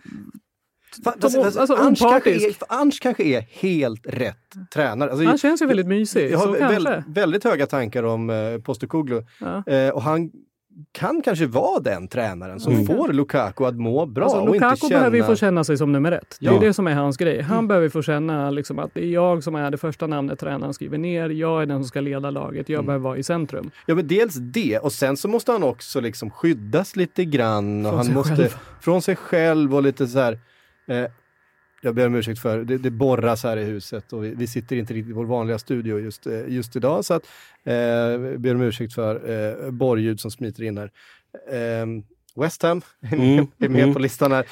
fast- 1.03 1.35
alltså, 1.57 1.73
Ange, 1.75 1.95
kanske 1.95 2.31
är, 2.31 2.99
kanske 3.01 3.23
är 3.23 3.41
helt 3.51 4.01
rätt 4.07 4.35
tränare. 4.73 5.09
Alltså, 5.11 5.25
han 5.27 5.37
känns 5.37 5.61
ju 5.61 5.65
väldigt 5.65 5.87
mysig, 5.87 6.31
jag 6.31 6.37
har 6.37 6.45
så 6.45 6.55
vä- 6.55 6.69
kanske. 6.69 7.03
väldigt 7.07 7.43
höga 7.43 7.65
tankar 7.67 8.03
om 8.03 8.29
eh, 8.29 8.57
Postecoglou. 8.57 9.23
Ja. 9.39 9.63
Eh, 9.73 9.89
och 9.89 10.01
han 10.01 10.31
kan 10.91 11.21
kanske 11.21 11.45
vara 11.45 11.79
den 11.79 12.07
tränaren 12.07 12.59
som 12.59 12.73
Mm. 12.73 12.85
får 12.85 13.07
Lukaku 13.13 13.63
att 13.65 13.75
må 13.75 14.05
bra 14.05 14.23
Alltså, 14.23 14.39
och 14.39 14.45
Lukaku 14.53 14.65
inte 14.73 14.87
känna... 14.87 14.99
behöver 14.99 15.17
ju 15.17 15.23
få 15.23 15.35
känna 15.35 15.63
sig 15.63 15.77
som 15.77 15.91
nummer 15.91 16.11
ett. 16.11 16.37
Det 16.39 16.47
är 16.47 16.51
Ja. 16.53 16.59
det 16.59 16.73
som 16.73 16.87
är 16.87 16.93
hans 16.93 17.17
grej. 17.17 17.41
Han 17.41 17.67
behöver 17.67 17.89
få 17.89 18.01
känna 18.01 18.49
liksom 18.51 18.79
att 18.79 18.93
det 18.93 19.03
är 19.05 19.09
jag 19.09 19.43
som 19.43 19.55
är 19.55 19.71
det 19.71 19.77
första 19.77 20.07
namnet 20.07 20.39
tränaren 20.39 20.73
skriver 20.73 20.97
ner. 20.97 21.29
Jag 21.29 21.61
är 21.61 21.65
den 21.65 21.79
som 21.83 21.87
ska 21.87 22.01
leda 22.01 22.29
laget. 22.29 22.69
Jag 22.69 22.85
behöver 22.85 23.03
vara 23.03 23.17
i 23.17 23.23
centrum. 23.23 23.71
Ja, 23.85 23.95
men 23.95 24.07
dels 24.07 24.35
det 24.35 24.79
och 24.79 24.91
sen 24.91 25.17
så 25.17 25.27
måste 25.27 25.51
han 25.51 25.63
också 25.63 25.99
liksom 26.01 26.29
skyddas 26.29 26.95
lite 26.95 27.25
grann. 27.25 27.85
Och 27.85 27.91
Från 27.91 27.97
han 27.97 28.05
sig 28.05 28.13
måste, 28.15 28.35
själv. 28.35 28.57
Från 28.81 29.01
sig 29.01 29.15
själv 29.15 29.75
och 29.75 29.83
lite 29.83 30.07
så 30.07 30.19
här. 30.19 30.39
Eh, 30.87 31.05
jag 31.83 31.95
ber 31.95 32.07
om 32.07 32.15
ursäkt 32.15 32.39
för, 32.39 32.63
det, 32.63 32.77
det 32.77 32.91
borras 32.91 33.43
här 33.43 33.57
i 33.57 33.63
huset 33.63 34.13
och 34.13 34.23
vi, 34.23 34.35
vi 34.35 34.47
sitter 34.47 34.75
inte 34.75 34.93
riktigt 34.93 35.09
i 35.09 35.13
vår 35.13 35.25
vanliga 35.25 35.59
studio 35.59 35.99
just, 35.99 36.27
eh, 36.27 36.47
just 36.47 36.75
idag. 36.75 37.05
Så 37.05 37.13
att, 37.13 37.23
eh, 37.63 37.75
jag 37.75 38.39
ber 38.39 38.55
om 38.55 38.61
ursäkt 38.61 38.93
för 38.93 39.29
eh, 39.29 39.71
borrljud 39.71 40.19
som 40.19 40.31
smiter 40.31 40.63
in 40.63 40.77
här. 40.77 40.91
Eh, 41.51 41.85
West 42.35 42.63
Ham 42.63 42.81
är 43.01 43.17
med, 43.17 43.33
Mm, 43.33 43.47
är 43.57 43.69
med 43.69 43.83
mm. 43.83 43.93
på 43.93 43.99
listan 43.99 44.31
här. 44.31 44.45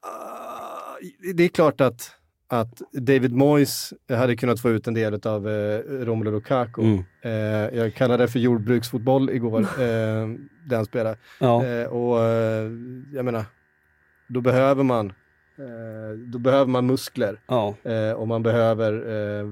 Ah, 0.00 0.96
det 1.34 1.44
är 1.44 1.48
klart 1.48 1.80
att, 1.80 2.10
att 2.48 2.82
David 2.92 3.32
Moyes 3.32 3.92
hade 4.08 4.36
kunnat 4.36 4.60
få 4.60 4.70
ut 4.70 4.86
en 4.86 4.94
del 4.94 5.14
av 5.26 5.48
eh, 5.48 5.78
Romelu 5.80 6.30
Lukaku. 6.30 6.82
Mm. 6.82 7.04
Eh, 7.22 7.78
jag 7.78 7.94
kallade 7.94 8.24
det 8.24 8.28
för 8.28 8.38
jordbruksfotboll 8.38 9.30
igår, 9.30 9.60
eh, 9.80 10.28
den 10.68 10.84
spelade. 10.84 11.16
Ja. 11.40 11.64
Eh, 11.64 11.86
och 11.86 12.24
eh, 12.24 12.70
jag 13.12 13.24
menar, 13.24 13.44
då 14.28 14.40
behöver 14.40 14.82
man, 14.82 15.12
då 16.32 16.38
behöver 16.38 16.66
man 16.66 16.86
muskler. 16.86 17.40
Ja. 17.46 17.74
Eh, 17.82 18.12
och 18.12 18.28
man 18.28 18.42
behöver 18.42 18.92
eh, 19.40 19.46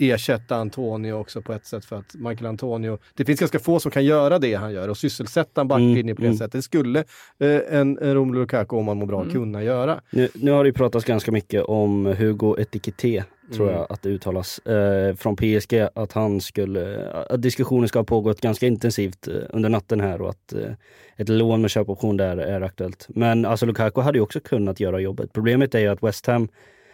ersätta 0.00 0.56
Antonio 0.56 1.12
också 1.12 1.42
på 1.42 1.52
ett 1.52 1.66
sätt 1.66 1.84
för 1.84 1.96
att 1.96 2.14
Michael 2.14 2.46
Antonio, 2.46 2.98
det 3.14 3.24
finns 3.24 3.40
ganska 3.40 3.58
få 3.58 3.80
som 3.80 3.90
kan 3.90 4.04
göra 4.04 4.38
det 4.38 4.54
han 4.54 4.72
gör 4.72 4.88
och 4.88 4.96
sysselsätta 4.96 5.60
en 5.60 5.68
backlinje 5.68 6.00
Mm, 6.00 6.16
på 6.16 6.22
det 6.22 6.28
mm. 6.28 6.38
sättet. 6.38 6.52
Det 6.52 6.62
skulle 6.62 6.98
eh, 7.38 7.60
en, 7.70 7.98
en 7.98 8.14
Romelu 8.14 8.40
Lukaku, 8.40 8.76
om 8.76 8.84
man 8.84 8.96
mår 8.96 9.06
bra, 9.06 9.20
Mm. 9.20 9.32
kunna 9.32 9.62
göra. 9.62 10.00
Nu, 10.10 10.28
nu 10.34 10.50
har 10.50 10.64
det 10.64 10.68
ju 10.68 10.72
pratats 10.74 11.04
ganska 11.04 11.32
mycket 11.32 11.64
om 11.64 12.06
Hugo 12.06 12.56
Etikette, 12.60 13.24
tror 13.52 13.66
Mm. 13.68 13.78
jag 13.80 13.86
att 13.92 14.02
det 14.02 14.08
uttalas, 14.08 14.58
eh, 14.58 15.14
från 15.14 15.36
PSG, 15.36 15.88
att 15.94 16.12
han 16.12 16.40
skulle, 16.40 17.10
att 17.10 17.42
diskussionen 17.42 17.88
ska 17.88 17.98
ha 17.98 18.04
pågått 18.04 18.40
ganska 18.40 18.66
intensivt 18.66 19.28
eh, 19.28 19.34
under 19.50 19.68
natten 19.68 20.00
här 20.00 20.20
och 20.22 20.30
att 20.30 20.52
eh, 20.52 20.72
ett 21.16 21.28
lån 21.28 21.60
med 21.60 21.70
köpoption 21.70 22.16
där 22.16 22.36
är 22.36 22.60
aktuellt. 22.60 23.06
Men 23.08 23.44
alltså 23.44 23.66
Lukaku 23.66 24.00
hade 24.00 24.18
ju 24.18 24.22
också 24.22 24.40
kunnat 24.40 24.80
göra 24.80 25.00
jobbet. 25.00 25.32
Problemet 25.32 25.74
är 25.74 25.78
ju 25.78 25.88
att 25.88 26.02
West 26.02 26.26
Ham, 26.26 26.48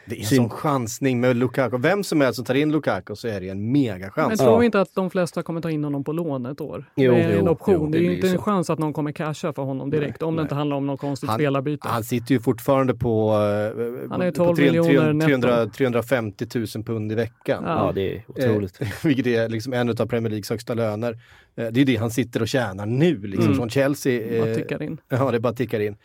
Det 0.06 0.14
är 0.16 0.18
en 0.18 0.24
Syn- 0.26 0.36
sån 0.36 0.50
chansning 0.50 1.20
med 1.20 1.36
Lukaku. 1.36 1.78
Vem 1.78 2.04
som 2.04 2.20
helst 2.20 2.36
som 2.36 2.44
tar 2.44 2.54
in 2.54 2.72
Lukaku 2.72 3.14
så 3.16 3.28
är 3.28 3.40
det 3.40 3.48
en 3.48 3.72
megachans. 3.72 4.28
Men 4.28 4.38
tror 4.38 4.58
vi 4.58 4.66
inte 4.66 4.80
att 4.80 4.94
de 4.94 5.10
flesta 5.10 5.42
kommer 5.42 5.60
ta 5.60 5.70
in 5.70 5.84
honom 5.84 6.04
på 6.04 6.12
lån 6.12 6.46
ett 6.46 6.60
år? 6.60 6.84
Jo, 6.96 7.12
det 7.12 7.20
är 7.22 7.38
en 7.38 7.44
jo, 7.44 7.50
option. 7.52 7.74
jo, 7.74 7.86
det 7.86 7.98
det 7.98 8.06
är 8.06 8.10
inte 8.14 8.28
en 8.28 8.34
så. 8.36 8.42
chans 8.42 8.70
att 8.70 8.78
någon 8.78 8.92
kommer 8.92 9.12
casha 9.12 9.52
för 9.52 9.62
honom 9.62 9.90
direkt. 9.90 10.22
om 10.22 10.36
det 10.36 10.42
inte 10.42 10.54
handlar 10.54 10.76
om 10.76 10.86
något 10.86 11.00
konstigt 11.00 11.28
Han- 11.28 11.38
spelarbyte. 11.38 11.88
Han 11.88 12.04
sitter 12.04 12.32
ju 12.34 12.40
fortfarande 12.40 12.94
på, 12.94 13.30
eh, 13.32 14.10
Han 14.10 14.20
är 14.20 14.24
ju 14.26 14.32
på 14.32 14.44
12 14.44 14.56
tre- 14.56 14.70
tre- 14.70 14.82
miljoner 14.82 15.12
netto. 15.12 15.26
300, 15.26 15.66
350 15.66 16.46
000 16.54 16.84
pund 16.84 17.12
i 17.12 17.14
veckan. 17.14 17.62
Ja. 17.66 17.86
ja 17.86 17.92
det 17.92 18.14
är 18.16 18.22
otroligt. 18.28 18.80
Eh, 18.82 18.88
vilket 19.04 19.26
är 19.26 19.48
liksom 19.48 19.72
en 19.72 19.88
av 19.88 19.94
Premier 20.06 20.30
Leagues 20.30 20.50
högsta 20.50 20.74
löner. 20.74 21.18
Eh, 21.56 21.66
det 21.66 21.80
är 21.80 21.84
det 21.84 21.96
han 21.96 22.10
sitter 22.10 22.42
och 22.42 22.48
tjänar 22.48 22.86
nu, 22.86 23.18
liksom 23.26 23.44
Mm. 23.44 23.56
från 23.56 23.70
Chelsea. 23.70 24.40
Bara 24.40 24.50
eh, 24.50 24.56
tickar 24.56 24.82
in. 24.82 25.00
Ja, 25.08 25.30
det 25.30 25.40
bara 25.40 25.52
tickar 25.52 25.80
in. 25.80 25.96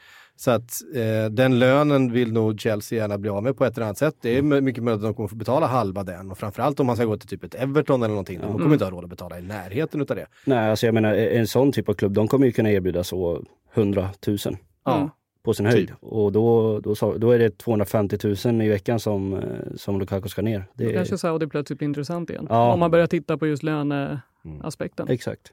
Så 0.42 0.52
att 0.52 0.82
eh, 0.96 1.32
den 1.32 1.60
lönen 1.60 2.12
vill 2.12 2.34
nog 2.34 2.60
Chelsea 2.60 2.98
gärna 3.00 3.18
bli 3.18 3.30
av 3.30 3.44
med 3.44 3.58
på 3.58 3.66
ett 3.66 3.76
eller 3.78 3.86
annat 3.86 3.98
sätt. 3.98 4.16
Det 4.22 4.38
är 4.38 4.42
my- 4.42 4.62
mycket 4.62 4.84
möjligt 4.84 4.98
att 5.04 5.08
de 5.10 5.14
kommer 5.14 5.30
få 5.30 5.36
betala 5.36 5.68
halva 5.68 6.04
den 6.04 6.32
och 6.32 6.38
framförallt 6.38 6.80
om 6.80 6.86
man 6.88 6.96
ska 6.96 7.06
gå 7.06 7.18
till 7.18 7.30
typ 7.30 7.44
ett 7.44 7.56
Everton 7.56 8.02
eller 8.04 8.10
någonting. 8.10 8.40
De 8.40 8.46
kommer 8.46 8.60
Mm. 8.60 8.74
inte 8.74 8.86
ha 8.86 8.92
råd 8.92 9.04
att 9.04 9.10
betala 9.10 9.40
i 9.40 9.42
närheten 9.42 10.02
utav 10.02 10.18
det. 10.18 10.26
Nej, 10.46 10.70
alltså 10.70 10.86
jag 10.86 10.94
menar 10.94 11.14
en 11.14 11.48
sån 11.48 11.72
typ 11.72 11.90
av 11.90 11.94
klubb, 11.94 12.14
de 12.14 12.28
kommer 12.28 12.46
ju 12.46 12.52
kunna 12.52 12.72
erbjuda 12.72 13.04
så 13.04 13.44
100 13.74 14.10
000 14.28 14.38
Ja. 14.86 14.96
Mm. 14.98 15.10
på 15.44 15.54
sin 15.54 15.66
höjd. 15.66 15.88
Typ. 15.88 15.98
Och 16.02 16.32
då, 16.32 16.80
då, 16.80 16.96
då 17.18 17.32
är 17.32 17.40
det 17.40 17.58
250 17.58 18.18
000 18.46 18.62
i 18.62 18.70
veckan 18.70 19.00
som, 19.00 19.34
eh, 19.34 19.40
som 19.76 20.00
Lukaku 20.00 20.30
ska 20.30 20.42
ner. 20.42 20.66
Det 20.74 20.84
Då 20.84 20.90
är, 20.90 20.94
kanske 20.94 21.18
Saudi 21.18 21.48
plötsligt 21.48 21.80
blir 21.80 21.88
intressant 21.88 22.30
igen. 22.30 22.48
Ja. 22.50 22.74
Om 22.74 22.80
man 22.80 22.92
börjar 22.92 23.08
titta 23.08 23.38
på 23.38 23.48
just 23.48 23.64
löneaspekten. 23.64 25.08
Exakt. 25.10 25.52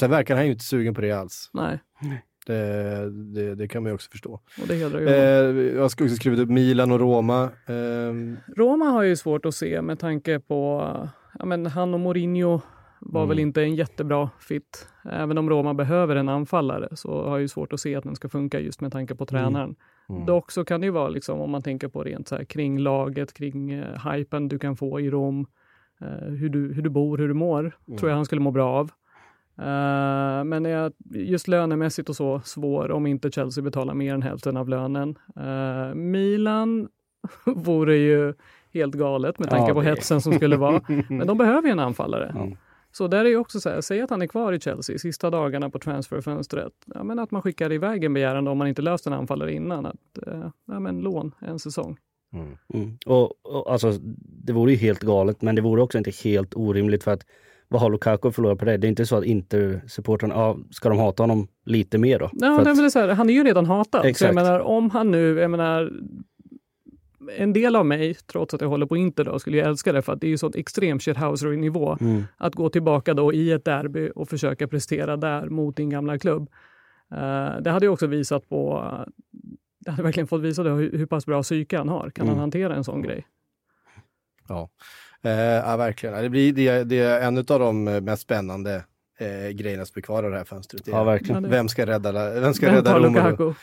Sen 0.00 0.10
verkar 0.10 0.36
han 0.36 0.44
ju 0.46 0.52
inte 0.52 0.64
sugen 0.64 0.94
på 0.94 1.00
det 1.00 1.12
alls. 1.12 1.50
Nej, 1.54 1.78
Det, 2.46 3.10
det, 3.10 3.54
det 3.54 3.68
kan 3.68 3.82
man 3.82 3.90
ju 3.90 3.94
också 3.94 4.10
förstå. 4.10 4.32
och 4.62 4.68
det 4.68 4.74
hedrar 4.74 5.00
ju 5.00 5.06
Eh, 5.06 5.14
jag 5.74 5.78
har 5.78 5.84
också 5.84 6.08
skrivit 6.08 6.40
upp 6.40 6.48
Milan 6.50 6.92
och 6.92 7.00
Roma. 7.00 7.50
Ehm, 7.66 8.36
Roma 8.56 8.84
har 8.84 9.02
ju 9.02 9.16
svårt 9.16 9.46
att 9.46 9.54
se 9.54 9.82
med 9.82 9.98
tanke 9.98 10.40
på, 10.40 10.82
ja 11.38 11.44
men 11.44 11.66
han 11.66 11.94
och 11.94 12.00
Mourinho 12.00 12.60
var 13.00 13.20
Mm. 13.20 13.28
väl 13.28 13.38
inte 13.38 13.62
en 13.62 13.74
jättebra 13.74 14.30
fit. 14.40 14.88
Även 15.12 15.38
om 15.38 15.50
Roma 15.50 15.74
behöver 15.74 16.16
en 16.16 16.28
anfallare 16.28 16.88
så 16.96 17.22
har 17.24 17.30
jag 17.30 17.40
ju 17.40 17.48
svårt 17.48 17.72
att 17.72 17.80
se 17.80 17.94
att 17.96 18.04
den 18.04 18.16
ska 18.16 18.28
funka 18.28 18.60
just 18.60 18.80
med 18.80 18.92
tanke 18.92 19.14
på 19.14 19.26
tränaren. 19.26 19.74
Mm. 20.08 20.26
Dock 20.26 20.50
så 20.52 20.64
kan 20.64 20.80
det 20.80 20.84
ju 20.84 20.90
vara 20.90 21.08
liksom 21.08 21.40
om 21.40 21.50
man 21.50 21.62
tänker 21.62 21.88
på 21.88 22.04
rent 22.04 22.28
så 22.28 22.36
här 22.36 22.44
kring 22.44 22.78
laget, 22.78 23.34
kring 23.34 23.70
eh, 23.72 24.12
hypen 24.12 24.48
du 24.48 24.58
kan 24.58 24.76
få 24.76 25.00
i 25.00 25.10
Rom, 25.10 25.46
eh, 26.00 26.28
hur, 26.28 26.48
du, 26.48 26.72
hur 26.72 26.82
du 26.82 26.90
bor, 26.90 27.18
hur 27.18 27.28
du 27.28 27.34
mår, 27.34 27.60
Mm. 27.88 27.98
tror 27.98 28.10
jag 28.10 28.16
han 28.16 28.24
skulle 28.24 28.40
må 28.40 28.50
bra 28.50 28.72
av. 28.72 28.90
Eh, 29.58 30.44
men 30.44 30.64
jag, 30.64 30.92
just 31.10 31.48
lönemässigt 31.48 32.08
och 32.08 32.16
så 32.16 32.40
svår 32.44 32.90
om 32.90 33.06
inte 33.06 33.30
Chelsea 33.30 33.64
betalar 33.64 33.94
mer 33.94 34.14
än 34.14 34.22
hälften 34.22 34.56
av 34.56 34.68
lönen. 34.68 35.18
Eh, 35.36 35.94
Milan 35.94 36.88
vore 37.46 37.96
ju 37.96 38.34
helt 38.72 38.94
galet 38.94 39.38
med 39.38 39.50
tanke 39.50 39.68
Ja, 39.70 39.74
på 39.74 39.80
det- 39.82 39.88
hetsen 39.88 40.20
som 40.20 40.32
skulle 40.32 40.56
vara. 40.56 40.80
Men 41.08 41.26
de 41.26 41.38
behöver 41.38 41.68
ju 41.68 41.72
en 41.72 41.78
anfallare. 41.78 42.32
Ja. 42.34 42.48
Så 42.92 43.08
där 43.08 43.24
är 43.24 43.28
ju 43.28 43.36
också 43.36 43.60
så 43.60 43.68
här, 43.70 43.80
säg 43.80 44.00
att 44.00 44.10
han 44.10 44.22
är 44.22 44.26
kvar 44.26 44.52
i 44.52 44.60
Chelsea 44.60 44.98
sista 44.98 45.30
dagarna 45.30 45.70
på 45.70 45.78
transferfönstret. 45.78 46.72
Ja, 46.94 47.04
men 47.04 47.18
att 47.18 47.30
man 47.30 47.42
skickar 47.42 47.72
iväg 47.72 48.04
en 48.04 48.14
begäran 48.14 48.48
om 48.48 48.58
man 48.58 48.66
inte 48.68 48.82
löst 48.82 49.06
en 49.06 49.12
anfallare 49.12 49.52
innan. 49.52 49.86
Att, 49.86 50.18
eh, 50.26 50.48
ja, 50.66 50.80
men 50.80 51.00
lån 51.00 51.34
en 51.38 51.58
säsong. 51.58 51.96
Mm. 52.74 52.98
Och, 53.06 53.32
och 53.42 53.72
alltså, 53.72 53.92
det 54.44 54.52
vore 54.52 54.70
ju 54.72 54.76
helt 54.78 55.00
galet, 55.00 55.42
men 55.42 55.54
det 55.54 55.62
vore 55.62 55.82
också 55.82 55.98
inte 55.98 56.10
helt 56.24 56.54
orimligt 56.56 57.04
för 57.04 57.10
att 57.12 57.26
vad 57.68 57.80
har 57.80 57.90
Lukaku 57.90 58.30
förlorat 58.30 58.58
på 58.58 58.64
det? 58.64 58.76
Det 58.76 58.86
är 58.86 58.88
inte 58.88 59.06
så 59.06 59.16
att 59.16 59.24
Inter-supportrarna, 59.24 60.34
ja, 60.34 60.56
ska 60.70 60.88
de 60.88 60.98
hata 60.98 61.22
honom 61.22 61.48
lite 61.64 61.98
mer 61.98 62.18
då? 62.18 62.24
Ja, 62.24 62.30
nej, 62.32 62.50
att- 62.50 62.64
men 62.64 62.76
det 62.76 62.84
är 62.84 62.88
så 62.88 62.98
här, 62.98 63.08
han 63.08 63.30
är 63.30 63.34
ju 63.34 63.44
redan 63.44 63.66
hatad. 63.66 64.00
Så 64.00 64.06
jag 64.06 64.10
Exakt. 64.10 64.34
menar, 64.34 64.60
om 64.60 64.90
han 64.90 65.10
nu, 65.10 65.38
jag 65.38 65.50
menar, 65.50 65.92
en 67.36 67.52
del 67.52 67.76
av 67.76 67.86
mig, 67.86 68.14
trots 68.14 68.54
att 68.54 68.60
jag 68.60 68.68
håller 68.68 68.86
på 68.86 68.96
Inter 68.96 69.24
då, 69.24 69.38
skulle 69.38 69.56
ju 69.56 69.62
älska 69.62 69.92
det 69.92 70.02
för 70.02 70.12
att 70.12 70.20
det 70.20 70.26
är 70.26 70.28
ju 70.28 70.38
sånt 70.38 70.56
extrem 70.56 70.98
shithousery-nivå. 70.98 71.96
Mm. 72.00 72.24
Att 72.36 72.54
gå 72.54 72.68
tillbaka 72.68 73.14
då 73.14 73.32
i 73.32 73.52
ett 73.52 73.64
derby 73.64 74.10
och 74.14 74.28
försöka 74.28 74.68
prestera 74.68 75.16
där 75.16 75.48
mot 75.48 75.76
din 75.76 75.90
gamla 75.90 76.18
klubb. 76.18 76.50
Eh, 77.12 77.60
det 77.60 77.70
hade 77.70 77.86
ju 77.86 77.90
också 77.92 78.06
visat 78.06 78.48
på, 78.48 78.90
det 79.80 79.90
hade 79.90 80.02
verkligen 80.02 80.26
fått 80.26 80.40
visa 80.42 80.62
hur, 80.62 80.98
hur 80.98 81.06
pass 81.06 81.26
bra 81.26 81.42
psyke 81.42 81.78
han 81.78 81.88
har. 81.88 82.10
Kan 82.10 82.22
Mm. 82.26 82.34
han 82.34 82.40
hantera 82.40 82.74
en 82.76 82.84
sån 82.84 83.02
grej? 83.02 83.26
Ja, 84.48 84.68
eh, 85.22 85.30
ja 85.32 85.76
verkligen. 85.76 86.22
Det, 86.22 86.28
blir, 86.28 86.52
det, 86.52 86.84
det 86.84 86.98
är 86.98 87.20
en 87.20 87.38
av 87.38 87.44
de 87.44 87.88
eh, 87.88 88.00
mest 88.00 88.22
spännande 88.22 88.84
eh, 89.18 89.48
grejerna 89.50 89.84
som 89.84 89.92
blir 89.94 90.02
kvar 90.02 90.22
av 90.22 90.30
det 90.30 90.36
här 90.36 90.44
fönstret. 90.44 90.84
Det 90.84 90.90
är 90.90 90.96
Ja, 90.96 91.04
verkligen. 91.04 91.50
Vem 91.50 91.68
ska 91.68 91.86
rädda, 91.86 92.40
vem 92.40 92.54
ska 92.54 92.66
Vem 92.66 92.74
rädda 92.74 92.98
Romelu? 92.98 93.30
Lukaku? 93.30 93.54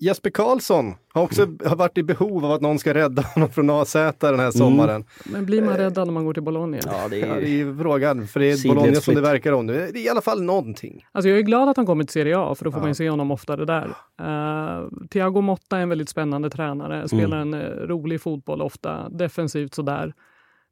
Jesper 0.00 0.30
Karlsson 0.30 0.94
har 1.12 1.22
också 1.22 1.46
har 1.64 1.76
varit 1.76 1.98
i 1.98 2.02
behov 2.02 2.44
av 2.44 2.52
att 2.52 2.60
någon 2.60 2.78
ska 2.78 2.94
rädda 2.94 3.22
honom 3.34 3.48
från 3.50 3.70
AZ 3.70 3.92
den 4.18 4.38
här 4.40 4.50
sommaren. 4.50 5.04
Men 5.24 5.46
blir 5.46 5.62
man 5.62 5.76
räddad 5.76 6.06
när 6.06 6.12
man 6.14 6.24
går 6.24 6.34
till 6.34 6.42
Bologna? 6.42 6.78
Ja, 6.86 7.08
det 7.10 7.18
Ja, 7.18 7.26
är 7.26 7.40
det 7.40 7.48
ju... 7.48 7.70
är 7.70 7.82
frågan, 7.82 8.26
för 8.26 8.40
det 8.40 8.50
är. 8.50 8.68
Bologna 8.68 8.94
som 8.94 9.14
det 9.14 9.20
verkar 9.20 9.52
om 9.52 9.66
nu. 9.66 9.72
Det 9.92 9.98
är 9.98 10.04
i 10.06 10.08
alla 10.08 10.20
fall 10.20 10.42
någonting. 10.42 11.06
Alltså 11.12 11.28
jag 11.28 11.38
är 11.38 11.42
glad 11.42 11.68
att 11.68 11.76
han 11.76 11.86
kommer 11.86 12.04
till 12.04 12.12
Serie 12.12 12.38
A, 12.38 12.54
för 12.54 12.64
då 12.64 12.70
får 12.70 12.78
Ja. 12.78 12.82
man 12.82 12.90
ju 12.90 12.94
se 12.94 13.10
honom 13.10 13.30
oftare 13.30 13.64
där. 13.64 13.86
Uh, 14.20 14.88
Thiago 15.10 15.40
Motta 15.40 15.78
är 15.78 15.82
en 15.82 15.88
väldigt 15.88 16.08
spännande 16.08 16.50
tränare, 16.50 17.08
spelar 17.08 17.42
Mm. 17.42 17.54
en 17.54 17.60
eh, 17.60 17.86
rolig 17.86 18.20
fotboll 18.20 18.62
ofta, 18.62 19.08
defensivt 19.08 19.74
sådär. 19.74 20.14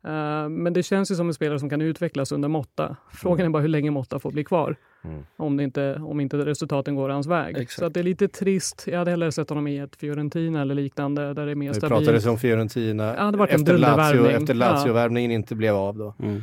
Uh, 0.07 0.49
men 0.49 0.73
det 0.73 0.83
känns 0.83 1.11
ju 1.11 1.15
som 1.15 1.29
en 1.29 1.35
spelare 1.35 1.59
som 1.59 1.71
kan 1.71 1.81
utvecklas 1.81 2.33
under 2.33 2.49
Motta. 2.49 2.97
Frågan 3.13 3.47
är 3.47 3.51
bara 3.51 3.63
hur 3.63 3.69
länge 3.69 3.91
Motta 3.91 4.19
får 4.19 4.31
bli 4.33 4.45
kvar. 4.45 4.77
Mm. 5.05 5.25
Om, 5.37 5.57
det 5.57 5.65
inte, 5.65 5.95
om 5.95 6.21
inte 6.21 6.37
resultaten 6.37 6.95
går 6.95 7.09
hans 7.09 7.27
väg. 7.27 7.57
Exakt. 7.57 7.79
Så 7.79 7.85
att 7.85 7.95
det 7.95 8.01
är 8.01 8.05
lite 8.05 8.29
trist. 8.29 8.85
Jag 8.87 8.99
hade 8.99 9.11
hellre 9.11 9.33
sett 9.33 9.49
honom 9.49 9.67
i 9.67 9.79
ett 9.79 9.97
Fiorentina 9.97 10.63
eller 10.63 10.75
liknande, 10.75 11.35
där 11.35 11.47
det 11.47 11.51
är 11.51 11.55
mer 11.55 11.69
Det 11.69 11.75
stabilt. 11.75 11.99
pratades 12.01 12.27
om 12.27 12.39
Fiorentina 12.39 13.15
Ja, 13.19 13.31
det 13.31 13.45
efter, 13.45 13.79
Lazio, 13.79 14.27
efter 14.27 14.55
Lazio-värvningen 14.55 15.31
inte 15.31 15.55
blev 15.55 15.75
av 15.75 15.97
då. 15.99 16.15
Mm. 16.23 16.43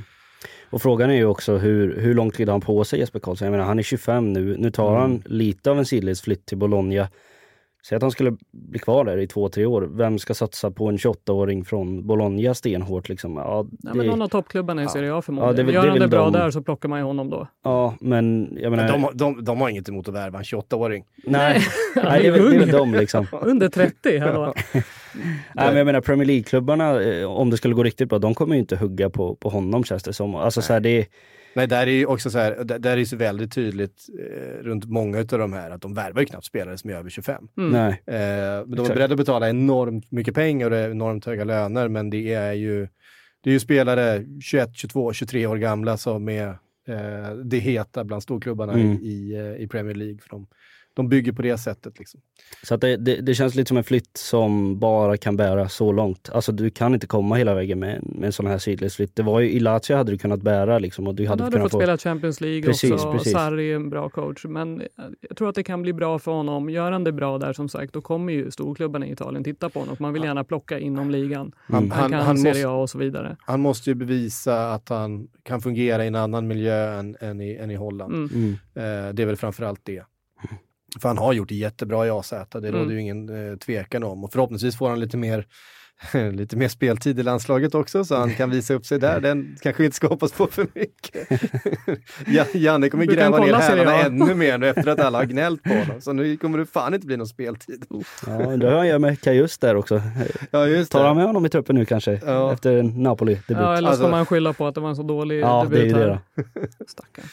Och 0.69 0.81
frågan 0.81 1.09
är 1.09 1.15
ju 1.15 1.25
också 1.25 1.57
hur, 1.57 1.99
hur 1.99 2.13
lång 2.13 2.31
tid 2.31 2.47
har 2.47 2.53
han 2.53 2.61
på 2.61 2.83
sig 2.83 2.99
Jesper 2.99 3.19
Karlsson? 3.19 3.45
Jag 3.45 3.51
menar 3.51 3.65
han 3.65 3.79
är 3.79 3.83
25 3.83 4.33
nu, 4.33 4.57
nu 4.57 4.71
tar 4.71 4.99
han 4.99 5.21
lite 5.25 5.71
av 5.71 5.79
en 5.79 5.85
sidledsflytt 5.85 6.45
till 6.45 6.57
Bologna. 6.57 7.07
Säg 7.89 7.95
att 7.95 8.01
han 8.01 8.11
skulle 8.11 8.37
bli 8.51 8.79
kvar 8.79 9.05
där 9.05 9.17
i 9.17 9.27
två, 9.27 9.49
tre 9.49 9.65
år. 9.65 9.81
Vem 9.81 10.19
ska 10.19 10.33
satsa 10.33 10.71
på 10.71 10.87
en 10.87 10.97
28-åring 10.97 11.65
från 11.65 12.07
Bologna 12.07 12.53
stenhårt 12.53 13.09
liksom? 13.09 13.37
Ja, 13.37 13.67
Ja, 13.83 13.93
men 13.93 13.97
det, 13.97 14.03
någon 14.03 14.21
av 14.21 14.27
toppklubbarna 14.27 14.83
i 14.83 14.87
Serie 14.87 15.13
A 15.13 15.21
förmodligen. 15.21 15.57
Ja, 15.57 15.63
det 15.63 15.73
Gör 15.73 15.83
det 15.83 15.89
han 15.89 15.99
det 15.99 16.07
bra 16.07 16.23
de. 16.23 16.33
där 16.33 16.51
så 16.51 16.61
plockar 16.61 16.89
man 16.89 16.99
ju 16.99 17.05
honom 17.05 17.29
då. 17.29 17.47
ja 17.63 17.95
men 18.01 18.57
jag 18.61 18.71
menar... 18.71 18.91
Men 18.91 19.01
de, 19.01 19.17
de, 19.17 19.43
de 19.43 19.61
har 19.61 19.69
inget 19.69 19.89
emot 19.89 20.07
att 20.07 20.13
värva 20.13 20.37
en 20.37 20.43
28-åring. 20.43 21.05
nej, 21.23 21.61
nej, 21.95 22.21
det 22.21 22.27
är 22.27 22.31
väl 22.31 22.49
det 22.49 22.55
är 22.55 22.59
väl 22.59 22.71
de 22.71 22.93
liksom. 22.93 23.27
Under 23.41 23.69
30, 23.69 24.17
hallå. 24.19 24.53
Nej, 24.73 24.83
men 25.53 25.77
jag 25.77 25.85
menar 25.85 26.01
Premier 26.01 26.25
League-klubbarna, 26.27 27.01
eh, 27.01 27.31
om 27.31 27.49
det 27.49 27.57
skulle 27.57 27.73
gå 27.73 27.83
riktigt 27.83 28.09
bra, 28.09 28.19
de 28.19 28.35
kommer 28.35 28.55
ju 28.55 28.59
inte 28.59 28.75
hugga 28.75 29.09
på, 29.09 29.35
på 29.35 29.49
honom 29.49 29.83
känns 29.83 30.03
det 30.03 30.13
som. 30.13 30.35
Alltså 30.35 30.61
så 30.61 30.73
här, 30.73 30.79
det 30.79 30.89
är, 30.89 31.05
Nej, 31.55 31.67
där 31.67 31.87
är 31.87 31.91
ju 31.91 32.05
också 32.05 32.29
så 32.29 32.37
här, 32.39 32.63
där, 32.63 32.79
där 32.79 32.91
är 32.91 32.97
det 32.97 33.05
så 33.05 33.15
väldigt 33.15 33.53
tydligt 33.53 34.05
eh, 34.19 34.63
runt 34.63 34.85
många 34.85 35.17
av 35.19 35.25
de 35.25 35.53
här 35.53 35.71
att 35.71 35.81
de 35.81 35.93
värvar 35.93 36.19
ju 36.19 36.25
knappt 36.25 36.45
spelare 36.45 36.77
som 36.77 36.89
är 36.89 36.93
över 36.93 37.09
25. 37.09 37.47
Mm. 37.57 37.71
nej. 37.71 38.01
Eh, 38.05 38.15
men 38.15 38.71
de 38.71 38.73
är 38.77 38.81
Exakt. 38.81 38.95
beredda 38.95 39.13
att 39.13 39.17
betala 39.17 39.49
enormt 39.49 40.11
mycket 40.11 40.35
pengar 40.35 40.65
och 40.65 40.71
det 40.71 40.77
är 40.77 40.91
enormt 40.91 41.25
höga 41.25 41.43
löner, 41.43 41.87
men 41.87 42.09
det 42.09 42.33
är 42.33 42.53
ju, 42.53 42.87
det 43.43 43.49
är 43.49 43.53
ju 43.53 43.59
spelare 43.59 44.23
21, 44.41 44.69
22, 44.75 45.13
23 45.13 45.47
år 45.47 45.57
gamla 45.57 45.97
som 45.97 46.29
är 46.29 46.47
eh, 46.87 47.35
det 47.43 47.57
heta 47.59 48.03
bland 48.03 48.23
storklubbarna 48.23 48.73
Mm. 48.73 48.85
i, 48.91 49.07
i, 49.07 49.35
eh, 49.35 49.63
i 49.63 49.67
Premier 49.67 49.95
League. 49.95 50.17
För 50.21 50.29
de, 50.29 50.47
de 50.95 51.09
bygger 51.09 51.31
på 51.31 51.41
det 51.41 51.57
sättet. 51.57 51.99
Liksom. 51.99 52.19
Så 52.63 52.75
att 52.75 52.81
det, 52.81 52.97
det, 52.97 53.15
det 53.21 53.35
känns 53.35 53.55
lite 53.55 53.67
som 53.67 53.77
en 53.77 53.83
flytt 53.83 54.17
som 54.17 54.79
bara 54.79 55.17
kan 55.17 55.37
bära 55.37 55.69
så 55.69 55.91
långt. 55.91 56.29
Alltså 56.33 56.51
du 56.51 56.69
kan 56.69 56.93
inte 56.93 57.07
komma 57.07 57.35
hela 57.35 57.53
vägen 57.55 57.79
med, 57.79 57.95
en- 57.95 58.11
med 58.19 58.25
en 58.25 58.31
sån 58.33 58.47
här 58.47 58.57
sidledsflytt. 58.57 59.15
Det 59.15 59.23
var 59.23 59.39
ju, 59.39 59.49
I 59.51 59.59
Lazio 59.59 59.95
hade 59.95 60.11
du 60.11 60.17
kunnat 60.17 60.41
bära 60.41 60.79
liksom 60.79 61.07
och 61.07 61.15
du 61.15 61.27
hade, 61.27 61.43
hade 61.43 61.51
kunnat 61.55 61.65
fått 61.65 61.71
få... 61.71 61.77
spela 61.79 61.97
Champions 61.97 62.41
League 62.41 62.63
Precis, 62.63 62.91
också. 62.91 63.11
precis. 63.11 63.33
Sarri 63.33 63.71
är 63.71 63.75
en 63.75 63.89
bra 63.89 64.09
coach. 64.09 64.45
Men 64.45 64.81
jag 65.29 65.37
tror 65.37 65.49
att 65.49 65.55
det 65.55 65.63
kan 65.63 65.81
bli 65.81 65.93
bra 65.93 66.19
för 66.19 66.31
honom. 66.31 66.69
Gör 66.69 66.91
han 66.91 67.03
det 67.03 67.11
bra 67.11 67.37
där 67.37 67.53
som 67.53 67.69
sagt, 67.69 67.93
då 67.93 68.01
kommer 68.01 68.33
ju 68.33 68.51
storklubbarna 68.51 69.07
i 69.07 69.11
Italien 69.11 69.43
titta 69.43 69.69
på 69.69 69.79
honom. 69.79 69.95
Man 69.99 70.13
vill 70.13 70.23
gärna 70.23 70.43
plocka 70.43 70.79
inom 70.79 71.11
ligan. 71.11 71.51
Han, 71.55 71.91
Han, 71.91 71.91
han, 72.01 72.11
kan 72.11 72.21
han, 72.21 72.37
Serie 72.37 72.53
måste, 72.53 72.67
A 72.69 72.73
och 72.81 72.89
så 72.89 72.97
vidare. 72.97 73.35
han 73.39 73.59
måste 73.59 73.89
ju 73.89 73.93
bevisa 73.95 74.71
att 74.73 74.89
han 74.89 75.27
kan 75.43 75.61
fungera 75.61 76.03
i 76.03 76.07
en 76.07 76.15
annan 76.15 76.47
miljö 76.47 76.99
än, 76.99 77.15
än, 77.19 77.41
i, 77.41 77.55
än 77.55 77.71
i 77.71 77.75
Holland. 77.75 78.13
Mm. 78.13 78.29
Mm. 78.33 78.49
Eh, 79.07 79.13
det 79.13 79.21
är 79.21 79.25
väl 79.25 79.35
framförallt 79.35 79.81
det. 79.83 80.03
För 81.01 81.09
han 81.09 81.17
har 81.17 81.33
gjort 81.33 81.49
det 81.49 81.55
jättebra 81.55 82.07
i 82.07 82.09
AZ, 82.09 82.29
det 82.51 82.55
råder 82.71 82.79
Mm. 82.79 82.91
ju 82.91 83.01
ingen 83.01 83.49
eh, 83.51 83.57
tvekan 83.57 84.03
om. 84.03 84.23
Och 84.23 84.31
förhoppningsvis 84.31 84.77
får 84.77 84.89
han 84.89 84.99
lite 84.99 85.17
mer, 85.17 85.45
lite 86.33 86.57
mer 86.57 86.67
speltid 86.67 87.19
i 87.19 87.23
landslaget 87.23 87.75
också, 87.75 88.05
så 88.05 88.15
han 88.15 88.33
kan 88.33 88.49
visa 88.49 88.73
upp 88.73 88.85
sig 88.85 88.99
där. 88.99 89.19
Den 89.19 89.55
kanske 89.61 89.81
vi 89.81 89.85
inte 89.85 89.95
ska 89.95 90.07
hoppas 90.07 90.31
på 90.31 90.47
för 90.47 90.67
mycket. 90.73 91.27
Ja, 92.27 92.45
Janne 92.53 92.89
kommer 92.89 93.05
gräva 93.05 93.37
ner 93.39 93.53
hälarna 93.53 94.01
ännu 94.01 94.35
mer 94.35 94.57
nu 94.57 94.69
efter 94.69 94.87
att 94.87 94.99
alla 94.99 95.17
har 95.17 95.25
gnällt 95.25 95.63
på 95.63 95.69
honom. 95.73 96.01
Så 96.01 96.13
nu 96.13 96.37
kommer 96.37 96.57
det 96.57 96.65
fan 96.65 96.93
inte 96.93 97.07
bli 97.07 97.17
någon 97.17 97.27
speltid. 97.27 97.85
Ja, 98.27 98.31
hur 98.37 98.71
han 98.71 98.87
gör 98.87 98.99
med 98.99 99.21
Kajus 99.21 99.57
där 99.57 99.75
också. 99.75 100.01
Ja, 100.51 100.67
just 100.67 100.91
Tar 100.91 101.07
han 101.07 101.15
med 101.17 101.25
honom 101.25 101.45
i 101.45 101.49
truppen 101.49 101.75
nu 101.75 101.85
kanske? 101.85 102.21
Ja. 102.25 102.53
Efter 102.53 102.83
Napoli-debut? 102.83 103.57
Ja, 103.57 103.77
eller 103.77 103.87
Alltså- 103.89 104.03
ska 104.03 104.11
man 104.11 104.25
skylla 104.25 104.53
på 104.53 104.67
att 104.67 104.75
det 104.75 104.81
var 104.81 104.89
en 104.89 104.95
så 104.95 105.03
dålig 105.03 105.39
Ja, 105.41 105.65
det 105.69 105.75
är 105.77 105.79
debut 105.79 105.95
ju 105.95 105.99
det 105.99 106.05
här? 106.11 106.19
då. 106.35 106.43
Stackarn. 106.87 107.25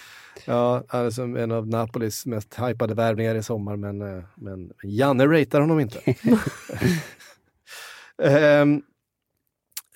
Ja, 0.44 0.82
som 1.10 1.36
en 1.36 1.52
av 1.52 1.68
Napolis 1.68 2.26
mest 2.26 2.58
hypade 2.58 2.94
värvningar 2.94 3.34
i 3.34 3.42
sommar, 3.42 3.76
men, 3.76 4.02
eh, 4.02 4.24
men 4.34 4.72
Janne 4.82 5.26
ratear 5.26 5.60
honom 5.60 5.80
inte. 5.80 6.00
Ehm, 8.22 8.82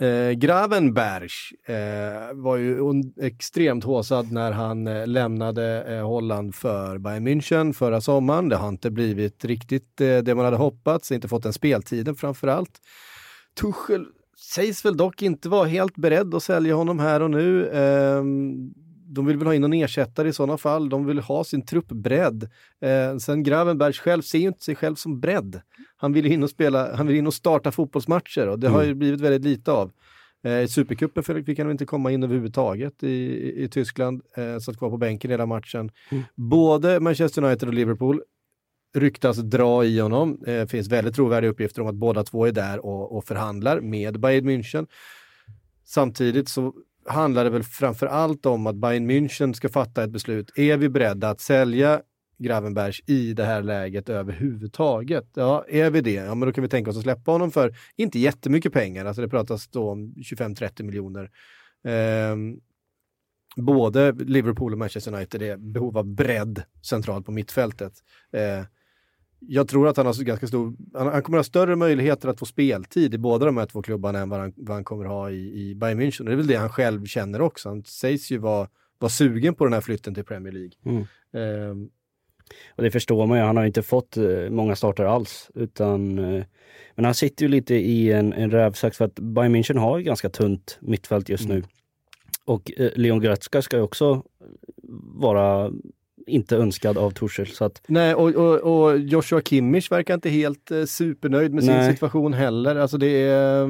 eh, 0.01 0.30
Gravenberg 0.30 1.28
eh, 1.66 2.34
var 2.34 2.57
ju 2.57 2.80
extremt 3.20 3.84
håsad 3.84 4.32
när 4.32 4.53
han 4.53 4.87
eh, 4.87 5.07
lämnade 5.07 5.97
eh, 5.97 6.07
Holland 6.07 6.55
för 6.55 6.99
Bayern 6.99 7.28
München 7.28 7.72
förra 7.72 8.01
sommaren. 8.01 8.49
Det 8.49 8.57
har 8.57 8.68
inte 8.68 8.91
blivit 8.91 9.45
riktigt 9.45 10.01
eh, 10.01 10.18
det 10.18 10.34
man 10.34 10.45
hade 10.45 10.57
hoppats, 10.57 11.12
inte 11.12 11.28
fått 11.28 11.43
den 11.43 11.53
speltiden 11.53 12.16
framför 12.16 12.49
allt. 12.49 12.80
Tuchel 13.61 14.07
sägs 14.39 14.84
väl 14.84 14.97
dock 14.97 15.22
inte 15.22 15.49
vara 15.49 15.68
helt 15.68 15.97
beredd 15.97 16.34
att 16.34 16.43
sälja 16.43 16.74
honom 16.74 16.99
här 16.99 17.22
och 17.22 17.30
nu. 17.30 17.70
De 19.09 19.26
vill 19.26 19.36
väl 19.36 19.46
ha 19.46 19.54
in 19.54 19.62
någon 19.62 19.72
ersättare 19.72 20.28
i 20.28 20.32
sådana 20.32 20.59
fall. 20.59 20.88
De 20.88 21.07
vill 21.07 21.18
ha 21.18 21.44
sin 21.44 21.66
truppbredd. 21.66 22.48
Eh, 22.80 23.16
sen 23.16 23.42
Gravenberg 23.42 23.92
själv 23.92 24.22
ser 24.22 24.38
ju 24.38 24.48
inte 24.48 24.64
sig 24.64 24.74
själv 24.74 24.94
som 24.94 25.20
bredd. 25.20 25.61
Han 25.96 26.12
vill 26.12 26.26
in 26.26 26.42
och 26.42 26.50
spela, 26.50 26.96
han 26.96 27.07
vill 27.07 27.16
in 27.16 27.26
och 27.26 27.34
starta 27.34 27.72
fotbollsmatcher 27.72 28.48
och 28.48 28.59
det 28.59 28.68
har 28.68 28.84
ju 28.84 28.94
blivit 28.94 29.20
väldigt 29.20 29.44
lite 29.44 29.72
av. 29.72 29.92
Eh, 30.44 30.61
I 30.61 30.68
Supercupen 30.68 31.44
fick 31.44 31.59
han 31.59 31.70
inte 31.70 31.86
komma 31.86 32.11
in 32.11 32.22
överhuvudtaget 32.22 33.02
i, 33.02 33.09
i, 33.09 33.64
i 33.64 33.68
Tyskland. 33.68 34.22
Eh, 34.36 34.59
satt 34.59 34.78
kvar 34.78 34.90
på 34.90 34.96
bänken 34.96 35.30
hela 35.30 35.46
matchen. 35.46 35.90
Både 36.34 37.00
Manchester 37.00 37.44
United 37.44 37.68
och 37.68 37.74
Liverpool 37.74 38.22
ryktas 38.94 39.36
dra 39.36 39.84
i 39.84 39.98
honom. 39.98 40.38
Det 40.40 40.61
eh, 40.61 40.66
finns 40.66 40.88
väldigt 40.88 41.14
trovärdiga 41.14 41.50
uppgifter 41.50 41.82
om 41.82 41.88
att 41.88 41.94
båda 41.94 42.24
två 42.24 42.46
är 42.46 42.52
där 42.52 42.86
och, 42.86 43.16
och 43.16 43.24
förhandlar 43.24 43.80
med 43.80 44.20
Bayern 44.20 44.48
München. 44.48 44.86
Samtidigt 45.84 46.48
så 46.48 46.74
handlar 47.09 47.44
det 47.44 47.50
väl 47.50 47.62
framför 47.62 48.07
allt 48.07 48.46
om 48.46 48.66
att 48.66 48.76
Bayern 48.76 49.11
München 49.11 49.52
ska 49.52 49.68
fatta 49.68 50.04
ett 50.04 50.11
beslut. 50.11 50.59
Är 50.59 50.76
vi 50.76 50.88
beredda 50.88 51.30
att 51.30 51.40
sälja 51.40 52.00
Gravenbergs 52.38 53.00
i 53.07 53.32
det 53.32 53.44
här 53.44 53.62
läget 53.62 54.09
överhuvudtaget? 54.09 55.30
Ja, 55.34 55.64
är 55.68 55.90
vi 55.90 56.00
det? 56.00 56.12
Ja, 56.12 56.34
men 56.34 56.48
då 56.48 56.52
kan 56.52 56.62
vi 56.62 56.68
tänka 56.68 56.90
oss 56.90 56.96
att 56.96 57.02
släppa 57.02 57.30
honom 57.30 57.50
för 57.50 57.74
inte 57.96 58.18
jättemycket 58.18 58.72
pengar. 58.72 59.04
Alltså 59.04 59.22
det 59.22 59.28
pratas 59.28 59.68
då 59.68 59.90
om 59.90 60.14
25-30 60.14 60.82
miljoner. 60.82 61.30
Ehm, 61.84 62.61
både 63.57 64.12
Liverpool 64.12 64.72
och 64.72 64.78
Manchester 64.78 65.14
United 65.14 65.42
är 65.42 65.54
i 65.54 65.57
behov 65.57 65.98
av 65.98 66.07
bredd 66.07 66.62
centralt 66.88 67.26
på 67.26 67.32
mittfältet. 67.32 67.92
Eh, 68.32 68.64
jag 69.49 69.68
tror 69.68 69.88
att 69.88 69.97
han 69.97 70.07
har 70.07 70.22
ganska 70.24 70.47
stor, 70.47 70.72
han, 70.94 71.07
han 71.07 71.22
kommer 71.22 71.38
ha 71.38 71.44
större 71.44 71.76
möjligheter 71.76 72.28
att 72.28 72.38
få 72.38 72.47
speltid 72.47 73.14
i 73.14 73.18
båda 73.18 73.47
de 73.47 73.57
här 73.57 73.66
två 73.66 73.82
klubbarna 73.82 74.18
än 74.18 74.28
vad 74.28 74.40
han, 74.40 74.53
vad 74.57 74.76
han 74.76 74.84
kommer 74.84 75.05
ha 75.05 75.30
i, 75.30 75.61
i 75.70 75.74
Bayern 75.74 76.01
München. 76.01 76.20
Och 76.20 76.26
det 76.26 76.32
är 76.32 76.36
väl 76.36 76.47
det 76.47 76.57
han 76.57 76.68
själv 76.70 77.05
känner 77.05 77.40
också. 77.40 77.68
Han 77.68 77.84
sägs 77.84 78.30
ju 78.30 78.38
vara, 78.38 78.68
vara 78.99 79.11
sugen 79.11 79.55
på 79.55 79.64
den 79.64 79.72
här 79.72 79.80
flytten 79.80 80.14
till 80.14 80.24
Premier 80.24 80.53
League. 80.53 80.72
Mm. 80.84 81.05
Ehm, 81.32 81.88
Och 82.76 82.82
det 82.82 82.90
förstår 82.90 83.26
man 83.26 83.38
ju, 83.38 83.44
han 83.44 83.57
har 83.57 83.64
inte 83.64 83.82
fått 83.82 84.16
eh, 84.16 84.51
många 84.51 84.76
starter 84.76 85.05
alls. 85.05 85.51
Utan, 85.55 86.18
eh, 86.18 86.44
men 86.94 87.05
han 87.05 87.14
sitter 87.14 87.42
ju 87.44 87.49
lite 87.49 87.74
i 87.74 88.12
en, 88.12 88.32
en 88.32 88.51
rävsax 88.51 88.97
för 88.97 89.05
att 89.05 89.14
Bayern 89.14 89.57
München 89.57 89.78
har 89.78 89.99
ju 89.99 90.05
ganska 90.05 90.28
tunt 90.28 90.78
mittfält 90.80 91.28
just 91.28 91.44
Mm. 91.44 91.57
nu. 91.57 91.62
Och 92.44 92.72
eh, 92.76 92.90
Leon 92.94 93.20
Goretzka 93.20 93.62
ska 93.62 93.76
ju 93.76 93.82
också 93.82 94.22
vara 95.14 95.70
inte 96.27 96.57
önskad 96.57 96.99
av 96.99 97.11
Torshäll. 97.11 97.47
Så 97.47 97.64
att, 97.64 97.83
nej, 97.89 98.14
och, 98.14 98.29
och, 98.35 98.59
och 98.87 98.99
Joshua 98.99 99.41
Kimmich 99.41 99.91
verkar 99.93 100.14
inte 100.14 100.31
helt 100.31 100.70
eh, 100.70 100.85
supernöjd 100.85 101.55
med 101.55 101.64
sin 101.64 101.72
Nej. 101.72 101.93
situation 101.93 102.33
heller. 102.33 102.77
Alltså 102.77 102.99
det 102.99 103.07
är, 103.22 103.66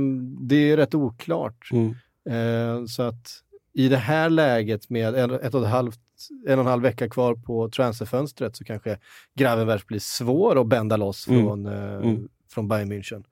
det 0.48 0.70
är 0.70 0.76
rätt 0.76 0.94
oklart. 0.94 1.68
mm. 1.72 1.94
Eh, 2.30 2.84
så 2.86 3.02
att 3.02 3.28
i 3.74 3.88
det 3.88 3.96
här 3.96 4.30
läget 4.30 4.90
med 4.90 5.14
en, 5.14 5.30
ett 5.30 5.54
och 5.54 5.62
ett 5.62 5.68
halvt, 5.70 6.00
en 6.46 6.54
och 6.58 6.64
en 6.64 6.70
halv 6.70 6.82
vecka 6.82 7.08
kvar 7.08 7.34
på 7.34 7.68
transferfönstret 7.68 8.56
så 8.56 8.64
kanske 8.64 8.98
Gravenberg 9.34 9.80
blir 9.86 9.98
svår 9.98 10.60
att 10.60 10.66
bända 10.66 10.96
loss 10.96 11.28
Mm. 11.28 11.44
från, 11.46 11.66
eh, 11.66 11.94
Mm. 11.94 12.28
från 12.50 12.68
Bayern 12.68 12.92
München. 12.92 13.24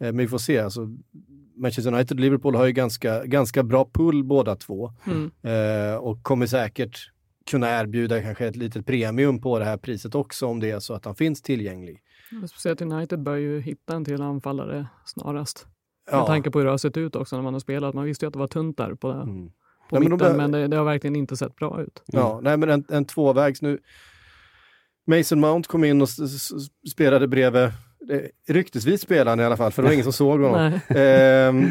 Eh, 0.00 0.06
men 0.06 0.16
vi 0.16 0.28
får 0.28 0.38
se. 0.38 0.58
Alltså, 0.58 0.88
Manchester 1.56 1.92
United 1.94 2.16
och 2.16 2.20
Liverpool 2.20 2.54
har 2.54 2.66
ju 2.66 2.72
ganska, 2.72 3.24
ganska 3.24 3.62
bra 3.62 3.90
pull 3.92 4.24
båda 4.24 4.56
två 4.56 4.92
Mm. 5.06 5.30
eh, 5.42 5.96
och 5.96 6.22
kommer 6.22 6.46
säkert 6.46 7.10
kunna 7.50 7.80
erbjuda 7.80 8.22
kanske 8.22 8.46
ett 8.46 8.56
litet 8.56 8.86
premium 8.86 9.40
på 9.40 9.58
det 9.58 9.64
här 9.64 9.76
priset 9.76 10.14
också 10.14 10.46
om 10.46 10.60
det 10.60 10.70
är 10.70 10.80
så 10.80 10.94
att 10.94 11.04
han 11.04 11.14
finns 11.14 11.42
tillgänglig. 11.42 12.00
Speciellt 12.50 12.80
United 12.82 13.22
bör 13.22 13.36
ju 13.36 13.60
hitta 13.60 13.94
en 13.96 14.04
till 14.04 14.22
anfallare 14.22 14.86
snarast. 15.04 15.66
Ja. 16.10 16.16
Med 16.16 16.26
tanke 16.26 16.50
på 16.50 16.58
hur 16.58 16.64
det 16.64 16.70
har 16.70 16.78
sett 16.78 16.96
ut 16.96 17.16
också 17.16 17.36
när 17.36 17.42
man 17.42 17.52
har 17.52 17.60
spelat. 17.60 17.94
Man 17.94 18.04
visste 18.04 18.24
ju 18.24 18.26
att 18.26 18.32
det 18.32 18.38
var 18.38 18.46
tunt 18.46 18.76
där 18.76 18.94
på, 18.94 19.10
Mm. 19.10 19.48
på 19.90 19.98
Nej, 19.98 20.08
men 20.08 20.18
de 20.18 20.24
mitten, 20.24 20.36
men 20.36 20.50
det, 20.50 20.66
det 20.68 20.76
har 20.76 20.84
verkligen 20.84 21.16
inte 21.16 21.36
sett 21.36 21.56
bra 21.56 21.82
ut. 21.82 22.02
Ja, 22.06 22.40
nej 22.42 22.56
men 22.56 22.70
en, 22.70 22.84
en 22.88 23.04
tvåvägs 23.04 23.62
nu. 23.62 23.78
Mason 25.06 25.40
Mount 25.40 25.68
kom 25.68 25.84
in 25.84 26.02
och 26.02 26.08
spelade 26.92 27.28
bredvid, 27.28 27.62
eh, 27.62 27.72
ryktesvis 28.48 29.00
spelade 29.00 29.30
han 29.30 29.40
i 29.40 29.44
alla 29.44 29.56
fall, 29.56 29.72
för 29.72 29.82
det 29.82 29.86
var 29.88 29.92
ingen 29.92 30.04
som 30.04 30.12
såg 30.12 30.40
honom. 30.40 30.80
Nej. 30.88 31.02
Ehm, 31.02 31.66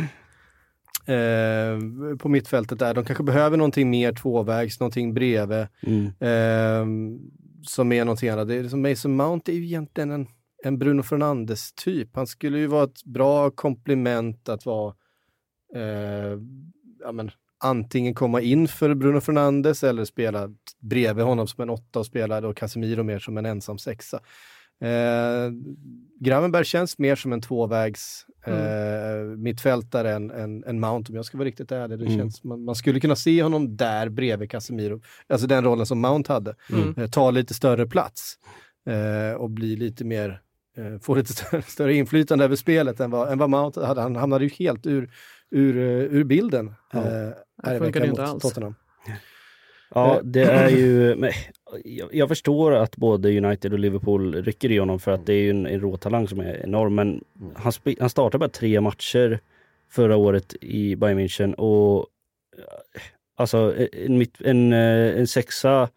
ehm, 1.06 2.18
på 2.18 2.30
mittfältet 2.30 2.80
där, 2.80 2.94
de 2.94 3.06
kanske 3.06 3.24
behöver 3.24 3.58
någonting 3.58 3.90
mer 3.90 4.14
tvåvägs, 4.14 4.80
någonting 4.80 5.14
bredvid, 5.14 5.68
Mm. 5.82 6.12
ehm, 6.20 7.20
som 7.68 7.92
är 7.92 8.06
någonting 8.06 8.30
annat. 8.30 8.48
Det 8.48 8.56
är 8.56 8.68
som 8.68 8.82
Mason 8.82 9.16
Mount 9.16 9.52
är 9.52 9.56
ju 9.56 9.64
egentligen 9.66 10.12
en, 10.12 10.28
en 10.64 10.78
Bruno 10.78 11.04
Fernandes 11.04 11.74
typ. 11.74 12.16
Han 12.16 12.28
skulle 12.28 12.58
ju 12.60 12.68
vara 12.68 12.84
ett 12.84 13.04
bra 13.04 13.50
komplement 13.52 14.50
att 14.50 14.66
vara 14.66 14.94
eh, 15.76 16.40
ja, 17.04 17.12
men, 17.12 17.32
antingen 17.64 18.14
komma 18.14 18.42
in 18.42 18.68
för 18.68 18.94
Bruno 18.94 19.20
Fernandes 19.22 19.84
eller 19.84 20.06
spela 20.06 20.50
bredvid 20.80 21.26
honom 21.26 21.48
som 21.48 21.62
en 21.62 21.70
åtta 21.70 22.00
och 22.00 22.06
spela 22.06 22.42
då 22.42 22.54
Casemiro 22.54 23.04
mer 23.04 23.20
som 23.20 23.38
en 23.38 23.46
ensam 23.46 23.78
sexa. 23.78 24.20
Eh, 24.82 25.52
Gravenberg 26.20 26.66
känns 26.66 26.98
mer 27.00 27.16
som 27.16 27.34
en 27.34 27.42
tvåvägs 27.42 28.26
eh, 28.46 28.56
mittfältare 29.38 30.12
än, 30.14 30.32
än, 30.32 30.64
än 30.64 30.80
Mount 30.80 31.12
om 31.12 31.16
jag 31.16 31.26
ska 31.26 31.38
vara 31.38 31.46
riktigt 31.48 31.72
ärlig. 31.72 32.00
Det 32.00 32.06
Mm. 32.06 32.18
känns, 32.18 32.44
man, 32.44 32.64
man 32.64 32.76
skulle 32.76 33.00
kunna 33.00 33.16
se 33.16 33.44
honom 33.44 33.78
där 33.78 34.10
bredvid 34.10 34.52
Casemiro, 34.52 35.02
alltså 35.30 35.48
den 35.48 35.64
rollen 35.64 35.86
som 35.86 36.02
Mount 36.02 36.34
hade. 36.34 36.56
Mm. 36.72 36.94
Eh, 36.98 37.10
ta 37.10 37.32
lite 37.32 37.54
större 37.54 37.88
plats 37.88 38.36
eh, 38.90 39.38
och 39.38 39.50
bli 39.50 39.76
lite 39.76 40.06
mer, 40.06 40.42
eh, 40.78 41.00
få 41.02 41.16
lite 41.16 41.34
större, 41.34 41.62
större 41.62 41.94
inflytande 41.94 42.46
över 42.46 42.56
spelet 42.56 43.00
än 43.00 43.12
vad, 43.12 43.32
än 43.32 43.38
vad 43.38 43.50
Mount 43.50 43.86
hade. 43.86 44.02
Han 44.02 44.16
hamnade 44.16 44.46
ju 44.46 44.50
helt 44.50 44.86
ur, 44.86 45.12
ur, 45.52 45.78
eh, 45.78 46.18
ur 46.18 46.24
bilden. 46.24 46.74
Ja. 46.94 47.00
eh, 47.00 47.80
det 47.80 47.88
inte 47.88 48.08
mot 48.08 48.20
alls. 48.20 48.44
Tottenham. 48.44 48.76
Ja, 49.94 50.20
det 50.24 50.44
är 50.44 50.70
ju... 50.70 51.16
Jag, 52.12 52.30
förstår 52.30 52.72
att 52.72 52.98
både 52.98 53.38
United 53.38 53.74
och 53.74 53.80
Liverpool 53.80 54.44
rycker 54.44 54.72
i 54.72 54.78
honom 54.78 55.00
för 55.00 55.12
att 55.12 55.26
det 55.26 55.34
är 55.34 55.42
ju 55.42 55.50
en, 55.50 55.66
en 55.66 55.80
råtalang 55.80 56.28
som 56.28 56.40
är 56.40 56.64
enorm. 56.64 56.96
Men 56.96 57.24
han, 57.56 57.72
spe, 57.72 57.96
han 58.00 58.10
startade 58.10 58.40
bara 58.40 58.50
tre 58.50 58.82
matcher 58.82 59.40
förra 59.90 60.16
året 60.16 60.56
i 60.62 60.96
Bayern 60.96 61.20
München 61.20 61.54
och 61.54 62.08
eh, 62.58 63.02
alltså 63.36 63.74
en, 63.92 64.26
en, 64.40 64.74
eh, 64.74 65.20
en 65.20 65.28
sexa 65.28 65.90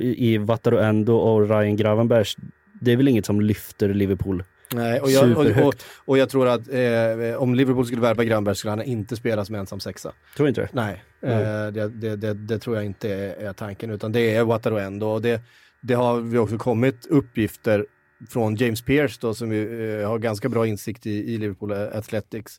i 0.00 0.38
Wataru 0.38 0.78
Endo 0.78 1.14
och 1.14 1.48
Ryan 1.48 1.76
Gravenbergs, 1.76 2.36
det 2.80 2.92
är 2.92 2.96
väl 2.96 3.08
inget 3.08 3.26
som 3.26 3.40
lyfter 3.40 3.94
Liverpool. 3.94 4.44
Nej, 4.74 5.00
och, 5.00 5.10
jag, 5.10 5.38
och, 5.38 5.66
och, 5.66 5.74
och 6.04 6.18
jag 6.18 6.28
tror 6.28 6.48
att 6.48 6.68
eh, 6.68 7.42
om 7.42 7.54
Liverpool 7.54 7.86
skulle 7.86 8.02
värva 8.02 8.24
Granberg 8.24 8.54
skulle 8.54 8.70
han 8.70 8.82
inte 8.82 9.16
spela 9.16 9.44
som 9.44 9.54
ensam 9.54 9.80
sexa. 9.80 10.12
Tror 10.36 10.48
inte 10.48 10.60
det? 10.60 10.68
Nej, 10.72 11.04
Mm. 11.24 11.38
eh, 11.38 11.72
det, 11.72 11.88
det, 11.88 12.16
det, 12.16 12.34
det 12.34 12.58
tror 12.58 12.76
jag 12.76 12.84
inte 12.84 13.14
är, 13.14 13.36
är 13.48 13.52
tanken, 13.52 13.90
utan 13.90 14.12
det 14.12 14.34
är 14.36 14.44
Wataru 14.44 14.78
Endo. 14.78 15.06
Och 15.06 15.22
det, 15.22 15.42
det 15.82 15.94
har 15.94 16.20
vi 16.20 16.38
också 16.38 16.58
kommit 16.58 17.06
uppgifter 17.06 17.86
från 18.30 18.56
James 18.56 18.82
Pierce 18.82 19.18
då, 19.20 19.34
som 19.34 19.52
ju, 19.52 20.00
eh, 20.00 20.08
har 20.08 20.18
ganska 20.18 20.48
bra 20.48 20.66
insikt 20.66 21.06
i, 21.06 21.10
i 21.34 21.38
Liverpool 21.38 21.72
Athletics. 21.72 22.52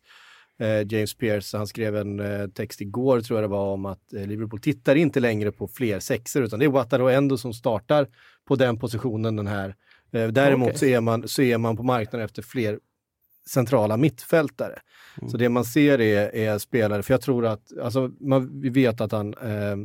Eh, 0.60 0.88
James 0.94 1.14
Pierce, 1.18 1.58
han 1.58 1.68
skrev 1.68 1.96
en 1.96 2.20
eh, 2.20 2.48
text 2.48 2.82
igår 2.82 3.22
tror 3.22 3.40
jag 3.40 3.50
det 3.50 3.52
var 3.54 3.74
om 3.74 3.86
att 3.86 4.14
eh, 4.14 4.28
Liverpool 4.28 4.60
tittar 4.60 4.96
inte 4.96 5.20
längre 5.20 5.52
på 5.52 5.68
fler 5.68 6.00
sexor 6.00 6.44
utan 6.44 6.60
det 6.60 6.66
är 6.66 6.70
Ouattara 6.70 7.04
och 7.04 7.12
Endo 7.12 7.38
som 7.38 7.54
startar 7.54 8.08
på 8.48 8.56
den 8.56 8.80
positionen 8.80 9.36
den 9.36 9.48
här. 9.48 9.76
Eh, 10.14 10.28
däremot 10.28 10.68
Okej. 10.68 10.80
så, 10.80 10.86
är 10.86 11.02
man, 11.02 11.28
så 11.28 11.42
är 11.42 11.58
man 11.58 11.78
på 11.78 11.84
marknaden 11.84 12.26
efter 12.26 12.42
fler 12.42 12.80
centrala 13.50 13.98
mittfältare. 13.98 14.80
Så 15.32 15.38
det 15.38 15.50
man 15.50 15.66
ser 15.66 16.02
är, 16.02 16.36
är 16.36 16.58
spelare, 16.58 17.04
för 17.04 17.14
jag 17.14 17.22
tror 17.22 17.46
att, 17.46 17.78
alltså 17.82 18.12
man, 18.20 18.62
vi 18.62 18.70
vet 18.70 19.02
att 19.02 19.12
han, 19.12 19.34
eh, 19.34 19.78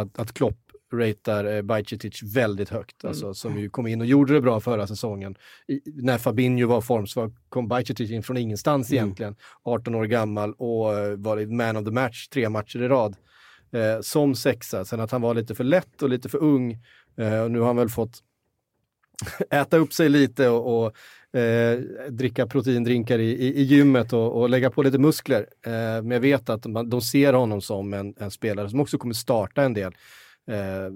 att, 0.00 0.18
att 0.18 0.32
Klopp 0.32 0.56
ratear 0.92 1.44
eh, 1.44 1.62
Bajcetic 1.62 2.22
väldigt 2.22 2.68
högt, 2.68 3.04
alltså, 3.04 3.34
som 3.34 3.60
ju 3.60 3.70
kom 3.70 3.86
in 3.86 4.00
och 4.00 4.06
gjorde 4.06 4.34
det 4.34 4.40
bra 4.40 4.60
förra 4.60 4.86
säsongen. 4.86 5.36
I, 5.68 5.80
när 5.84 6.18
Fabinho 6.18 6.66
var 6.66 6.80
formsvag 6.80 7.36
kom 7.48 7.68
Bajcetic 7.68 8.10
in 8.10 8.22
från 8.22 8.36
ingenstans 8.36 8.92
egentligen, 8.92 9.36
18 9.62 9.94
år 9.94 10.04
gammal 10.04 10.54
och 10.54 10.98
eh, 10.98 11.16
var 11.16 11.46
man 11.46 11.76
of 11.76 11.84
the 11.84 11.90
match 11.90 12.28
tre 12.28 12.48
matcher 12.48 12.82
i 12.82 12.88
rad. 12.88 13.16
Eh, 13.72 14.00
som 14.00 14.34
sexa, 14.34 14.84
sen 14.84 15.00
att 15.00 15.10
han 15.10 15.22
var 15.22 15.34
lite 15.34 15.54
för 15.54 15.64
lätt 15.64 16.02
och 16.02 16.08
lite 16.08 16.28
för 16.28 16.38
ung. 16.38 16.78
Eh, 17.16 17.40
och 17.40 17.50
nu 17.50 17.58
har 17.58 17.66
han 17.66 17.76
väl 17.76 17.88
fått 17.88 18.22
äta 19.50 19.76
upp 19.76 19.92
sig 19.92 20.08
lite 20.08 20.48
och, 20.48 20.84
och 20.84 21.38
eh, 21.38 21.78
dricka 22.10 22.46
proteindrinkar 22.46 23.18
i, 23.18 23.30
i, 23.30 23.60
i 23.60 23.62
gymmet 23.62 24.12
och, 24.12 24.40
och 24.40 24.50
lägga 24.50 24.70
på 24.70 24.82
lite 24.82 24.98
muskler. 24.98 25.46
Eh, 25.66 25.72
men 25.72 26.10
jag 26.10 26.20
vet 26.20 26.48
att 26.48 26.66
man, 26.66 26.90
de 26.90 27.00
ser 27.00 27.32
honom 27.32 27.60
som 27.60 27.94
en, 27.94 28.14
en 28.18 28.30
spelare 28.30 28.70
som 28.70 28.80
också 28.80 28.98
kommer 28.98 29.14
starta 29.14 29.62
en 29.62 29.74
del. 29.74 29.92
Eh, 30.50 30.90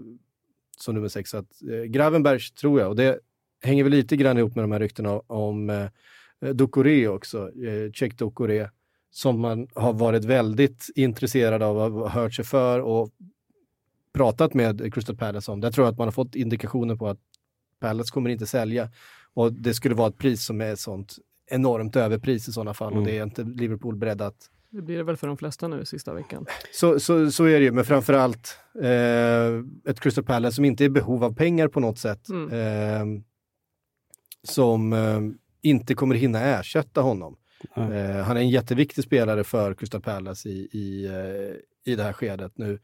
som 0.76 0.94
nummer 0.94 1.08
sex. 1.08 1.30
Så 1.30 1.36
att, 1.36 1.62
eh, 1.70 1.82
Gravenbergs 1.82 2.52
tror 2.52 2.80
jag, 2.80 2.88
och 2.88 2.96
det 2.96 3.18
hänger 3.62 3.84
väl 3.84 3.92
lite 3.92 4.16
grann 4.16 4.38
ihop 4.38 4.54
med 4.54 4.64
de 4.64 4.72
här 4.72 4.80
ryktena 4.80 5.20
om 5.26 5.70
eh, 5.70 5.88
Ducoré 6.52 7.08
också, 7.08 7.38
eh, 7.38 7.92
Check 7.92 8.18
Ducoré, 8.18 8.68
som 9.10 9.40
man 9.40 9.68
har 9.74 9.92
varit 9.92 10.24
väldigt 10.24 10.90
intresserad 10.94 11.62
av, 11.62 11.76
har 11.76 12.08
hört 12.08 12.34
sig 12.34 12.44
för 12.44 12.80
och 12.80 13.10
pratat 14.12 14.54
med 14.54 14.94
Crystal 14.94 15.16
Palace 15.16 15.52
om. 15.52 15.60
Där 15.60 15.70
tror 15.70 15.86
jag 15.86 15.92
att 15.92 15.98
man 15.98 16.06
har 16.06 16.12
fått 16.12 16.34
indikationer 16.34 16.96
på 16.96 17.08
att 17.08 17.20
Palace 17.86 18.10
kommer 18.12 18.30
inte 18.30 18.46
sälja 18.46 18.90
och 19.34 19.52
det 19.52 19.74
skulle 19.74 19.94
vara 19.94 20.08
ett 20.08 20.18
pris 20.18 20.44
som 20.44 20.60
är 20.60 20.74
sånt 20.76 21.16
enormt 21.50 21.96
överpris 21.96 22.48
i 22.48 22.52
sådana 22.52 22.74
fall 22.74 22.92
och 22.92 22.98
Mm. 22.98 23.04
det 23.04 23.18
är 23.18 23.22
inte 23.22 23.42
Liverpool 23.42 23.96
beredda 23.96 24.26
att 24.26 24.50
Det 24.70 24.82
blir 24.82 24.96
det 24.96 25.02
väl 25.04 25.16
för 25.16 25.26
de 25.26 25.36
flesta 25.36 25.68
nu 25.68 25.84
sista 25.84 26.14
veckan. 26.14 26.46
så, 26.72 27.00
så, 27.00 27.30
så 27.30 27.44
är 27.44 27.58
det 27.58 27.64
ju, 27.64 27.72
men 27.72 27.84
framförallt 27.84 28.58
eh, 28.82 29.90
ett 29.90 30.00
Crystal 30.00 30.24
Palace 30.24 30.54
som 30.54 30.64
inte 30.64 30.84
är 30.84 30.86
i 30.86 30.90
behov 30.90 31.24
av 31.24 31.34
pengar 31.34 31.68
på 31.68 31.80
något 31.80 31.98
sätt. 31.98 32.28
Mm. 32.28 32.50
Eh, 32.52 33.22
som 34.42 34.92
eh, 34.92 35.20
inte 35.62 35.94
kommer 35.94 36.14
hinna 36.14 36.40
ersätta 36.40 37.00
honom. 37.00 37.36
Nej. 37.76 37.98
Eh, 38.00 38.22
han 38.24 38.36
är 38.36 38.40
en 38.40 38.50
jätteviktig 38.50 39.04
spelare 39.04 39.44
för 39.44 39.74
Crystal 39.74 40.00
Palace 40.00 40.48
i, 40.48 40.68
i, 40.72 41.06
eh, 41.06 41.92
i 41.92 41.96
det 41.96 42.02
här 42.02 42.12
skedet 42.12 42.52
nu. 42.58 42.78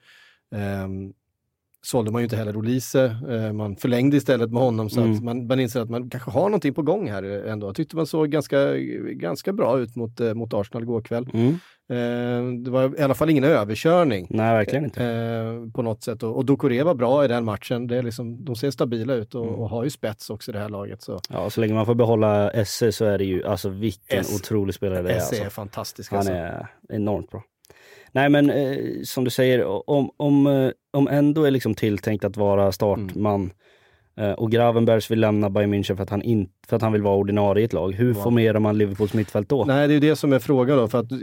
Sålde 1.83 2.11
man 2.11 2.21
ju 2.21 2.25
inte 2.25 2.37
heller 2.37 2.57
Olise, 2.57 3.17
eh, 3.31 3.53
man 3.53 3.77
förlängde 3.77 4.17
istället 4.17 4.51
med 4.51 4.63
honom 4.63 4.91
så 4.91 5.01
Mm. 5.01 5.13
att 5.17 5.23
man, 5.23 5.47
man 5.47 5.61
inser 5.61 5.81
att 5.81 5.91
man 5.91 6.11
kanske 6.11 6.31
har 6.31 6.43
någonting 6.49 6.75
på 6.75 6.83
gång 6.83 7.11
här 7.11 7.23
ändå. 7.23 7.67
Jag 7.67 7.75
tyckte 7.75 7.97
man 7.97 8.07
såg 8.07 8.29
ganska, 8.31 8.75
ganska 9.13 9.53
bra 9.53 9.79
ut 9.81 9.97
mot, 9.97 10.21
eh, 10.21 10.35
mot 10.35 10.55
Arsenal 10.55 10.83
igår 10.83 11.03
kväll. 11.03 11.27
Mm. 11.33 11.49
Eh, 11.91 12.63
det 12.65 12.71
var 12.71 13.01
i 13.01 13.03
alla 13.03 13.15
fall 13.15 13.31
ingen 13.31 13.45
överkörning 13.45 14.27
Nej, 14.31 14.55
verkligen 14.57 14.85
inte. 14.85 15.71
på 15.75 15.83
något 15.83 16.03
sätt. 16.03 16.23
Och, 16.23 16.45
Ducoré 16.45 16.83
var 16.83 16.95
bra 16.95 17.25
i 17.25 17.29
den 17.29 17.45
matchen. 17.45 17.87
Det 17.87 17.97
är 17.97 18.03
liksom, 18.03 18.45
de 18.45 18.57
ser 18.57 18.71
stabila 18.71 19.15
ut 19.15 19.35
och, 19.35 19.45
Mm. 19.47 19.55
och 19.61 19.69
har 19.71 19.85
ju 19.85 19.91
spets 19.91 20.31
också 20.31 20.51
i 20.51 20.53
det 20.53 20.59
här 20.61 20.69
laget. 20.69 21.03
Så 21.03 21.21
Ja, 21.31 21.51
så 21.51 21.61
länge 21.61 21.75
man 21.75 21.87
får 21.87 21.95
behålla 21.95 22.51
Esse 22.51 22.93
så 22.93 23.05
är 23.05 23.19
det 23.19 23.25
ju, 23.25 23.45
alltså 23.47 23.69
vilken 23.69 24.19
S. 24.21 24.41
otrolig 24.41 24.75
spelare 24.75 25.03
det 25.03 25.11
är. 25.13 25.19
SE 25.19 25.21
Alltså. 25.27 25.45
är 25.45 25.49
fantastisk. 25.51 26.11
Han 26.11 26.19
Alltså. 26.19 26.33
är 26.35 26.67
enormt 26.89 27.31
bra. 27.31 27.43
Nej 28.13 28.29
men 28.29 28.51
eh, 28.51 28.77
som 29.05 29.25
du 29.25 29.31
säger, 29.31 29.91
om, 29.91 30.11
om, 30.17 30.47
eh, 30.47 30.71
om 30.93 31.09
ändå 31.09 31.45
är 31.45 31.51
liksom 31.51 31.75
tilltänkt 31.75 32.25
att 32.25 32.37
vara 32.37 32.73
startman 32.73 33.53
eh, 34.17 34.33
och 34.33 34.51
Gravenbergs 34.53 35.11
vill 35.11 35.21
lämna 35.21 35.51
Bayern 35.51 35.75
München 35.75 35.97
för 35.97 36.03
att, 36.03 36.11
han 36.11 36.23
in, 36.23 36.49
för 36.69 36.77
att 36.77 36.83
han 36.83 36.93
vill 36.93 37.03
vara 37.03 37.17
ordinarie 37.17 37.63
i 37.63 37.65
ett 37.65 37.73
lag. 37.73 37.93
Hur 37.93 38.15
Ja. 38.15 38.23
formerar 38.23 38.59
man 38.61 38.79
Liverpools 38.79 39.15
mittfält 39.15 39.49
då? 39.49 39.65
Nej, 39.65 39.89
det 39.89 39.93
är 39.93 39.95
ju 39.95 40.01
det 40.01 40.17
som 40.17 40.33
är 40.33 40.39
frågan 40.39 40.79
då. 40.79 40.89
För 40.89 40.99
att, 41.01 41.13
eh, 41.13 41.19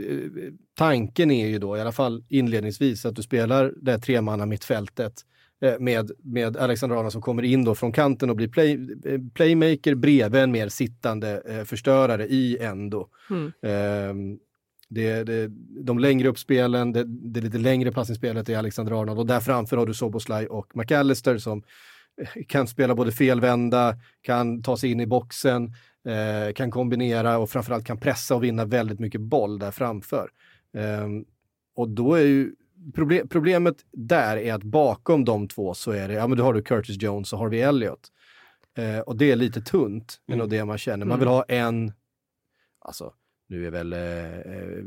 tanken 0.78 1.30
är 1.30 1.46
ju 1.48 1.58
då, 1.58 1.76
i 1.76 1.80
alla 1.80 1.92
fall 1.92 2.24
inledningsvis, 2.28 3.06
att 3.06 3.16
du 3.16 3.22
spelar 3.22 3.72
det 3.82 3.90
här 3.90 3.98
tremanna 3.98 4.46
mittfältet 4.46 5.12
eh, 5.62 5.78
med, 5.78 6.10
med 6.22 6.56
Alexander 6.56 6.96
Arnold 6.96 7.12
som 7.12 7.22
kommer 7.22 7.42
in 7.42 7.64
då 7.64 7.74
från 7.74 7.92
kanten 7.92 8.30
och 8.30 8.36
blir 8.36 8.48
play, 8.48 8.72
eh, 9.04 9.20
playmaker 9.34 9.94
bredvid 9.94 10.40
en 10.42 10.52
mer 10.52 10.68
sittande 10.68 11.42
eh, 11.48 11.64
förstörare 11.64 12.26
i 12.26 12.58
Endo. 12.60 13.06
Mm. 13.30 13.52
Ehm, 13.62 14.38
det, 14.88 15.24
det, 15.24 15.48
de 15.84 15.98
längre 15.98 16.28
uppspelen, 16.28 16.92
det, 16.92 17.04
det 17.04 17.40
lite 17.40 17.58
längre 17.58 17.92
passningsspelet 17.92 18.48
är 18.48 18.58
Alexander 18.58 19.02
Arnold 19.02 19.18
och 19.18 19.26
där 19.26 19.40
framför 19.40 19.76
har 19.76 19.86
du 19.86 19.94
Soboslaj 19.94 20.46
och 20.46 20.76
McAllister 20.76 21.38
som 21.38 21.62
eh, 22.22 22.44
kan 22.48 22.66
spela 22.66 22.94
både 22.94 23.12
felvända, 23.12 23.96
kan 24.22 24.62
ta 24.62 24.76
sig 24.76 24.90
in 24.90 25.00
i 25.00 25.06
boxen, 25.06 25.72
eh, 26.08 26.52
kan 26.54 26.70
kombinera 26.70 27.38
och 27.38 27.50
framförallt 27.50 27.86
kan 27.86 28.00
pressa 28.00 28.34
och 28.34 28.44
vinna 28.44 28.64
väldigt 28.64 29.00
mycket 29.00 29.20
boll 29.20 29.58
där 29.58 29.70
framför. 29.70 30.30
Ehm, 30.74 31.24
och 31.74 31.88
då 31.88 32.14
är 32.14 32.22
ju 32.22 32.54
proble- 32.94 33.28
problemet 33.28 33.76
där 33.92 34.36
är 34.36 34.54
att 34.54 34.62
bakom 34.62 35.24
de 35.24 35.48
två 35.48 35.74
så 35.74 35.90
är 35.90 36.08
det, 36.08 36.14
ja 36.14 36.26
men 36.26 36.38
då 36.38 36.44
har 36.44 36.54
du 36.54 36.62
Curtis 36.62 37.02
Jones 37.02 37.32
och 37.32 37.38
Harvey 37.38 37.60
Elliott. 37.60 38.12
Eh, 38.76 38.98
och 38.98 39.16
det 39.16 39.30
är 39.30 39.36
lite 39.36 39.60
tunt, 39.60 40.20
mm. 40.26 40.34
Mm. 40.34 40.44
och 40.44 40.48
det 40.48 40.64
man 40.64 40.78
känner. 40.78 41.06
Man 41.06 41.18
vill 41.18 41.28
ha 41.28 41.42
en, 41.42 41.92
alltså 42.78 43.12
nu 43.48 43.66
är 43.66 43.70
väl 43.70 43.92
eh, 43.92 43.98
eh, 43.98 44.84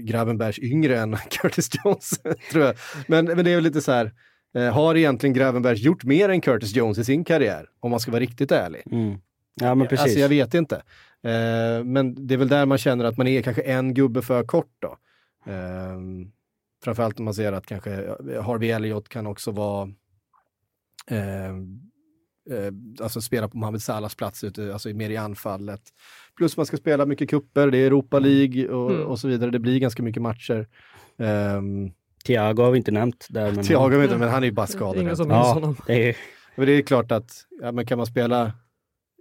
Gravenbergs 0.00 0.58
yngre 0.58 0.98
än 0.98 1.16
Curtis 1.30 1.70
Jones, 1.84 2.10
tror 2.52 2.64
jag. 2.64 2.74
Men, 3.06 3.24
men 3.24 3.44
det 3.44 3.50
är 3.50 3.54
väl 3.54 3.64
lite 3.64 3.80
så 3.80 3.92
här, 3.92 4.12
eh, 4.54 4.72
har 4.72 4.96
egentligen 4.96 5.34
Gravenbergs 5.34 5.80
gjort 5.80 6.04
mer 6.04 6.28
än 6.28 6.40
Curtis 6.40 6.76
Jones 6.76 6.98
i 6.98 7.04
sin 7.04 7.24
karriär? 7.24 7.66
Om 7.80 7.90
man 7.90 8.00
ska 8.00 8.10
vara 8.10 8.20
riktigt 8.20 8.52
ärlig. 8.52 8.82
Mm. 8.90 9.18
Ja 9.54 9.74
men 9.74 9.88
precis. 9.88 10.04
Alltså 10.04 10.18
jag 10.18 10.28
vet 10.28 10.54
inte. 10.54 10.76
Eh, 11.22 11.84
men 11.84 12.26
det 12.26 12.34
är 12.34 12.38
väl 12.38 12.48
där 12.48 12.66
man 12.66 12.78
känner 12.78 13.04
att 13.04 13.16
man 13.16 13.26
är 13.26 13.42
kanske 13.42 13.62
en 13.62 13.94
gubbe 13.94 14.22
för 14.22 14.44
kort 14.44 14.76
då. 14.78 14.96
Eh, 15.52 15.98
framförallt 16.84 17.18
om 17.18 17.24
man 17.24 17.34
ser 17.34 17.52
att 17.52 17.66
kanske 17.66 17.90
Harvey 18.42 18.70
Elliott 18.70 19.08
kan 19.08 19.26
också 19.26 19.50
vara 19.50 19.90
eh, 21.10 21.50
eh, 22.50 22.72
alltså 23.00 23.20
spela 23.20 23.48
på 23.48 23.56
Mohamed 23.56 23.82
Salahs 23.82 24.14
plats 24.14 24.44
ute, 24.44 24.72
alltså 24.72 24.88
mer 24.88 25.10
i 25.10 25.16
anfallet. 25.16 25.82
Plus 26.40 26.56
man 26.56 26.66
ska 26.66 26.76
spela 26.76 27.06
mycket 27.06 27.30
kupper, 27.30 27.70
det 27.70 27.78
är 27.78 27.86
Europa 27.86 28.18
League 28.18 28.68
och, 28.68 28.90
Mm. 28.90 29.06
och 29.06 29.18
så 29.18 29.28
vidare. 29.28 29.50
Det 29.50 29.58
blir 29.58 29.78
ganska 29.78 30.02
mycket 30.02 30.22
matcher. 30.22 30.66
Um, 31.16 31.92
Thiago 32.24 32.62
har 32.62 32.70
vi 32.70 32.78
inte 32.78 32.90
nämnt 32.90 33.26
där. 33.30 33.52
Men 33.52 33.64
Thiago 33.64 33.88
vet 33.98 34.04
inte, 34.04 34.16
men 34.18 34.28
han 34.28 34.42
är 34.42 34.46
ju 34.46 34.52
bara 34.52 34.66
skadad. 34.66 35.02
Ingen 35.02 35.16
som 35.16 35.30
Ja. 35.30 35.52
honom. 35.52 35.76
Det 35.86 36.08
är, 36.08 36.16
Men 36.56 36.66
det 36.66 36.72
är 36.72 36.82
klart 36.82 37.12
att, 37.12 37.30
ja, 37.62 37.72
men 37.72 37.86
kan 37.86 37.98
man 37.98 38.06
spela, 38.06 38.52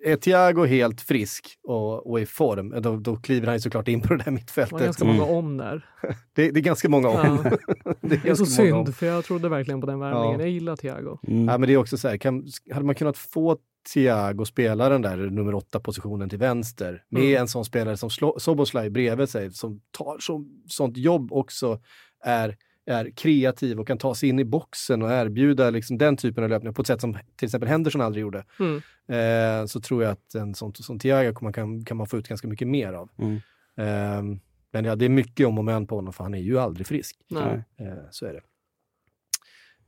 är 0.06 0.16
Thiago 0.16 0.66
helt 0.66 1.02
frisk 1.02 1.46
och, 1.64 2.10
och 2.12 2.20
i 2.20 2.26
form, 2.26 2.82
då, 2.82 2.96
då 2.98 3.16
kliver 3.16 3.48
han 3.48 3.56
ju 3.56 3.60
såklart 3.60 3.88
in 3.88 4.02
på 4.02 4.08
det 4.08 4.18
där 4.18 4.24
Det 4.26 4.32
var 4.32 4.36
mittfältet. 4.36 4.80
ganska 4.82 5.06
många 5.06 5.24
om 5.24 5.58
där. 5.58 5.86
Det, 6.36 6.52
det 6.52 6.60
är 6.60 6.64
ganska 6.64 6.90
många 6.90 7.10
om. 7.10 7.40
Ja. 7.44 7.52
det 8.02 8.16
är 8.16 8.20
Det 8.24 8.30
är 8.30 8.36
så 8.36 8.62
många 8.64 8.76
om. 8.80 8.86
synd, 8.86 8.96
för 8.96 9.06
jag 9.06 9.26
trodde 9.26 9.50
verkligen 9.50 9.82
på 9.82 9.88
den 9.88 10.00
värvningen. 10.00 10.34
Ja. 10.40 10.46
Jag 10.46 10.50
gillar 10.50 10.76
Thiago. 10.76 11.20
mm. 11.28 11.48
Ja, 11.48 11.58
men 11.58 11.68
det 11.68 11.74
är 11.74 11.78
också 11.78 11.98
så 11.98 12.08
här, 12.08 12.18
kan, 12.18 12.44
hade 12.74 12.86
man 12.86 12.96
kunnat 12.96 13.18
få 13.18 13.58
Thiago 13.94 14.46
spela 14.46 14.90
den 14.90 15.02
där 15.02 15.18
nummer 15.18 15.56
åtta 15.56 15.80
positionen 15.80 16.30
till 16.30 16.40
vänster 16.40 17.04
med 17.10 17.24
Mm. 17.24 17.42
en 17.42 17.48
sån 17.48 17.66
spelare 17.66 17.98
som 17.98 18.10
Soboslaj 18.38 18.90
bredvid 18.90 19.30
sig 19.30 19.52
som 19.52 19.82
tar 19.92 20.18
så, 20.20 20.46
sånt 20.68 20.98
jobb 20.98 21.34
också 21.34 21.80
är, 22.24 22.58
är 22.86 23.12
kreativ 23.16 23.80
och 23.80 23.88
kan 23.88 23.98
ta 23.98 24.16
sig 24.16 24.30
in 24.30 24.40
i 24.40 24.46
boxen 24.46 25.02
och 25.02 25.12
erbjuda 25.12 25.70
liksom 25.70 25.98
den 25.98 26.18
typen 26.18 26.44
av 26.44 26.50
löpningar 26.50 26.74
på 26.74 26.82
ett 26.82 26.88
sätt 26.88 27.02
som 27.02 27.18
till 27.36 27.46
exempel 27.46 27.70
Henderson 27.70 28.02
aldrig 28.02 28.22
gjorde. 28.22 28.46
Mm. 28.60 28.82
Eh, 29.08 29.66
så 29.66 29.82
tror 29.82 30.04
jag 30.04 30.12
att 30.12 30.36
en 30.36 30.56
sån 30.56 30.74
som 30.76 31.00
Thiago 31.00 31.34
kan 31.34 31.44
man, 31.46 31.54
kan, 31.54 31.86
kan 31.86 31.98
man 31.98 32.08
få 32.08 32.18
ut 32.18 32.28
ganska 32.28 32.48
mycket 32.48 32.68
mer 32.68 32.94
av. 32.94 33.10
Mm. 33.18 33.36
Eh, 33.78 34.40
men 34.72 34.86
ja, 34.86 34.96
det 34.96 35.06
är 35.06 35.10
mycket 35.10 35.48
om 35.48 35.58
och 35.58 35.66
men 35.66 35.88
på 35.88 35.96
honom 35.96 36.14
för 36.14 36.24
han 36.24 36.34
är 36.34 36.40
ju 36.40 36.60
aldrig 36.60 36.88
frisk. 36.88 37.18
Nej. 37.30 37.64
Eh, 37.78 37.94
så 38.12 38.26
är 38.26 38.34
det. 38.34 38.42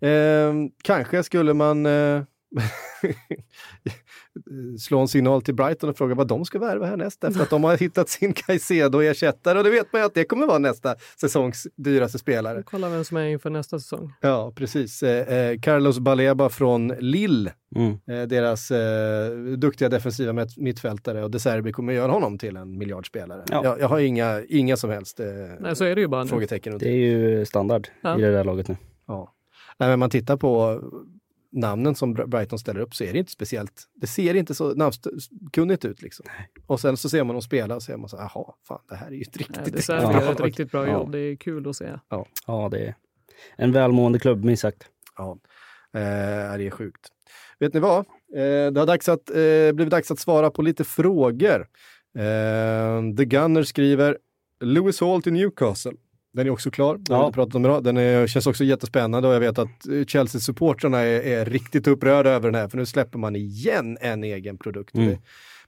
Eh, 0.08 0.54
kanske 0.84 1.24
skulle 1.24 1.54
man 1.54 1.86
eh, 1.86 2.24
slå 4.80 4.99
en 4.99 5.08
signal 5.08 5.41
till 5.41 5.56
Brighton 5.56 5.89
och 5.89 5.97
fråga 5.97 6.16
vad 6.16 6.28
de 6.28 6.45
ska 6.45 6.60
värva 6.60 6.86
härnäst. 6.86 7.22
Därför 7.22 7.43
att 7.43 7.49
de 7.49 7.64
har 7.64 7.78
hittat 7.78 8.10
sin 8.10 8.34
Caicedo-ersättare 8.34 9.58
och 9.58 9.64
det 9.64 9.70
vet 9.70 9.93
man 9.93 10.02
ju 10.02 10.06
att 10.06 10.14
det 10.14 10.24
kommer 10.26 10.47
vara 10.47 10.58
nästa 10.58 10.95
säsongs 11.22 11.68
dyraste 11.76 12.20
spelare. 12.20 12.64
Kolla 12.66 12.89
vem 12.89 13.04
som 13.04 13.18
är 13.18 13.26
inför 13.28 13.49
nästa 13.49 13.80
säsong. 13.80 14.14
Ja, 14.22 14.54
precis. 14.56 15.04
Eh, 15.04 15.34
eh, 15.38 15.60
Carlos 15.60 15.99
Baleba 15.99 16.49
från 16.49 16.88
Lille, 16.88 17.54
Mm. 17.76 17.91
eh, 17.91 18.28
deras 18.28 18.72
eh, 18.72 19.32
duktiga 19.58 19.89
defensiva 19.89 20.34
mitt- 20.34 20.58
mittfältare 20.58 21.24
och 21.24 21.32
De 21.32 21.39
Serbi 21.39 21.72
kommer 21.72 21.93
göra 21.93 22.12
honom 22.12 22.38
till 22.38 22.58
en 22.58 22.78
miljardspelare. 22.78 23.43
Ja. 23.52 23.62
Jag, 23.64 23.80
jag 23.80 23.88
har 23.88 23.99
inga, 23.99 24.41
inga 24.49 24.78
som 24.78 24.89
helst 24.89 25.20
eh, 25.20 25.26
Nej, 25.60 25.76
så 25.76 25.84
är 25.86 25.95
det 25.95 26.02
ju 26.02 26.08
bara 26.08 26.24
nu. 26.24 26.30
frågetecken 26.30 26.78
Det 26.78 26.89
är 26.89 26.95
ju 26.95 27.45
standard 27.45 27.88
Ja. 28.02 28.18
i 28.20 28.22
det 28.22 28.32
där 28.32 28.43
laget 28.43 28.68
nu. 28.68 28.78
Ja. 29.08 29.34
Nej, 29.78 29.89
men 29.89 29.99
man 29.99 30.10
tittar 30.10 30.38
på 30.38 30.82
namnen 31.52 31.95
som 31.95 32.18
Br- 32.18 32.28
Brighton 32.28 32.60
ställer 32.60 32.80
upp 32.80 32.95
så 32.95 33.04
är 33.04 33.14
det 33.14 33.20
inte 33.20 33.32
speciellt, 33.32 33.84
det 33.95 34.08
ser 34.08 34.34
inte 34.36 34.56
så 34.56 34.74
namnskunnigt 34.74 35.86
ut 35.86 36.02
liksom. 36.02 36.26
Och 36.68 36.80
sen 36.80 36.97
så 36.97 37.10
ser 37.10 37.24
man 37.24 37.34
dem 37.36 37.41
spela 37.41 37.76
och 37.76 37.84
så 37.84 37.91
är 37.91 37.97
man 37.97 38.10
så 38.10 38.18
här, 38.18 38.32
jaha, 38.36 38.54
fan 38.68 38.80
det 38.89 38.95
här 38.95 39.08
är 39.08 39.12
ju 39.12 39.22
ett 39.22 39.36
Nej, 39.39 39.45
riktigt 39.66 39.88
det 39.88 39.93
bra 40.02 40.14
gör 40.14 40.22
lag." 40.26 40.32
ett 40.34 40.39
riktigt 40.39 40.72
bra 40.72 40.88
Ja. 40.88 40.93
jobb. 40.93 41.12
Det 41.12 41.20
är 41.20 41.36
kul 41.36 41.70
att 41.70 41.76
se. 41.76 41.89
Ja, 42.47 42.70
det 42.72 42.80
är 42.88 42.95
en 43.58 43.72
välmående 43.72 44.20
klubb 44.20 44.43
minst 44.43 44.62
sagt. 44.62 44.84
Ja, 45.18 45.32
eh, 45.93 46.58
det 46.58 46.68
är 46.68 46.70
sjukt. 46.72 47.08
Vet 47.60 47.74
ni 47.74 47.80
vad? 47.80 47.97
Eh, 48.36 48.72
det 48.72 48.80
har 48.80 48.86
dags 48.86 49.10
att, 49.10 49.30
eh, 49.30 49.36
blivit 49.74 49.89
dags 49.91 50.12
att 50.12 50.20
svara 50.20 50.49
på 50.52 50.62
lite 50.62 50.84
frågor. 50.84 51.68
Eh, 52.18 53.16
The 53.18 53.26
Gunner 53.26 53.64
skriver 53.64 54.18
Lewis 54.64 55.02
Hall 55.02 55.22
till 55.22 55.34
Newcastle. 55.34 55.91
Den 56.34 56.47
är 56.47 56.49
också 56.51 56.71
klar, 56.71 56.97
den 56.97 57.15
har 57.15 57.21
Ja. 57.21 57.25
vi 57.25 57.27
inte 57.27 57.36
pratat 57.36 57.55
om 57.55 57.65
idag. 57.65 57.84
Den 57.84 57.97
är, 57.97 58.27
känns 58.27 58.47
också 58.47 58.63
jättespännande 58.63 59.27
och 59.27 59.34
jag 59.36 59.39
vet 59.39 59.57
att 59.59 59.88
eh, 59.88 60.05
Chelsea-supportrarna 60.05 60.99
är, 60.99 61.21
är 61.21 61.45
riktigt 61.45 61.88
upprörda 61.88 62.29
över 62.29 62.51
den 62.51 62.61
här 62.61 62.67
för 62.67 62.77
nu 62.77 62.86
släpper 62.86 63.19
man 63.19 63.36
igen 63.36 63.97
en 64.01 64.23
egen 64.23 64.57
produkt. 64.57 64.95
Mm. 64.95 65.17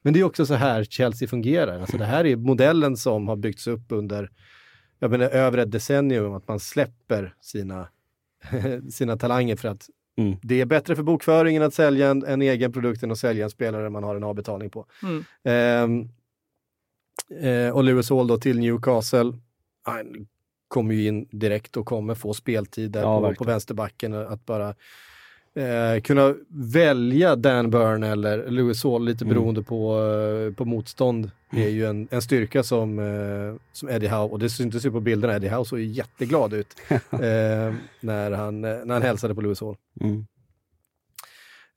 Men 0.02 0.14
det 0.14 0.20
är 0.20 0.24
också 0.24 0.46
så 0.46 0.54
här 0.54 0.84
Chelsea 0.84 1.28
fungerar. 1.28 1.80
Alltså 1.80 1.98
det 1.98 2.06
här 2.06 2.26
är 2.26 2.36
modellen 2.36 2.98
som 2.98 3.28
har 3.28 3.36
byggts 3.36 3.68
upp 3.68 3.86
under 3.90 4.30
jag 5.00 5.12
menar, 5.12 5.26
över 5.26 5.58
ett 5.58 5.72
decennium, 5.72 6.34
att 6.34 6.48
man 6.48 6.60
släpper 6.60 7.36
sina, 7.42 7.88
sina 8.92 9.18
talanger 9.18 9.56
för 9.56 9.68
att 9.68 9.90
Mm. 10.18 10.36
det 10.42 10.62
är 10.62 10.66
bättre 10.66 10.96
för 10.96 11.04
bokföringen 11.04 11.64
att 11.64 11.74
sälja 11.74 12.10
en, 12.10 12.24
en 12.26 12.42
egen 12.42 12.72
produkt 12.72 13.04
än 13.04 13.12
att 13.12 13.18
sälja 13.18 13.44
en 13.44 13.50
spelare 13.50 13.90
man 13.90 14.04
har 14.04 14.16
en 14.16 14.24
avbetalning 14.24 14.70
på. 14.70 14.86
Mm. 15.04 15.24
Ehm, 15.44 16.10
eh, 17.42 17.70
och 17.76 17.84
Lewis 17.84 18.10
Hall 18.10 18.28
då 18.28 18.38
till 18.38 18.60
Newcastle. 18.60 19.34
Han 19.84 20.28
kommer 20.74 20.94
ju 20.96 21.08
in 21.08 21.28
direkt 21.32 21.78
och 21.78 21.86
kommer 21.86 22.16
få 22.16 22.34
speltid 22.34 22.92
där 22.92 23.02
Ja, 23.02 23.22
på, 23.30 23.36
på 23.36 23.44
vänsterbacken. 23.44 24.14
Att 24.14 24.46
bara 24.46 24.70
eh, 25.56 26.02
kunna 26.04 26.36
välja 26.50 27.36
Dan 27.36 27.70
Burn 27.70 28.04
eller 28.04 28.50
Lewis 28.52 28.84
Hall 28.84 29.06
lite 29.06 29.24
Mm. 29.26 29.36
beroende 29.36 29.64
på, 29.64 30.00
eh, 30.50 30.56
på 30.56 30.66
motstånd 30.66 31.32
är 31.52 31.70
ju 31.70 31.86
en, 31.86 32.08
en 32.12 32.22
styrka 32.22 32.64
som, 32.64 33.00
eh, 33.00 33.56
som 33.74 33.90
Eddie 33.90 34.08
Howe, 34.08 34.30
och 34.32 34.40
det 34.40 34.50
syntes 34.50 34.86
ju 34.86 34.92
på 34.92 35.00
bilderna, 35.00 35.36
Eddie 35.36 35.50
Howe 35.50 35.66
såg 35.66 35.80
ju 35.80 35.86
jätteglad 35.86 36.54
ut 36.54 36.68
eh, 37.12 37.74
när, 38.00 38.32
han, 38.32 38.64
eh, 38.66 38.78
när 38.86 38.94
han 38.94 39.02
hälsade 39.02 39.36
på 39.36 39.42
Lewis 39.42 39.62
Hall. 39.62 39.76
Mm. 40.02 40.26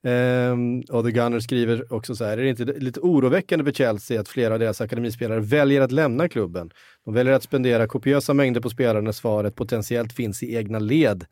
Ehm, 0.07 0.81
och 0.89 1.03
The 1.05 1.11
Gunner 1.11 1.39
skriver 1.39 1.93
också 1.93 2.15
så 2.15 2.25
här, 2.25 2.37
är 2.37 2.43
det 2.43 2.49
inte 2.49 2.63
lite 2.65 2.99
oroväckande 2.99 3.65
för 3.65 3.71
Chelsea 3.71 4.21
att 4.21 4.27
flera 4.27 4.53
av 4.53 4.59
deras 4.59 4.81
akademispelare 4.81 5.39
väljer 5.39 5.81
att 5.81 5.91
lämna 5.91 6.29
klubben? 6.29 6.71
De 7.05 7.13
väljer 7.13 7.33
att 7.33 7.43
spendera 7.43 7.87
kopiösa 7.87 8.33
mängder 8.33 8.61
på 8.61 8.69
spelare 8.69 9.01
när 9.01 9.11
svaret 9.11 9.55
potentiellt 9.55 10.13
finns 10.13 10.43
i 10.43 10.55
egna 10.55 10.79
led. 10.79 11.25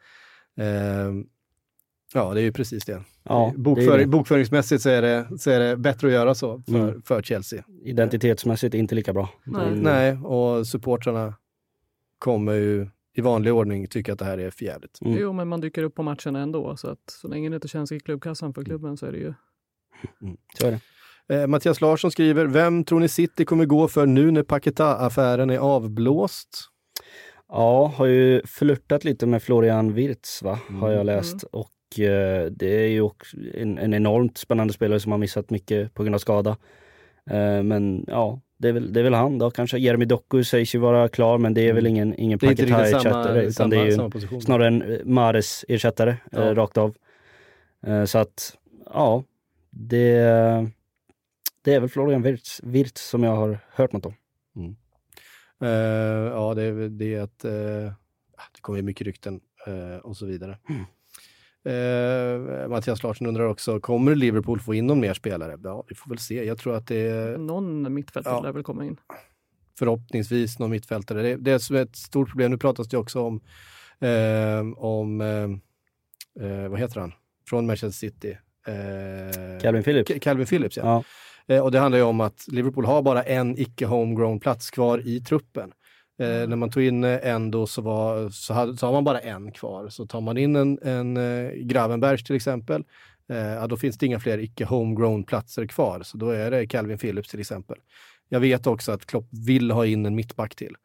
Ehm, 0.58 1.26
ja, 2.14 2.34
det 2.34 2.40
är 2.40 2.44
ju 2.44 2.52
precis 2.52 2.86
det. 2.86 3.02
Ja, 3.24 3.52
det 3.56 3.60
är 3.60 3.64
Bokföring, 3.64 4.00
det. 4.00 4.08
Bokföringsmässigt 4.18 4.82
så 4.82 4.90
är, 4.90 5.02
det, 5.02 5.28
så 5.40 5.52
är 5.52 5.60
det 5.60 5.78
bättre 5.78 6.08
att 6.08 6.14
göra 6.14 6.36
så 6.36 6.62
för, 6.68 6.76
Mm. 6.76 7.02
för 7.02 7.22
Chelsea. 7.22 7.64
Identitetsmässigt 7.84 8.76
inte 8.76 8.96
lika 8.96 9.14
bra. 9.14 9.30
Nej. 9.44 9.68
Mm. 9.68 9.80
Nej, 9.80 10.12
och 10.18 10.68
supportrarna 10.68 11.34
kommer 12.20 12.54
ju 12.54 12.88
i 13.16 13.22
vanlig 13.22 13.53
ordning 13.53 13.88
tycka 13.88 14.13
att 14.13 14.20
det 14.20 14.26
här 14.26 14.38
är 14.38 14.49
förjävligt. 14.51 14.99
Mm. 15.01 15.18
Jo, 15.20 15.34
men 15.34 15.47
man 15.47 15.61
dyker 15.61 15.84
upp 15.84 15.95
på 15.95 16.03
matcherna 16.03 16.39
ändå. 16.39 16.78
Så 16.78 16.88
att 16.88 16.99
så 17.22 17.28
länge 17.28 17.49
det 17.49 17.55
inte 17.55 17.68
känns 17.68 17.91
i 17.91 17.99
klubbkassan 17.99 18.53
för 18.53 18.63
klubben 18.63 18.97
så 18.97 19.05
är 19.05 19.11
det 19.11 19.18
ju... 19.18 19.34
Så 20.59 20.68
är 20.68 20.72
det. 20.72 20.80
Eh, 21.36 21.47
Mattias 21.47 21.82
Larsson 21.82 22.11
skriver, 22.11 22.45
vem 22.45 22.84
tror 22.84 22.99
ni 22.99 23.07
City 23.07 23.45
kommer 23.45 23.66
gå 23.66 23.88
för 23.88 24.05
nu 24.05 24.32
när 24.32 24.43
Paketa-affären 24.43 25.49
är 25.49 25.57
avblåst? 25.57 26.49
Ja, 27.47 27.93
har 27.97 28.05
ju 28.05 28.41
flörtat 28.45 29.03
lite 29.03 29.26
med 29.28 29.43
Florian 29.43 29.93
Wirtz 29.93 30.43
va, 30.43 30.59
har 30.70 30.88
Mm. 30.88 30.97
jag 30.97 31.05
läst. 31.05 31.43
Och 31.43 31.99
eh, 31.99 32.45
det 32.51 32.84
är 32.86 32.88
ju 32.88 33.01
också 33.01 33.38
en, 33.53 33.78
en 33.78 33.93
enormt 33.93 34.38
spännande 34.38 34.74
spelare 34.74 34.99
som 34.99 35.11
har 35.11 35.20
missat 35.20 35.49
mycket 35.49 35.93
på 35.93 36.03
grund 36.03 36.16
av 36.16 36.20
skada. 36.20 36.57
Eh, 37.30 37.63
men 37.63 38.05
ja, 38.07 38.41
det 38.58 38.68
är, 38.70 38.74
väl, 38.74 38.93
det 38.93 38.99
är 38.99 39.03
väl 39.03 39.14
han 39.14 39.38
då 39.38 39.51
kanske. 39.51 39.78
Jeremy 39.78 40.06
Doku 40.06 40.43
sägs 40.43 40.76
ju 40.76 40.80
vara 40.80 41.08
klar 41.08 41.38
men 41.38 41.53
det 41.53 41.70
är 41.70 41.74
väl 41.74 41.88
ingen, 41.88 42.16
ingen 42.20 42.39
samma, 42.39 42.51
Paketai-ersättare 42.51 43.41
utan 43.41 43.53
samma, 43.53 43.70
det 43.70 43.78
är 43.78 43.86
ju 44.34 44.41
snarare 44.41 44.68
en 44.68 44.82
eh, 44.82 44.99
Mares-ersättare 45.06 46.18
Ja. 46.32 46.41
eh, 46.41 46.56
rakt 46.56 46.78
av. 46.78 46.95
Eh, 47.88 48.06
så 48.06 48.18
att 48.18 48.58
ja, 48.93 49.24
det, 49.70 50.18
det 51.62 51.74
är 51.74 51.80
väl 51.80 51.89
Florian 51.89 52.22
Wirtz, 52.22 52.62
Wirtz 52.64 53.10
som 53.10 53.24
jag 53.24 53.36
har 53.36 53.60
hört 53.72 53.93
något 53.93 54.06
om. 54.06 54.14
Eh, 55.62 55.70
ja, 56.32 56.53
det 56.53 56.64
är 56.64 56.89
det 56.89 57.18
att 57.20 57.45
eh, 57.45 57.51
det 58.53 58.62
kommer 58.62 58.78
ju 58.78 58.84
mycket 58.84 59.08
rykten 59.08 59.39
eh, 59.68 59.97
och 59.97 60.18
så 60.18 60.26
vidare. 60.26 60.58
Mm. 60.70 60.86
Eh, 61.66 62.68
Mattias 62.70 63.03
Larsson 63.03 63.28
undrar 63.28 63.43
också, 63.43 63.80
kommer 63.80 64.16
Liverpool 64.16 64.59
få 64.59 64.74
in 64.74 64.88
någon 64.88 64.99
mer 64.99 65.13
spelare? 65.13 65.57
Ja, 65.63 65.84
vi 65.88 65.95
får 65.95 66.09
väl 66.09 66.20
se. 66.20 66.43
Jag 66.43 66.57
tror 66.57 66.76
att 66.76 66.88
det 66.88 66.95
är 67.07 67.38
Någon 67.38 67.93
mittfältare 67.93 68.34
Ja. 68.34 68.41
lär 68.41 68.51
väl 68.51 68.63
komma 68.63 68.86
in. 68.86 68.97
förhoppningsvis 69.80 70.59
någon 70.59 70.72
mittfältare. 70.72 71.22
Det, 71.22 71.36
det 71.36 71.51
är 71.51 71.57
som 71.59 71.76
ett 71.76 71.95
stort 71.95 72.30
problem. 72.30 72.51
Nu 72.51 72.57
pratas 72.57 72.88
det 72.88 72.97
också 72.97 73.22
om, 73.22 73.41
eh, 73.99 74.84
om 74.84 75.22
eh, 75.22 76.47
eh, 76.47 76.68
vad 76.70 76.80
heter 76.80 76.99
han, 76.99 77.13
från 77.49 77.66
Manchester 77.66 77.89
City. 78.07 78.38
Eh, 78.68 79.61
Calvin 79.61 79.84
Phillips. 79.84 80.11
Calvin 80.22 80.45
Phillips, 80.45 80.78
ja. 80.78 80.84
Ja. 81.47 81.55
Eh, 81.55 81.61
och 81.63 81.72
det 81.72 81.80
handlar 81.80 81.97
ju 81.97 82.03
om 82.05 82.22
att 82.22 82.45
Liverpool 82.47 82.86
har 82.86 83.01
bara 83.01 83.24
en 83.24 83.57
icke 83.59 83.86
homegrown 83.86 84.39
plats 84.39 84.72
kvar 84.72 85.01
i 85.07 85.20
truppen. 85.22 85.72
Eh, 86.20 86.47
när 86.47 86.55
man 86.55 86.70
tog 86.70 86.84
in 86.84 87.03
eh, 87.03 87.28
Endo 87.28 87.68
så, 87.68 87.82
var, 87.82 88.30
så, 88.30 88.53
hade, 88.53 88.78
så 88.78 88.86
har 88.86 88.93
man 88.93 89.03
bara 89.03 89.20
en 89.20 89.51
kvar. 89.51 89.89
Så 89.89 90.05
tar 90.05 90.22
man 90.22 90.38
in 90.38 90.55
en, 90.55 90.80
en 90.82 91.18
eh, 91.18 91.51
Gravenbergs 91.51 92.24
till 92.24 92.36
exempel, 92.36 92.84
eh, 93.30 93.38
ja, 93.38 93.68
då 93.68 93.78
finns 93.78 93.97
det 93.97 94.05
inga 94.05 94.20
fler 94.20 94.38
icke 94.38 94.66
homegrown 94.66 95.24
platser 95.24 95.68
kvar. 95.68 96.01
Så 96.03 96.18
då 96.18 96.30
är 96.30 96.51
det 96.51 96.68
Calvin 96.68 96.97
Phillips 96.97 97.30
till 97.30 97.39
exempel. 97.39 97.78
Jag 98.30 98.39
vet 98.39 98.68
också 98.68 98.91
att 98.91 99.05
Klopp 99.05 99.28
vill 99.47 99.72
ha 99.72 99.86
in 99.86 100.05
en 100.05 100.16
mittback 100.16 100.55
till. 100.55 100.76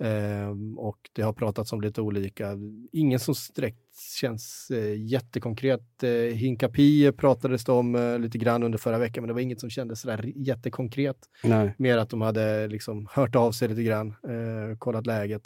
Ehm, 0.00 0.78
och 0.78 0.98
det 1.12 1.22
har 1.22 1.32
pratats 1.32 1.72
om 1.72 1.80
lite 1.80 2.00
olika. 2.00 2.52
Ingen 2.92 3.18
som 3.20 3.34
direkt 3.54 3.78
känns 4.20 4.70
eh, 4.70 5.02
jättekonkret. 5.02 6.02
Eh, 6.02 6.10
Hinkapi 6.10 7.12
pratades 7.12 7.64
det 7.64 7.72
om 7.72 7.94
eh, 7.94 8.18
lite 8.18 8.38
grann 8.38 8.62
under 8.62 8.78
förra 8.78 8.98
veckan, 8.98 9.22
men 9.22 9.28
det 9.28 9.34
var 9.34 9.40
inget 9.40 9.60
som 9.60 9.70
kändes 9.70 10.00
sådär 10.00 10.32
jättekonkret. 10.36 11.16
Nej. 11.44 11.74
Mer 11.78 11.98
att 11.98 12.10
de 12.10 12.20
hade 12.20 12.68
liksom 12.68 13.08
hört 13.10 13.34
av 13.36 13.52
sig 13.52 13.68
lite 13.68 13.82
grann, 13.82 14.08
eh, 14.08 14.78
kollat 14.78 15.06
läget. 15.06 15.42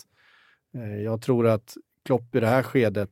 Eh, 0.74 0.97
jag 1.03 1.22
tror 1.22 1.47
att 1.47 1.76
Klopp 2.05 2.35
i 2.35 2.41
det 2.41 2.47
här 2.47 2.62
skedet 2.62 3.11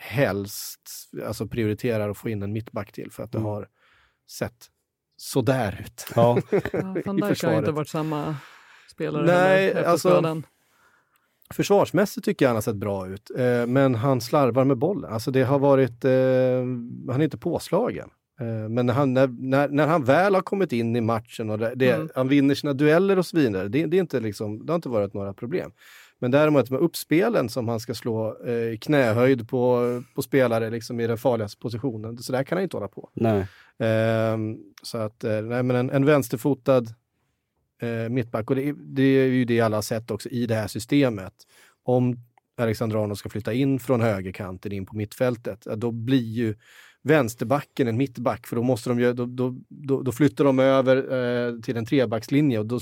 helst 0.00 0.80
alltså 1.26 1.46
prioriterar 1.48 2.10
att 2.10 2.18
få 2.18 2.28
in 2.28 2.42
en 2.42 2.52
mittback 2.52 2.92
till 2.92 3.10
för 3.10 3.22
att 3.22 3.32
det 3.32 3.38
Mm. 3.38 3.50
har 3.50 3.68
sett 4.30 4.66
sådär 5.16 5.80
ut. 5.86 6.06
Ja, 6.16 6.38
Ja, 6.72 6.96
Van 7.06 7.16
Dijk 7.16 7.42
har 7.44 7.58
inte 7.58 7.72
varit 7.72 7.88
samma 7.88 8.36
spelare 8.92 9.26
Nej, 9.26 9.66
heller 9.74 9.84
alltså- 9.84 10.08
skadan. 10.10 10.46
Försvarsmässigt 11.54 12.24
tycker 12.24 12.44
jag 12.44 12.48
han 12.50 12.56
har 12.56 12.62
sett 12.62 12.76
bra 12.76 13.08
ut, 13.08 13.30
eh, 13.38 13.66
men 13.66 13.94
han 13.94 14.20
slarvar 14.20 14.64
med 14.64 14.76
bollen. 14.78 15.12
Alltså 15.12 15.30
det 15.30 15.42
har 15.42 15.58
varit, 15.58 16.04
eh, 16.04 16.10
han 17.12 17.20
är 17.20 17.24
inte 17.24 17.38
påslagen. 17.38 18.08
Eh, 18.40 18.68
men 18.68 18.86
när 18.86 18.94
han, 18.94 19.14
när, 19.14 19.26
när, 19.26 19.68
när 19.68 19.86
han 19.86 20.04
väl 20.04 20.34
har 20.34 20.42
kommit 20.42 20.72
in 20.72 20.96
i 20.96 21.00
matchen 21.00 21.50
och 21.50 21.58
det, 21.58 21.72
det, 21.76 21.90
Mm. 21.92 22.08
han 22.14 22.28
vinner 22.28 22.54
sina 22.54 22.72
dueller 22.72 23.18
och 23.18 23.26
så 23.26 23.36
vidare, 23.36 23.68
det, 23.68 23.86
det, 23.86 23.96
är 23.96 24.00
inte 24.00 24.20
liksom, 24.20 24.66
det 24.66 24.72
har 24.72 24.76
inte 24.76 24.88
varit 24.88 25.14
några 25.14 25.34
problem. 25.34 25.72
Men 26.18 26.30
däremot 26.30 26.70
med 26.70 26.80
uppspelen 26.80 27.48
som 27.48 27.68
han 27.68 27.80
ska 27.80 27.94
slå 27.94 28.44
eh, 28.46 28.78
knähöjd 28.80 29.48
på, 29.48 30.02
på 30.14 30.22
spelare 30.22 30.70
liksom 30.70 31.00
i 31.00 31.06
den 31.06 31.18
farligaste 31.18 31.58
positionen, 31.60 32.18
så 32.18 32.32
där 32.32 32.42
kan 32.44 32.56
han 32.58 32.62
inte 32.62 32.76
hålla 32.76 32.88
på. 32.88 33.08
nej. 33.14 33.46
Ehm, 33.78 34.56
så 34.82 34.98
att, 34.98 35.24
eh, 35.24 35.40
nej 35.42 35.62
men 35.62 35.76
en, 35.76 35.90
en 35.90 36.04
vänsterfotad 36.04 36.84
eh, 37.82 38.08
mittback, 38.08 38.50
och 38.50 38.56
det, 38.56 38.68
är- 38.68 38.74
det 38.78 39.02
är 39.02 39.26
ju 39.26 39.44
det 39.44 39.60
alla 39.60 39.76
har 39.76 39.82
sett 39.82 40.10
också 40.10 40.28
i 40.28 40.46
det 40.46 40.54
här 40.54 40.68
systemet. 40.68 41.32
Om 41.84 42.16
Alexander 42.56 42.96
Arnold 42.96 43.18
ska 43.18 43.28
flytta 43.28 43.52
in 43.52 43.78
från 43.78 44.00
högerkanten 44.00 44.72
in 44.72 44.86
på 44.86 44.96
mittfältet, 44.96 45.66
då 45.76 45.90
blir 45.90 46.22
ju 46.32 46.54
vänsterbacken 47.02 47.88
en 47.88 47.96
mittback, 47.96 48.46
för 48.46 48.56
då, 48.56 48.62
måste 48.62 48.90
de, 48.90 49.00
ju- 49.00 49.12
då, 49.12 49.26
då, 49.26 49.56
då, 49.68 50.02
då 50.02 50.12
flyttar 50.12 50.44
de 50.44 50.58
över 50.58 50.96
eh, 50.96 51.60
till 51.60 51.76
en 51.76 51.86
trebackslinje 51.86 52.58
och 52.58 52.66
då 52.66 52.80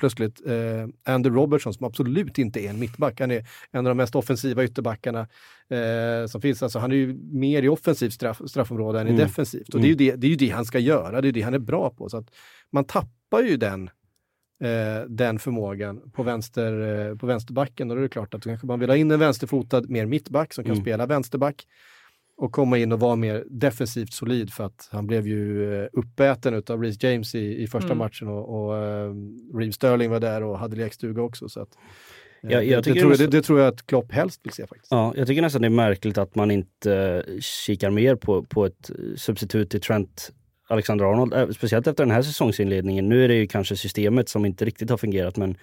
plötsligt 0.00 0.46
eh, 0.46 1.14
Andy 1.14 1.28
Robertson, 1.30 1.74
som 1.74 1.86
absolut 1.86 2.38
inte 2.38 2.60
är 2.66 2.70
en 2.70 2.78
mittback, 2.78 3.20
han 3.20 3.30
är 3.30 3.46
en 3.70 3.86
av 3.86 3.90
de 3.90 3.96
mest 3.96 4.14
offensiva 4.14 4.64
ytterbackarna 4.64 5.20
eh, 5.70 6.26
som 6.28 6.40
finns. 6.40 6.62
Alltså, 6.62 6.78
han 6.78 6.92
är 6.92 6.96
ju 6.96 7.18
mer 7.22 7.62
i 7.62 7.68
offensivt 7.68 8.12
straff, 8.12 8.40
straffområde 8.46 9.00
än 9.00 9.06
i 9.06 9.10
Mm. 9.10 9.22
defensivt. 9.22 9.74
Och 9.74 9.80
det, 9.80 9.86
är 9.86 9.88
ju 9.88 9.94
det, 9.94 10.16
det 10.16 10.26
är 10.26 10.30
ju 10.30 10.36
det 10.36 10.48
han 10.50 10.64
ska 10.64 10.78
göra, 10.78 11.20
det 11.20 11.28
är 11.28 11.32
det 11.32 11.42
han 11.42 11.54
är 11.54 11.58
bra 11.58 11.90
på. 11.90 12.08
Så 12.08 12.16
att 12.16 12.30
man 12.72 12.84
tappar 12.84 13.42
ju 13.42 13.56
den, 13.56 13.90
eh, 14.60 15.04
den 15.08 15.38
förmågan 15.38 16.10
på, 16.10 16.22
vänster, 16.22 17.08
eh, 17.10 17.16
på 17.16 17.26
vänsterbacken. 17.26 17.90
Och 17.90 17.96
då 17.96 18.00
är 18.00 18.02
det 18.02 18.08
klart 18.08 18.34
att 18.34 18.44
kanske 18.44 18.66
man 18.66 18.80
vill 18.80 18.88
ha 18.90 18.96
in 18.96 19.10
en 19.10 19.18
vänsterfotad, 19.20 19.82
mer 19.88 20.06
mittback 20.06 20.54
som 20.54 20.64
kan 20.64 20.72
Mm. 20.72 20.82
spela 20.84 21.06
vänsterback 21.06 21.66
och 22.36 22.52
komma 22.52 22.78
in 22.78 22.92
och 22.92 23.00
vara 23.00 23.16
mer 23.16 23.44
defensivt 23.50 24.12
solid 24.12 24.52
för 24.52 24.64
att 24.64 24.88
han 24.92 25.06
blev 25.06 25.26
ju 25.26 25.74
eh, 25.82 25.88
uppäten 25.92 26.62
av 26.68 26.82
Reece 26.82 27.02
James 27.02 27.34
i, 27.34 27.62
i 27.62 27.66
första 27.66 27.86
Mm. 27.86 27.98
matchen 27.98 28.28
och, 28.28 28.64
och 28.68 28.76
eh, 28.76 29.12
Reeve 29.54 29.72
Sterling 29.72 30.10
var 30.10 30.20
där 30.20 30.42
och 30.42 30.58
hade 30.58 30.76
lekstuga 30.76 31.22
också. 31.22 31.48
Så 31.48 31.60
att, 31.60 31.68
Jag- 32.40 32.64
jag 32.64 32.84
det, 32.84 32.94
tror 32.94 33.10
jag, 33.12 33.18
det 33.20 33.26
det, 33.26 33.42
tror 33.42 33.58
jag 33.60 33.68
att 33.68 33.86
Klopp 33.86 34.12
helst 34.12 34.40
vill 34.44 34.52
se 34.52 34.66
faktiskt. 34.66 34.90
Ja, 34.90 35.12
jag 35.16 35.26
tycker 35.26 35.42
nästan 35.42 35.62
det 35.62 35.68
är 35.68 35.70
märkligt 35.70 36.18
att 36.18 36.34
man 36.34 36.50
inte 36.50 37.24
kikar 37.40 37.90
mer 37.90 38.14
på, 38.16 38.42
på 38.42 38.66
ett 38.66 38.90
substitut 39.16 39.70
till 39.70 39.80
Trent 39.80 40.32
Alexander-Arnold. 40.68 41.34
Eh, 41.34 41.48
Speciellt 41.48 41.86
efter 41.86 42.04
den 42.04 42.10
här 42.14 42.22
säsongsinledningen. 42.22 43.08
Nu 43.08 43.24
är 43.24 43.28
det 43.28 43.34
ju 43.34 43.46
kanske 43.46 43.76
systemet 43.76 44.28
som 44.28 44.44
inte 44.44 44.64
riktigt 44.64 44.90
har 44.90 44.96
fungerat 44.96 45.36
men 45.36 45.56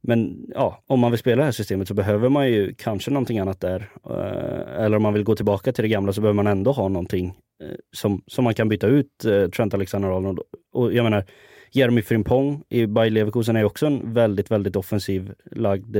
men 0.00 0.46
ja, 0.54 0.82
om 0.86 1.00
man 1.00 1.10
vill 1.10 1.18
spela 1.18 1.36
det 1.36 1.44
här 1.44 1.52
systemet 1.52 1.88
så 1.88 1.94
behöver 1.94 2.28
man 2.28 2.48
ju 2.48 2.74
kanske 2.74 3.10
någonting 3.10 3.38
annat 3.38 3.60
där. 3.60 3.90
Eh, 4.10 4.84
Eller 4.84 4.96
om 4.96 5.02
man 5.02 5.14
vill 5.14 5.24
gå 5.24 5.36
tillbaka 5.36 5.72
till 5.72 5.82
det 5.82 5.88
gamla 5.88 6.12
så 6.12 6.20
behöver 6.20 6.34
man 6.42 6.46
ändå 6.46 6.72
ha 6.72 6.88
någonting 6.88 7.26
eh, 7.62 7.76
som, 7.96 8.22
som 8.26 8.44
man 8.44 8.54
kan 8.54 8.68
byta 8.68 8.86
ut 8.86 9.10
Trent 9.56 9.74
Alexander-Arnold. 9.74 10.38
Och 10.72 10.92
jag 10.94 11.04
menar, 11.04 11.24
Jeremy 11.72 12.02
Frimpong 12.02 12.62
i 12.68 12.86
Bayer 12.86 13.10
Leverkusen 13.10 13.56
är 13.56 13.64
också 13.64 13.86
en 13.86 14.14
väldigt, 14.14 14.50
väldigt 14.50 14.76
offensiv 14.76 15.32
lagd 15.50 15.96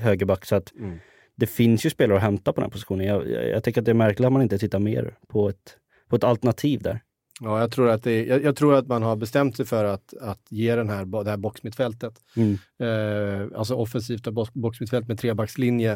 högerback. 0.00 0.44
Så 0.44 0.56
att 0.56 0.72
Mm. 0.78 0.98
det 1.36 1.46
finns 1.46 1.86
ju 1.86 1.90
spelare 1.90 2.16
att 2.16 2.22
hämta 2.24 2.52
på 2.52 2.60
den 2.60 2.64
här 2.66 2.72
positionen. 2.72 3.06
Jag, 3.06 3.30
jag, 3.30 3.48
jag 3.48 3.64
tycker 3.64 3.80
att 3.80 3.84
det 3.84 3.92
är 3.92 3.94
märkligt 3.94 4.26
att 4.26 4.32
man 4.32 4.42
inte 4.42 4.58
tittar 4.58 4.78
mer 4.78 5.14
på 5.28 5.48
ett, 5.48 5.76
på 6.08 6.16
ett 6.16 6.24
alternativ 6.24 6.80
där. 6.82 7.00
Ja, 7.40 7.60
jag 7.60 7.72
tror 7.72 7.88
att, 7.88 8.02
det, 8.02 8.24
jag, 8.26 8.42
jag 8.42 8.56
tror 8.56 8.74
att 8.74 8.86
man 8.86 9.02
har 9.02 9.16
bestämt 9.16 9.56
sig 9.56 9.66
för 9.66 9.84
att, 9.84 10.14
att 10.20 10.40
ge 10.48 10.76
den 10.76 10.88
här, 10.88 11.24
det 11.24 11.30
här 11.30 11.36
boxmittfältet, 11.36 12.14
Mm. 12.36 12.58
eh, 12.78 13.58
alltså 13.58 13.74
offensivt 13.74 14.28
box, 14.28 14.52
boxmittfält 14.52 15.08
med 15.08 15.18
trebackslinje, 15.18 15.92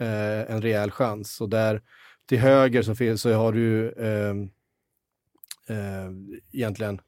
eh, 0.00 0.50
en 0.50 0.62
rejäl 0.62 0.90
chans. 0.90 1.40
Och 1.40 1.48
där 1.48 1.82
till 2.28 2.38
höger 2.38 2.82
så, 2.82 2.94
finns, 2.94 3.22
så 3.22 3.32
har 3.32 3.52
du 3.52 3.88
eh, 3.92 4.34
eh, 5.76 6.10
egentligen 6.52 7.00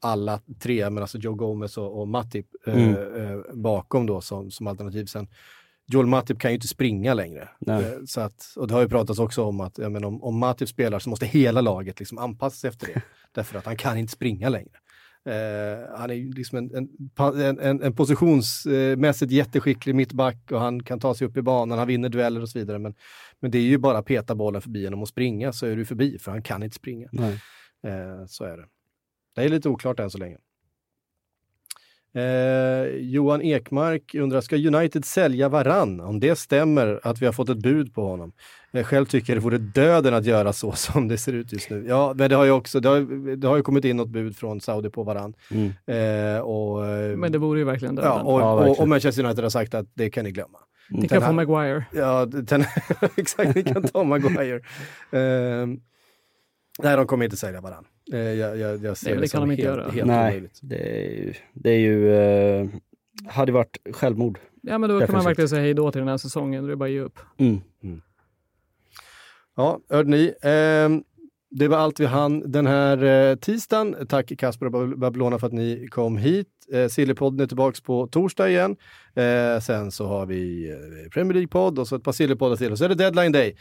alla 0.00 0.40
tre, 0.58 0.90
men 0.90 1.02
alltså 1.02 1.18
Joe 1.18 1.34
Gomez 1.34 1.78
och, 1.78 2.00
och 2.00 2.08
Matip 2.08 2.46
eh, 2.66 2.74
Mm. 2.74 3.14
eh, 3.16 3.38
bakom 3.54 4.06
då 4.06 4.20
som, 4.20 4.50
som 4.50 4.66
alternativ. 4.66 5.06
Sen, 5.06 5.28
Joel 5.92 6.06
Matip 6.06 6.38
kan 6.38 6.50
ju 6.50 6.54
inte 6.54 6.68
springa 6.68 7.14
längre. 7.14 7.48
Nej. 7.58 7.84
Eh, 7.84 7.92
Så 8.06 8.20
att, 8.20 8.52
och 8.56 8.68
det 8.68 8.74
har 8.74 8.80
ju 8.80 8.88
pratats 8.88 9.18
också 9.18 9.44
om 9.44 9.60
att 9.60 9.78
men 9.78 10.04
om, 10.04 10.22
om 10.22 10.38
Matip 10.38 10.68
spelar 10.68 10.98
så 10.98 11.10
måste 11.10 11.26
hela 11.26 11.60
laget 11.60 11.98
liksom 11.98 12.18
anpassa 12.18 12.56
sig 12.56 12.68
efter 12.68 12.86
det. 12.86 13.02
därför 13.32 13.58
att 13.58 13.66
han 13.66 13.76
kan 13.76 13.98
inte 13.98 14.12
springa 14.12 14.48
längre. 14.48 14.78
Eh, 15.24 15.98
han 15.98 16.10
är 16.10 16.34
liksom 16.34 16.58
en, 16.58 16.74
en, 16.74 17.58
en, 17.58 17.82
en, 17.82 17.96
positionsmässigt 17.96 19.32
jätteskicklig 19.32 19.94
mittback 19.94 20.52
och 20.52 20.60
han 20.60 20.82
kan 20.82 21.00
ta 21.00 21.14
sig 21.14 21.26
upp 21.26 21.36
i 21.36 21.42
banan, 21.42 21.78
han 21.78 21.88
vinner 21.88 22.08
dueller 22.08 22.42
och 22.42 22.48
så 22.48 22.58
vidare. 22.58 22.78
Men, 22.78 22.94
men 23.40 23.50
det 23.50 23.58
är 23.58 23.62
ju 23.62 23.78
bara 23.78 23.98
att 23.98 24.06
peta 24.06 24.34
bollen 24.34 24.62
förbi 24.62 24.80
genom 24.80 25.02
att 25.02 25.08
springa 25.08 25.52
så 25.52 25.66
är 25.66 25.76
du 25.76 25.84
förbi, 25.84 26.18
för 26.18 26.30
han 26.30 26.42
kan 26.42 26.62
inte 26.62 26.76
springa. 26.76 27.08
Eh, 27.86 28.26
så 28.26 28.44
är 28.44 28.56
det. 28.56 28.64
Det 29.34 29.42
är 29.42 29.48
lite 29.48 29.68
oklart 29.68 30.00
än 30.00 30.10
så 30.10 30.18
länge. 30.18 30.36
Eh, 32.14 32.84
Johan 32.96 33.42
Ekmark 33.42 34.14
undrar, 34.14 34.40
ska 34.40 34.56
United 34.56 35.04
sälja 35.04 35.48
Varann? 35.48 36.00
Om 36.00 36.20
det 36.20 36.36
stämmer 36.38 37.00
att 37.02 37.22
vi 37.22 37.26
har 37.26 37.32
fått 37.32 37.48
ett 37.48 37.58
bud 37.58 37.94
på 37.94 38.02
honom. 38.06 38.32
Jag 38.70 38.86
själv 38.86 39.06
tycker 39.06 39.34
det 39.34 39.40
vore 39.40 39.58
döden 39.58 40.14
att 40.14 40.24
göra 40.24 40.52
så 40.52 40.72
som 40.76 41.08
det 41.08 41.18
ser 41.18 41.32
ut 41.32 41.52
just 41.52 41.70
nu. 41.70 41.84
Ja, 41.88 42.12
men 42.16 42.30
det 42.30 42.36
har 42.36 42.44
ju 42.44 42.50
också 42.50 42.80
det 42.80 42.88
har, 42.88 43.36
det 43.36 43.48
har 43.48 43.56
ju 43.56 43.62
kommit 43.62 43.84
in 43.84 43.96
något 43.96 44.08
bud 44.08 44.36
från 44.36 44.60
Saudi 44.60 44.90
på 44.90 45.02
Varann. 45.02 45.34
Mm. 45.50 45.72
Eh, 45.86 46.40
och, 46.40 46.86
eh, 46.86 47.16
Men 47.16 47.32
det 47.32 47.38
vore 47.38 47.58
ju 47.58 47.64
verkligen 47.64 47.94
döden. 47.94 48.10
ja, 48.10 48.22
och, 48.22 48.40
Ja, 48.40 48.52
och, 48.52 48.58
verkligen. 48.60 48.82
och 48.82 48.88
Manchester 48.88 49.24
United 49.24 49.44
har 49.44 49.50
sagt 49.50 49.74
att 49.74 49.86
det 49.94 50.10
kan 50.10 50.24
ni 50.24 50.30
glömma. 50.30 50.58
Ni 50.90 51.08
kan 51.08 51.22
få 51.22 51.32
Maguire. 51.32 51.84
Ja, 51.92 52.26
ten, 52.46 52.64
exakt, 53.16 53.54
ni 53.54 53.62
kan 53.62 53.82
ta 53.82 54.04
Maguire. 54.04 54.60
Ehm, 55.12 55.80
nej, 56.82 56.96
de 56.96 57.06
kommer 57.06 57.24
inte 57.24 57.36
sälja 57.36 57.60
varann. 57.60 57.84
Uh, 58.12 58.18
jag, 58.18 58.58
jag, 58.58 58.84
jag 58.84 58.96
ser 58.96 59.06
Nej, 59.08 59.14
det, 59.14 59.20
det 59.20 59.28
som 59.28 59.40
kan 59.40 59.48
de 59.48 59.52
inte 59.52 59.68
helt, 59.68 59.78
göra. 59.78 59.90
helt 59.90 60.06
Nej, 60.06 60.30
omöjligt. 60.30 60.58
det 60.62 61.06
är 61.06 61.10
ju, 61.10 61.34
det 61.52 61.70
är 61.70 61.78
ju 61.78 62.14
eh, 62.14 62.68
hade 63.26 63.52
varit 63.52 63.76
självmord. 63.92 64.38
Ja, 64.62 64.78
men 64.78 64.90
då 64.90 65.00
kan 65.00 65.14
man 65.14 65.24
verkligen 65.24 65.48
säga 65.48 65.62
hej 65.62 65.74
då 65.74 65.92
till 65.92 65.98
den 65.98 66.08
här 66.08 66.16
säsongen. 66.16 66.66
Det 66.66 66.72
är 66.72 66.76
bara 66.76 66.84
att 66.84 66.90
ge 66.90 67.00
upp. 67.00 67.18
Mm. 67.38 67.60
Ja, 69.56 69.80
hörde 69.88 70.10
ni. 70.10 70.34
Ehm, 70.42 71.04
det 71.50 71.68
var 71.68 71.76
allt 71.78 72.00
vi 72.00 72.06
hann 72.06 72.52
den 72.52 72.66
här 72.66 73.04
eh, 73.04 73.36
tisdagen. 73.36 74.06
Tack 74.08 74.32
Kasper 74.38 74.66
och 74.66 74.72
Bab- 74.72 74.96
Babylona 74.96 75.38
för 75.38 75.46
att 75.46 75.52
ni 75.52 75.88
kom 75.90 76.16
hit. 76.16 76.46
Eh, 76.72 76.88
Sillypodden 76.88 77.40
är 77.40 77.46
tillbaka 77.46 77.78
på 77.84 78.06
torsdag 78.06 78.48
igen. 78.50 78.76
Eh, 79.14 79.60
sen 79.60 79.90
så 79.90 80.06
har 80.06 80.26
vi 80.26 80.70
Premier 81.14 81.34
League-podd 81.34 81.78
och 81.78 81.88
så 81.88 81.96
ett 81.96 82.02
par 82.04 82.12
Sillypoddar 82.12 82.56
till. 82.56 82.72
Och 82.72 82.78
så 82.78 82.84
är 82.84 82.88
det 82.88 82.94
Deadline 82.94 83.32
Day 83.32 83.56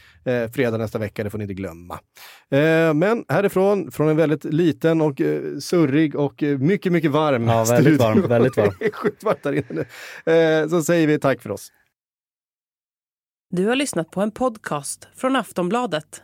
fredag 0.54 0.78
nästa 0.78 1.00
vecka, 1.00 1.24
det 1.24 1.30
får 1.30 1.38
ni 1.38 1.44
inte 1.44 1.54
glömma. 1.54 2.00
Men 2.96 3.26
härifrån, 3.30 3.92
från 3.92 4.10
en 4.10 4.18
väldigt 4.18 4.44
liten 4.44 5.02
och 5.02 5.22
surrig 5.62 6.16
och 6.16 6.44
mycket, 6.60 6.92
mycket 6.92 7.12
varm 7.12 7.48
Ja, 7.48 7.64
väldigt 7.64 7.80
studio. 7.96 7.98
varm, 8.22 8.30
väldigt 8.30 8.58
varm. 8.58 8.72
Sjukt 8.94 9.24
varmt 9.24 9.44
där 9.44 9.54
inne 9.54 9.86
nu. 10.26 10.70
Så 10.70 10.82
säger 10.82 11.08
vi 11.08 11.20
tack 11.20 11.42
för 11.42 11.52
oss. 11.52 11.72
Du 13.56 13.66
har 13.68 13.76
lyssnat 13.76 14.12
på 14.12 14.22
en 14.22 14.32
podcast 14.32 15.08
från 15.16 15.36
Aftonbladet. 15.36 16.24